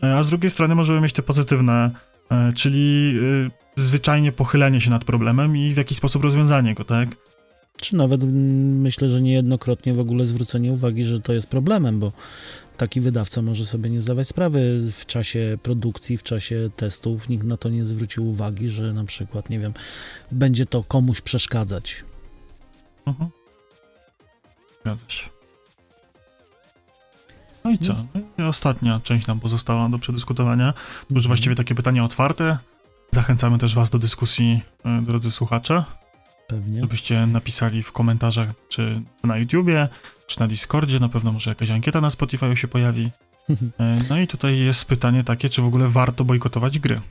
E, 0.03 0.17
a 0.17 0.24
z 0.24 0.30
drugiej 0.30 0.49
strony 0.49 0.76
możemy 0.76 1.01
mieć 1.01 1.13
te 1.13 1.24
pozytywne, 1.24 1.91
y, 2.32 2.53
czyli 2.53 3.13
y, 3.78 3.82
zwyczajnie 3.82 4.32
pochylenie 4.32 4.82
się 4.82 4.89
nad 4.89 5.03
problemem 5.03 5.57
i 5.57 5.74
w 5.74 5.78
jakiś 5.78 5.97
sposób 5.97 6.24
rozwiązanie 6.24 6.74
go, 6.74 6.84
tak? 6.84 7.09
Czy 7.82 7.95
nawet 7.95 8.24
mm, 8.24 8.82
myślę, 8.82 9.09
że 9.09 9.22
niejednokrotnie 9.22 9.93
w 9.93 9.99
ogóle 9.99 10.26
zwrócenie 10.26 10.72
uwagi, 10.72 11.03
że 11.03 11.20
to 11.20 11.34
jest 11.34 11.49
problemem, 11.49 11.99
bo 11.99 12.11
taki 12.80 13.02
wydawca 13.02 13.42
może 13.42 13.66
sobie 13.66 13.90
nie 13.90 14.02
zdawać 14.02 14.28
sprawy 14.28 14.82
w 14.92 15.06
czasie 15.06 15.58
produkcji, 15.64 16.18
w 16.18 16.24
czasie 16.24 16.70
testów. 16.76 17.30
Nikt 17.30 17.44
na 17.44 17.58
to 17.58 17.70
nie 17.70 17.86
zwrócił 17.86 18.30
uwagi, 18.30 18.70
że 18.70 18.94
na 18.94 19.04
przykład, 19.04 19.50
nie 19.50 19.60
wiem, 19.60 19.74
będzie 20.32 20.66
to 20.66 20.84
komuś 20.84 21.22
przeszkadzać. 21.22 22.04
Mhm. 23.06 23.30
Zgadza 24.82 25.06
się. 25.08 25.30
No 27.64 27.72
i 27.72 27.78
co? 27.78 27.96
No 28.38 28.46
I 28.46 28.48
ostatnia 28.48 29.00
część 29.04 29.28
nam 29.28 29.40
pozostała 29.40 29.90
do 29.90 30.00
przedyskutowania. 30.00 30.74
To 30.74 30.80
już 31.10 31.10
mhm. 31.10 31.28
właściwie 31.28 31.56
takie 31.56 31.76
pytania 31.76 32.04
otwarte. 32.04 32.58
Zachęcamy 33.12 33.58
też 33.58 33.76
Was 33.76 33.90
do 33.90 34.00
dyskusji, 34.00 34.62
e, 34.86 35.02
drodzy 35.02 35.32
słuchacze. 35.32 35.84
Pewnie. 36.50 36.82
Napisali 37.28 37.84
w 37.84 37.91
komentarzach, 37.91 38.50
czy 38.70 39.02
na 39.24 39.38
YouTubie, 39.38 39.88
czy 40.28 40.39
na 40.39 40.47
Discordzie, 40.47 41.00
na 41.00 41.10
pewno 41.10 41.32
może 41.32 41.52
jakaś 41.52 41.72
ankieta 41.72 42.02
na 42.02 42.10
Spotify 42.10 42.58
się 42.58 42.68
pojawi. 42.68 43.10
E, 43.80 43.97
no 44.10 44.20
i 44.20 44.28
tutaj 44.28 44.60
jest 44.60 44.86
pytanie 44.86 45.24
takie, 45.24 45.50
czy 45.50 45.62
w 45.62 45.66
ogóle 45.66 45.88
warto 45.88 46.26
bojkotować 46.26 46.80
gry? 46.80 47.02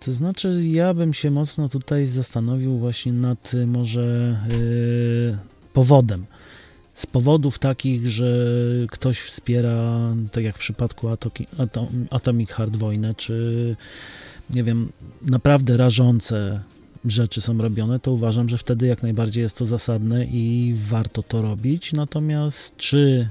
To 0.00 0.12
znaczy, 0.12 0.60
ja 0.62 0.94
bym 0.94 1.14
się 1.14 1.30
mocno 1.30 1.68
tutaj 1.68 2.06
zastanowił 2.06 2.78
właśnie 2.78 3.12
nad 3.12 3.54
y, 3.54 3.66
może 3.66 4.36
yy, 4.48 5.38
powodem. 5.72 6.26
Z 6.92 7.06
powodów 7.06 7.58
takich, 7.58 8.08
że 8.08 8.46
ktoś 8.90 9.20
wspiera, 9.20 9.98
tak 10.32 10.44
jak 10.44 10.56
w 10.56 10.58
przypadku 10.58 11.08
Atoki, 11.08 11.46
Atom, 11.58 12.06
Atomic 12.10 12.50
Heart 12.50 12.76
wojnę, 12.76 13.14
czy 13.14 13.76
nie 14.50 14.64
wiem, 14.64 14.92
naprawdę 15.22 15.76
rażące 15.76 16.62
rzeczy 17.04 17.40
są 17.40 17.58
robione, 17.58 18.00
to 18.00 18.12
uważam, 18.12 18.48
że 18.48 18.58
wtedy 18.58 18.86
jak 18.86 19.02
najbardziej 19.02 19.42
jest 19.42 19.56
to 19.58 19.66
zasadne 19.66 20.24
i 20.24 20.74
warto 20.76 21.22
to 21.22 21.42
robić. 21.42 21.92
Natomiast 21.92 22.76
czy 22.76 23.28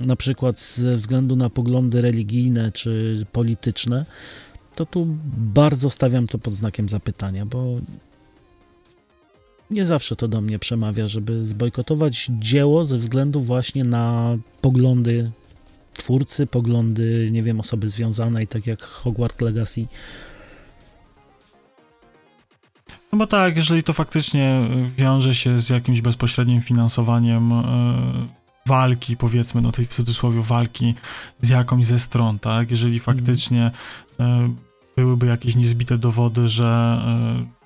na 0.00 0.16
przykład 0.16 0.60
ze 0.60 0.96
względu 0.96 1.36
na 1.36 1.50
poglądy 1.50 2.00
religijne 2.00 2.72
czy 2.72 3.24
polityczne, 3.32 4.06
to 4.74 4.86
tu 4.86 5.06
bardzo 5.36 5.90
stawiam 5.90 6.26
to 6.26 6.38
pod 6.38 6.54
znakiem 6.54 6.88
zapytania, 6.88 7.46
bo 7.46 7.80
nie 9.70 9.84
zawsze 9.84 10.16
to 10.16 10.28
do 10.28 10.40
mnie 10.40 10.58
przemawia, 10.58 11.06
żeby 11.06 11.44
zbojkotować 11.44 12.30
dzieło 12.38 12.84
ze 12.84 12.98
względu 12.98 13.40
właśnie 13.40 13.84
na 13.84 14.36
poglądy 14.60 15.30
twórcy, 15.94 16.46
poglądy, 16.46 17.28
nie 17.32 17.42
wiem, 17.42 17.60
osoby 17.60 17.88
związanej, 17.88 18.46
tak 18.46 18.66
jak 18.66 18.82
Hogwarts 18.82 19.40
Legacy 19.40 19.86
No 23.14 23.18
bo 23.18 23.26
tak, 23.26 23.56
jeżeli 23.56 23.82
to 23.82 23.92
faktycznie 23.92 24.60
wiąże 24.96 25.34
się 25.34 25.60
z 25.60 25.68
jakimś 25.70 26.00
bezpośrednim 26.00 26.60
finansowaniem 26.60 27.52
e, 27.52 27.64
walki, 28.66 29.16
powiedzmy, 29.16 29.60
no 29.60 29.72
tej 29.72 29.86
w 29.86 29.94
cudzysłowie 29.94 30.42
walki 30.42 30.94
z 31.40 31.48
jakąś 31.48 31.86
ze 31.86 31.98
stron, 31.98 32.38
tak? 32.38 32.70
Jeżeli 32.70 32.96
mhm. 32.96 33.16
faktycznie 33.16 33.70
e, 34.20 34.48
byłyby 34.96 35.26
jakieś 35.26 35.56
niezbite 35.56 35.98
dowody, 35.98 36.48
że 36.48 37.00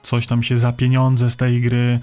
coś 0.03 0.26
tam 0.26 0.42
się 0.42 0.59
za 0.59 0.72
pieniądze 0.72 1.30
z 1.30 1.36
tej 1.36 1.61
gry 1.61 2.01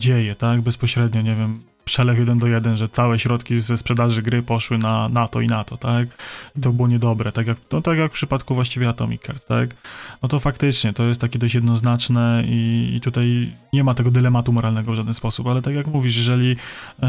dzieje, 0.00 0.34
tak? 0.34 0.60
Bezpośrednio, 0.60 1.22
nie 1.22 1.34
wiem, 1.34 1.60
przelew 1.84 2.18
jeden 2.18 2.38
do 2.38 2.46
jeden, 2.46 2.76
że 2.76 2.88
całe 2.88 3.18
środki 3.18 3.60
ze 3.60 3.78
sprzedaży 3.78 4.22
gry 4.22 4.42
poszły 4.42 4.78
na, 4.78 5.08
na 5.08 5.28
to 5.28 5.40
i 5.40 5.46
na 5.46 5.64
to, 5.64 5.76
tak? 5.76 6.08
I 6.58 6.60
to 6.60 6.72
było 6.72 6.88
niedobre, 6.88 7.32
tak 7.32 7.46
jak, 7.46 7.56
no, 7.72 7.82
tak 7.82 7.98
jak 7.98 8.10
w 8.10 8.14
przypadku 8.14 8.54
właściwie 8.54 8.88
Atomic 8.88 9.22
Heart, 9.22 9.46
tak? 9.46 9.76
No 10.22 10.28
to 10.28 10.40
faktycznie 10.40 10.92
to 10.92 11.04
jest 11.04 11.20
takie 11.20 11.38
dość 11.38 11.54
jednoznaczne 11.54 12.42
i, 12.46 12.92
i 12.96 13.00
tutaj 13.00 13.52
nie 13.72 13.84
ma 13.84 13.94
tego 13.94 14.10
dylematu 14.10 14.52
moralnego 14.52 14.92
w 14.92 14.96
żaden 14.96 15.14
sposób, 15.14 15.46
ale 15.46 15.62
tak 15.62 15.74
jak 15.74 15.86
mówisz, 15.86 16.16
jeżeli 16.16 16.50
y, 16.50 17.06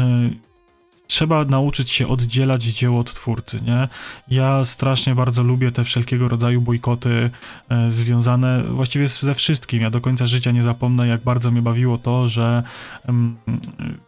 trzeba 1.06 1.44
nauczyć 1.44 1.90
się 1.90 2.08
oddzielać 2.08 2.62
dzieło 2.62 3.00
od 3.00 3.14
twórcy, 3.14 3.60
nie? 3.60 3.88
Ja 4.28 4.64
strasznie 4.64 5.14
bardzo 5.14 5.42
lubię 5.42 5.72
te 5.72 5.84
wszelkiego 5.84 6.28
rodzaju 6.28 6.60
bojkoty 6.60 7.30
e, 7.68 7.92
związane 7.92 8.62
właściwie 8.62 9.08
ze 9.08 9.34
wszystkim. 9.34 9.82
Ja 9.82 9.90
do 9.90 10.00
końca 10.00 10.26
życia 10.26 10.50
nie 10.50 10.62
zapomnę, 10.62 11.08
jak 11.08 11.20
bardzo 11.20 11.50
mnie 11.50 11.62
bawiło 11.62 11.98
to, 11.98 12.28
że 12.28 12.62
mm, 13.08 13.36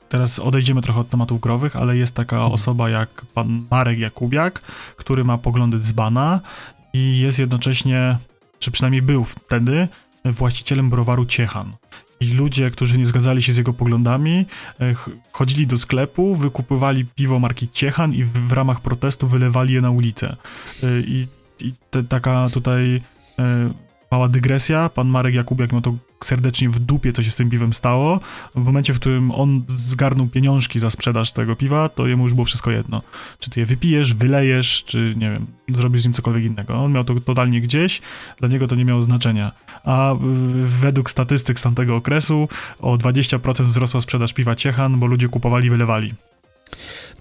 teraz 0.09 0.39
odejdziemy 0.39 0.83
trochę 0.83 1.01
od 1.01 1.09
tematów 1.09 1.41
growych, 1.41 1.77
ale 1.77 1.97
jest 1.97 2.15
taka 2.15 2.37
mhm. 2.37 2.53
osoba 2.53 2.91
jak 2.91 3.23
pan 3.35 3.67
Marek 3.71 3.99
Jakubiak, 3.99 4.61
który 4.97 5.25
ma 5.25 5.39
poglądy 5.39 5.79
dzbana 5.79 6.41
i 6.93 7.19
jest 7.19 7.39
jednocześnie, 7.39 8.19
czy 8.59 8.71
przynajmniej 8.71 9.03
był 9.03 9.25
wtedy, 9.25 9.89
właścicielem 10.25 10.91
browaru 10.91 11.27
Ciechan. 11.27 11.73
I 12.21 12.33
ludzie, 12.33 12.71
którzy 12.71 12.99
nie 12.99 13.07
zgadzali 13.07 13.43
się 13.43 13.53
z 13.53 13.57
jego 13.57 13.73
poglądami, 13.73 14.47
e, 14.81 14.95
chodzili 15.33 15.67
do 15.67 15.79
sklepu, 15.79 16.35
wykupywali 16.35 17.05
piwo 17.05 17.39
marki 17.39 17.69
Ciechan 17.69 18.15
i 18.15 18.25
w, 18.25 18.33
w 18.33 18.53
ramach 18.53 18.81
protestu 18.81 19.29
wylewali 19.29 19.75
je 19.75 19.81
na 19.81 19.91
ulicę. 19.91 20.37
E, 20.83 20.87
I, 21.01 21.27
i 21.61 21.73
te, 21.91 22.05
taka 22.05 22.47
tutaj 22.49 23.01
e, 23.39 23.71
mała 24.11 24.29
dygresja. 24.29 24.89
Pan 24.89 25.09
Marek 25.09 25.35
Jakubiak 25.35 25.73
miał 25.73 25.81
to 25.81 25.95
serdecznie 26.25 26.71
w 26.71 26.79
dupie, 26.79 27.13
co 27.13 27.23
się 27.23 27.31
z 27.31 27.37
tym 27.37 27.51
piwem 27.51 27.73
stało. 27.73 28.21
W 28.55 28.65
momencie, 28.65 28.95
w 28.95 29.01
którym 29.01 29.31
on 29.31 29.63
zgarnął 29.69 30.27
pieniążki 30.27 30.79
za 30.79 30.91
sprzedaż 30.91 31.33
tego 31.33 31.57
piwa, 31.57 31.89
to 31.89 32.07
jemu 32.07 32.25
już 32.25 32.35
było 32.35 32.45
wszystko 32.45 32.71
jedno. 32.71 33.03
Czy 33.39 33.51
ty 33.51 33.61
je 33.61 33.67
wypijesz, 33.67 34.15
wylejesz, 34.15 34.85
czy 34.87 35.15
nie 35.17 35.31
wiem, 35.31 35.47
zrobisz 35.69 36.03
z 36.03 36.05
nim 36.05 36.15
cokolwiek 36.15 36.45
innego. 36.45 36.75
On 36.75 36.93
miał 36.93 37.05
to 37.05 37.15
totalnie 37.21 37.61
gdzieś, 37.61 38.01
dla 38.41 38.49
niego 38.49 38.69
to 38.69 38.75
nie 38.75 38.85
miało 38.85 39.03
znaczenia. 39.03 39.53
A 39.85 40.15
według 40.67 41.11
statystyk 41.11 41.61
z 41.61 41.63
tamtego 41.63 41.97
okresu 41.97 42.49
o 42.81 42.97
20% 42.97 43.67
wzrosła 43.67 44.01
sprzedaż 44.01 44.33
piwa 44.33 44.57
Ciechan, 44.57 44.99
bo 44.99 45.07
ludzie 45.07 45.29
kupowali 45.29 45.71
wylewali. 45.71 46.15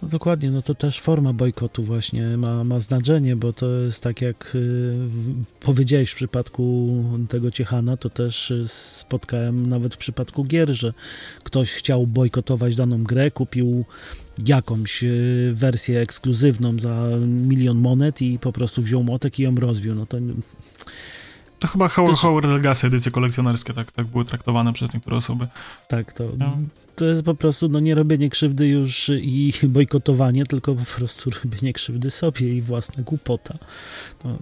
No 0.01 0.07
dokładnie, 0.07 0.51
no 0.51 0.61
to 0.61 0.75
też 0.75 0.99
forma 1.01 1.33
bojkotu 1.33 1.83
właśnie 1.83 2.37
ma, 2.37 2.63
ma 2.63 2.79
znaczenie, 2.79 3.35
bo 3.35 3.53
to 3.53 3.69
jest 3.69 4.03
tak 4.03 4.21
jak 4.21 4.51
y, 4.55 4.95
powiedziałeś 5.59 6.11
w 6.11 6.15
przypadku 6.15 6.87
tego 7.29 7.51
Ciechana, 7.51 7.97
to 7.97 8.09
też 8.09 8.51
y, 8.51 8.67
spotkałem 8.67 9.65
nawet 9.65 9.93
w 9.93 9.97
przypadku 9.97 10.43
gier, 10.43 10.73
że 10.73 10.93
ktoś 11.43 11.71
chciał 11.71 12.07
bojkotować 12.07 12.75
daną 12.75 13.03
grę, 13.03 13.31
kupił 13.31 13.85
jakąś 14.47 15.03
y, 15.03 15.51
wersję 15.53 15.99
ekskluzywną 15.99 16.79
za 16.79 17.09
milion 17.27 17.77
monet 17.77 18.21
i 18.21 18.39
po 18.39 18.51
prostu 18.51 18.81
wziął 18.81 19.03
motek 19.03 19.39
i 19.39 19.43
ją 19.43 19.55
rozbił. 19.55 19.95
No 19.95 20.05
to 20.05 20.17
to 21.59 21.67
chyba 21.67 21.87
Howard, 21.87 22.17
Howard 22.17 22.45
Legacy, 22.45 22.87
edycje 22.87 23.11
kolekcjonerskie, 23.11 23.73
tak, 23.73 23.91
tak 23.91 24.05
były 24.05 24.25
traktowane 24.25 24.73
przez 24.73 24.93
niektóre 24.93 25.17
osoby. 25.17 25.47
Tak, 25.87 26.13
to, 26.13 26.23
no. 26.37 26.57
to 26.95 27.05
jest 27.05 27.23
po 27.23 27.35
prostu 27.35 27.69
no, 27.69 27.79
nie 27.79 27.95
robienie 27.95 28.29
krzywdy 28.29 28.67
już 28.67 29.09
i 29.09 29.53
bojkotowanie, 29.63 30.45
tylko 30.45 30.75
po 30.75 30.85
prostu 30.97 31.29
robienie 31.43 31.73
krzywdy 31.73 32.11
sobie 32.11 32.49
i 32.49 32.61
własna 32.61 33.03
głupota. 33.03 33.53
No. 34.23 34.37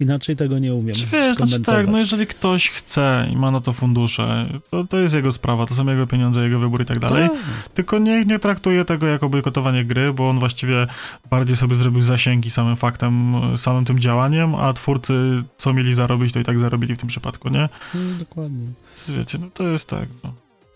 Inaczej 0.00 0.36
tego 0.36 0.58
nie 0.58 0.74
umiem 0.74 0.96
Wiesz, 1.12 1.36
znaczy 1.36 1.60
tak, 1.60 1.88
no 1.88 1.98
jeżeli 1.98 2.26
ktoś 2.26 2.70
chce 2.70 3.28
i 3.32 3.36
ma 3.36 3.50
na 3.50 3.60
to 3.60 3.72
fundusze, 3.72 4.46
to, 4.70 4.84
to 4.84 4.98
jest 4.98 5.14
jego 5.14 5.32
sprawa, 5.32 5.66
to 5.66 5.74
są 5.74 5.90
jego 5.90 6.06
pieniądze, 6.06 6.44
jego 6.44 6.58
wybór 6.58 6.82
i 6.82 6.84
tak 6.84 6.98
dalej. 6.98 7.28
Tak. 7.28 7.38
Tylko 7.74 7.98
niech 7.98 8.26
nie 8.26 8.38
traktuje 8.38 8.84
tego 8.84 9.06
jako 9.06 9.28
bojkotowanie 9.28 9.84
gry, 9.84 10.12
bo 10.12 10.28
on 10.28 10.38
właściwie 10.38 10.86
bardziej 11.30 11.56
sobie 11.56 11.74
zrobił 11.74 12.02
zasięgi 12.02 12.50
samym 12.50 12.76
faktem, 12.76 13.34
samym 13.56 13.84
tym 13.84 13.98
działaniem, 13.98 14.54
a 14.54 14.72
twórcy, 14.72 15.42
co 15.58 15.72
mieli 15.72 15.94
zarobić, 15.94 16.32
to 16.32 16.40
i 16.40 16.44
tak 16.44 16.60
zarobili 16.60 16.96
w 16.96 16.98
tym 16.98 17.08
przypadku, 17.08 17.48
nie? 17.48 17.68
Mm, 17.94 18.18
dokładnie. 18.18 18.66
Wiecie, 19.08 19.38
no 19.38 19.46
to 19.54 19.68
jest 19.68 19.88
tak. 19.88 20.08
No. 20.24 20.32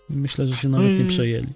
Myślę, 0.09 0.47
że 0.47 0.55
się 0.55 0.69
nawet 0.69 0.87
no 0.87 0.93
i... 0.93 0.99
nie 0.99 1.05
przejęli. 1.05 1.47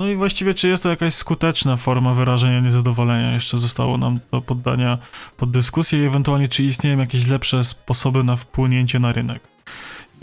No 0.00 0.08
i 0.08 0.16
właściwie, 0.16 0.54
czy 0.54 0.68
jest 0.68 0.82
to 0.82 0.88
jakaś 0.88 1.14
skuteczna 1.14 1.76
forma 1.76 2.14
wyrażenia 2.14 2.60
niezadowolenia? 2.60 3.32
Jeszcze 3.32 3.58
zostało 3.58 3.98
nam 3.98 4.18
do 4.32 4.40
poddania 4.40 4.98
pod 5.36 5.50
dyskusję 5.50 6.02
i 6.02 6.06
ewentualnie, 6.06 6.48
czy 6.48 6.64
istnieją 6.64 6.98
jakieś 6.98 7.26
lepsze 7.26 7.64
sposoby 7.64 8.24
na 8.24 8.36
wpłynięcie 8.36 8.98
na 8.98 9.12
rynek. 9.12 9.53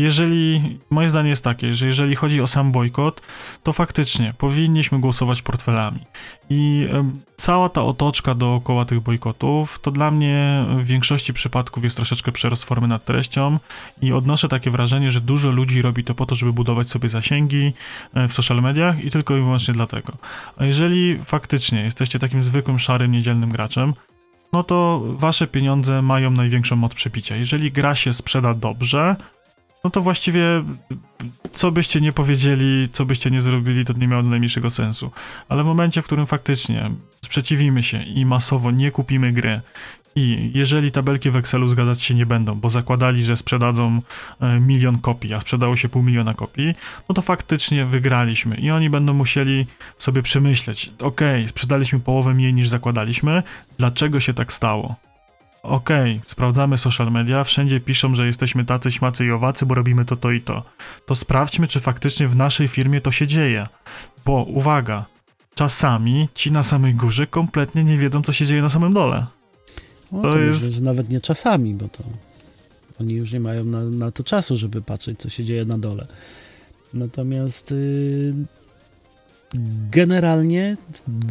Jeżeli, 0.02 0.62
moje 0.90 1.10
zdanie 1.10 1.30
jest 1.30 1.44
takie, 1.44 1.76
że 1.76 1.88
jeżeli 1.88 2.16
chodzi 2.16 2.42
o 2.42 2.48
sam 2.48 2.72
bojkot, 2.72 3.22
to 3.64 3.74
faktycznie 3.74 4.34
powinniśmy 4.38 5.00
głosować 5.00 5.42
portfelami. 5.42 6.00
I 6.50 6.88
cała 7.38 7.70
ta 7.70 7.84
otoczka 7.84 8.36
dookoła 8.36 8.86
tych 8.86 9.00
bojkotów, 9.00 9.80
to 9.80 9.92
dla 9.92 10.12
mnie 10.12 10.66
w 10.78 10.86
większości 10.86 11.34
przypadków 11.34 11.84
jest 11.84 11.96
troszeczkę 11.96 12.32
przerost 12.32 12.64
formy 12.64 12.88
nad 12.88 13.06
treścią 13.06 13.60
i 14.02 14.14
odnoszę 14.14 14.48
takie 14.48 14.72
wrażenie, 14.72 15.12
że 15.12 15.22
dużo 15.22 15.52
ludzi 15.52 15.82
robi 15.82 16.04
to 16.04 16.16
po 16.16 16.26
to, 16.26 16.36
żeby 16.36 16.54
budować 16.54 16.90
sobie 16.90 17.10
zasięgi 17.10 17.74
e, 18.14 18.28
w 18.28 18.34
social 18.34 18.62
mediach 18.62 19.04
i 19.04 19.12
tylko 19.12 19.38
i 19.38 19.40
wyłącznie 19.40 19.74
dlatego. 19.74 20.14
A 20.58 20.66
jeżeli 20.66 21.20
faktycznie 21.26 21.84
jesteście 21.84 22.20
takim 22.20 22.44
zwykłym, 22.44 22.80
szarym, 22.80 23.12
niedzielnym 23.12 23.50
graczem, 23.50 23.94
no 24.54 24.64
to 24.64 25.02
wasze 25.06 25.48
pieniądze 25.48 26.02
mają 26.02 26.32
największą 26.32 26.76
moc 26.76 26.94
przepicia. 26.94 27.36
Jeżeli 27.36 27.72
gra 27.72 27.96
się 27.96 28.14
sprzeda 28.14 28.54
dobrze, 28.54 29.16
no 29.84 29.90
to 29.90 30.02
właściwie 30.02 30.64
co 31.52 31.72
byście 31.72 32.02
nie 32.02 32.14
powiedzieli, 32.14 32.90
co 32.94 33.06
byście 33.06 33.32
nie 33.32 33.42
zrobili, 33.42 33.86
to 33.86 33.94
nie 33.94 34.08
miało 34.08 34.24
najmniejszego 34.24 34.70
sensu. 34.70 35.12
Ale 35.50 35.64
w 35.64 35.66
momencie, 35.66 36.02
w 36.02 36.06
którym 36.06 36.26
faktycznie 36.26 36.92
sprzeciwimy 37.26 37.84
się 37.84 38.04
i 38.04 38.26
masowo 38.26 38.72
nie 38.72 38.92
kupimy 38.92 39.32
gry 39.32 39.62
i 40.16 40.52
jeżeli 40.54 40.92
tabelki 40.92 41.32
w 41.32 41.36
Excelu 41.36 41.68
zgadzać 41.68 42.02
się 42.02 42.14
nie 42.14 42.26
będą, 42.26 42.56
bo 42.56 42.70
zakładali, 42.70 43.26
że 43.26 43.38
sprzedadzą 43.38 44.02
e, 44.40 44.60
milion 44.60 44.98
kopii, 44.98 45.34
a 45.34 45.40
sprzedało 45.40 45.76
się 45.76 45.90
pół 45.90 46.04
miliona 46.04 46.34
kopii, 46.34 46.76
no 47.10 47.16
to 47.16 47.22
faktycznie 47.22 47.86
wygraliśmy 47.86 48.56
i 48.56 48.72
oni 48.72 48.90
będą 48.90 49.14
musieli 49.14 49.66
sobie 49.98 50.22
przemyśleć, 50.22 50.92
ok, 51.02 51.22
sprzedaliśmy 51.48 52.00
połowę 52.00 52.34
mniej 52.34 52.54
niż 52.54 52.70
zakładaliśmy, 52.70 53.44
dlaczego 53.78 54.20
się 54.20 54.34
tak 54.34 54.54
stało? 54.54 54.96
Okej, 55.64 56.16
okay, 56.16 56.30
sprawdzamy 56.30 56.78
social 56.78 57.12
media, 57.12 57.44
wszędzie 57.44 57.80
piszą, 57.80 58.16
że 58.16 58.28
jesteśmy 58.28 58.66
tacy, 58.66 58.92
śmacy 58.92 59.26
i 59.26 59.32
owacy, 59.32 59.66
bo 59.66 59.76
robimy 59.76 60.06
to, 60.06 60.16
to 60.16 60.32
i 60.32 60.42
to. 60.42 60.64
To 61.06 61.16
sprawdźmy, 61.16 61.68
czy 61.68 61.80
faktycznie 61.80 62.28
w 62.28 62.36
naszej 62.36 62.68
firmie 62.68 63.02
to 63.02 63.12
się 63.12 63.28
dzieje. 63.28 63.68
Bo 64.26 64.44
uwaga, 64.44 65.06
czasami 65.56 66.28
ci 66.36 66.52
na 66.52 66.64
samej 66.64 66.96
górze 66.96 67.28
kompletnie 67.28 67.84
nie 67.84 67.98
wiedzą, 67.98 68.22
co 68.22 68.32
się 68.32 68.46
dzieje 68.46 68.62
na 68.62 68.70
samym 68.70 68.94
dole. 68.94 69.26
No, 70.12 70.22
to, 70.22 70.32
to 70.32 70.40
jest... 70.40 70.62
myślę, 70.62 70.76
że 70.76 70.82
nawet 70.82 71.10
nie 71.10 71.22
czasami, 71.22 71.74
bo 71.74 71.88
to 71.88 72.04
oni 73.00 73.14
już 73.14 73.34
nie 73.34 73.40
mają 73.40 73.66
na, 73.66 73.84
na 73.84 74.12
to 74.12 74.24
czasu, 74.24 74.58
żeby 74.58 74.82
patrzeć, 74.82 75.20
co 75.20 75.30
się 75.30 75.44
dzieje 75.44 75.66
na 75.66 75.78
dole. 75.78 76.08
Natomiast 76.94 77.72
yy, 77.72 78.34
generalnie 79.92 80.78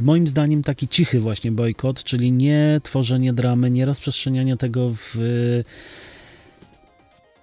moim 0.03 0.27
zdaniem 0.27 0.63
taki 0.63 0.89
cichy 0.89 1.21
właśnie 1.21 1.53
bojkot, 1.53 2.05
czyli 2.05 2.33
nie 2.33 2.81
tworzenie 2.83 3.33
dramy, 3.33 3.71
nie 3.71 3.85
rozprzestrzenianie 3.85 4.57
tego 4.57 4.91
w, 4.95 5.17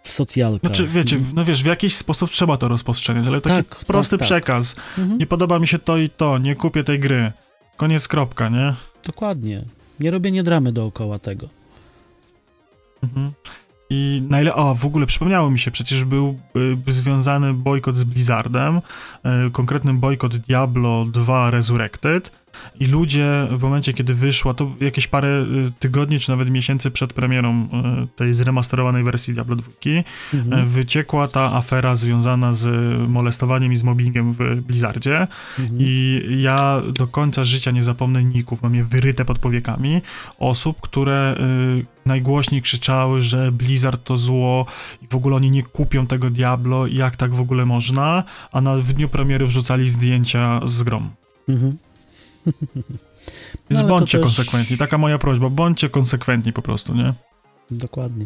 socjalkach. 0.09 0.75
Znaczy, 0.75 0.87
wiecie, 0.87 1.19
no 1.33 1.45
wiesz, 1.45 1.63
w 1.63 1.65
jakiś 1.65 1.95
sposób 1.95 2.31
trzeba 2.31 2.57
to 2.57 2.67
rozprzestrzeniać, 2.67 3.27
ale 3.27 3.41
taki 3.41 3.55
tak, 3.55 3.75
tak 3.75 3.85
prosty 3.85 4.17
tak, 4.17 4.25
przekaz. 4.25 4.75
Mhm. 4.97 5.17
Nie 5.17 5.25
podoba 5.25 5.59
mi 5.59 5.67
się 5.67 5.79
to 5.79 5.97
i 5.97 6.09
to, 6.09 6.37
nie 6.37 6.55
kupię 6.55 6.83
tej 6.83 6.99
gry. 6.99 7.31
Koniec, 7.77 8.07
kropka, 8.07 8.49
nie? 8.49 8.75
Dokładnie. 9.05 9.63
Nie 9.99 10.11
robienie 10.11 10.43
dramy 10.43 10.71
dookoła 10.71 11.19
tego. 11.19 11.49
Mhm. 13.03 13.31
I 13.89 14.23
na 14.29 14.41
ile. 14.41 14.55
O, 14.55 14.75
w 14.75 14.85
ogóle 14.85 15.05
przypomniało 15.05 15.51
mi 15.51 15.59
się, 15.59 15.71
przecież 15.71 16.03
był 16.03 16.39
y, 16.87 16.91
związany 16.93 17.53
bojkot 17.53 17.95
z 17.95 18.03
Blizzardem, 18.03 18.77
y, 18.77 18.81
konkretny 19.51 19.93
bojkot 19.93 20.37
Diablo 20.37 21.05
2 21.05 21.51
Resurrected. 21.51 22.31
I 22.79 22.85
ludzie 22.85 23.47
w 23.51 23.61
momencie, 23.61 23.93
kiedy 23.93 24.13
wyszła, 24.13 24.53
to 24.53 24.71
jakieś 24.81 25.07
parę 25.07 25.27
y, 25.27 25.71
tygodni, 25.79 26.19
czy 26.19 26.31
nawet 26.31 26.49
miesięcy 26.49 26.91
przed 26.91 27.13
premierą 27.13 27.63
y, 27.63 27.67
tej 28.15 28.33
zremasterowanej 28.33 29.03
wersji 29.03 29.33
Diablo 29.33 29.55
2, 29.55 29.71
mhm. 30.33 30.59
Y, 30.59 30.65
wyciekła 30.65 31.27
ta 31.27 31.55
afera 31.55 31.95
związana 31.95 32.53
z 32.53 32.67
molestowaniem 33.09 33.73
i 33.73 33.77
z 33.77 33.83
mobbingiem 33.83 34.33
w 34.33 34.61
Blizzardzie. 34.61 35.27
Mhm. 35.59 35.79
I 35.79 36.21
ja 36.41 36.81
do 36.93 37.07
końca 37.07 37.43
życia 37.43 37.71
nie 37.71 37.83
zapomnę 37.83 38.23
ników, 38.23 38.63
mam 38.63 38.75
je 38.75 38.83
wyryte 38.83 39.25
pod 39.25 39.39
powiekami, 39.39 40.01
osób, 40.39 40.81
które 40.81 41.35
najgłośniej 42.07 42.61
krzyczały, 42.61 43.21
że 43.21 43.51
Blizzard 43.51 44.03
to 44.03 44.17
zło 44.17 44.65
i 45.01 45.07
w 45.07 45.15
ogóle 45.15 45.35
oni 45.35 45.51
nie 45.51 45.63
kupią 45.63 46.07
tego 46.07 46.29
Diablo 46.29 46.87
i 46.87 46.95
jak 46.95 47.15
tak 47.15 47.33
w 47.33 47.41
ogóle 47.41 47.65
można, 47.65 48.23
a 48.51 48.61
na, 48.61 48.75
w 48.75 48.93
dniu 48.93 49.09
premiery 49.09 49.47
wrzucali 49.47 49.89
zdjęcia 49.89 50.61
z 50.65 50.83
grom. 50.83 51.09
Mhm. 51.49 51.77
Więc 53.69 53.81
no, 53.81 53.87
bądźcie 53.87 54.17
też... 54.17 54.25
konsekwentni, 54.25 54.77
taka 54.77 54.97
moja 54.97 55.17
prośba, 55.17 55.49
bądźcie 55.49 55.89
konsekwentni 55.89 56.53
po 56.53 56.61
prostu, 56.61 56.95
nie? 56.95 57.13
Dokładnie. 57.71 58.25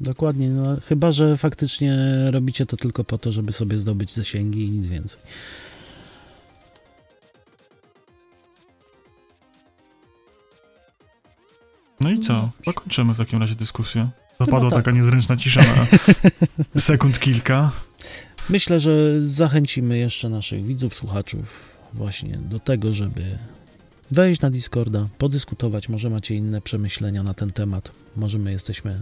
Dokładnie, 0.00 0.50
no, 0.50 0.76
chyba, 0.88 1.10
że 1.10 1.36
faktycznie 1.36 1.98
robicie 2.30 2.66
to 2.66 2.76
tylko 2.76 3.04
po 3.04 3.18
to, 3.18 3.32
żeby 3.32 3.52
sobie 3.52 3.76
zdobyć 3.76 4.14
zasięgi 4.14 4.64
i 4.64 4.70
nic 4.70 4.86
więcej. 4.86 5.20
No 12.00 12.10
i 12.10 12.20
co? 12.20 12.50
Pokończymy 12.64 13.14
w 13.14 13.18
takim 13.18 13.40
razie 13.40 13.54
dyskusję. 13.54 14.08
Zapadła 14.40 14.70
tak. 14.70 14.84
taka 14.84 14.96
niezręczna 14.96 15.36
cisza 15.36 15.60
na 15.60 15.86
sekund 16.80 17.18
kilka. 17.18 17.72
Myślę, 18.50 18.80
że 18.80 19.22
zachęcimy 19.28 19.98
jeszcze 19.98 20.28
naszych 20.28 20.66
widzów, 20.66 20.94
słuchaczów 20.94 21.79
właśnie 21.94 22.38
do 22.38 22.58
tego, 22.58 22.92
żeby 22.92 23.38
wejść 24.10 24.40
na 24.40 24.50
Discorda, 24.50 25.08
podyskutować. 25.18 25.88
Może 25.88 26.10
macie 26.10 26.34
inne 26.34 26.60
przemyślenia 26.60 27.22
na 27.22 27.34
ten 27.34 27.52
temat. 27.52 27.90
Może 28.16 28.38
my 28.38 28.52
jesteśmy 28.52 29.00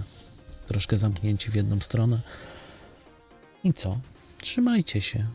troszkę 0.66 0.98
zamknięci 0.98 1.50
w 1.50 1.54
jedną 1.54 1.80
stronę. 1.80 2.20
I 3.64 3.74
co? 3.74 3.98
Trzymajcie 4.40 5.00
się. 5.00 5.26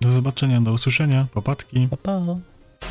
Do 0.00 0.12
zobaczenia, 0.12 0.60
do 0.60 0.72
usłyszenia, 0.72 1.26
popatki. 1.34 1.88
Pa, 1.90 1.96
pa. 1.96 2.20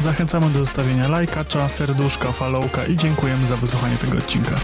Zachęcamy 0.01 0.49
do 0.49 0.59
zostawienia 0.59 1.07
lajka, 1.07 1.45
serduszka, 1.67 2.31
followka 2.31 2.85
i 2.85 2.97
dziękujemy 2.97 3.47
za 3.47 3.57
wysłuchanie 3.57 3.97
tego 3.97 4.17
odcinka. 4.17 4.59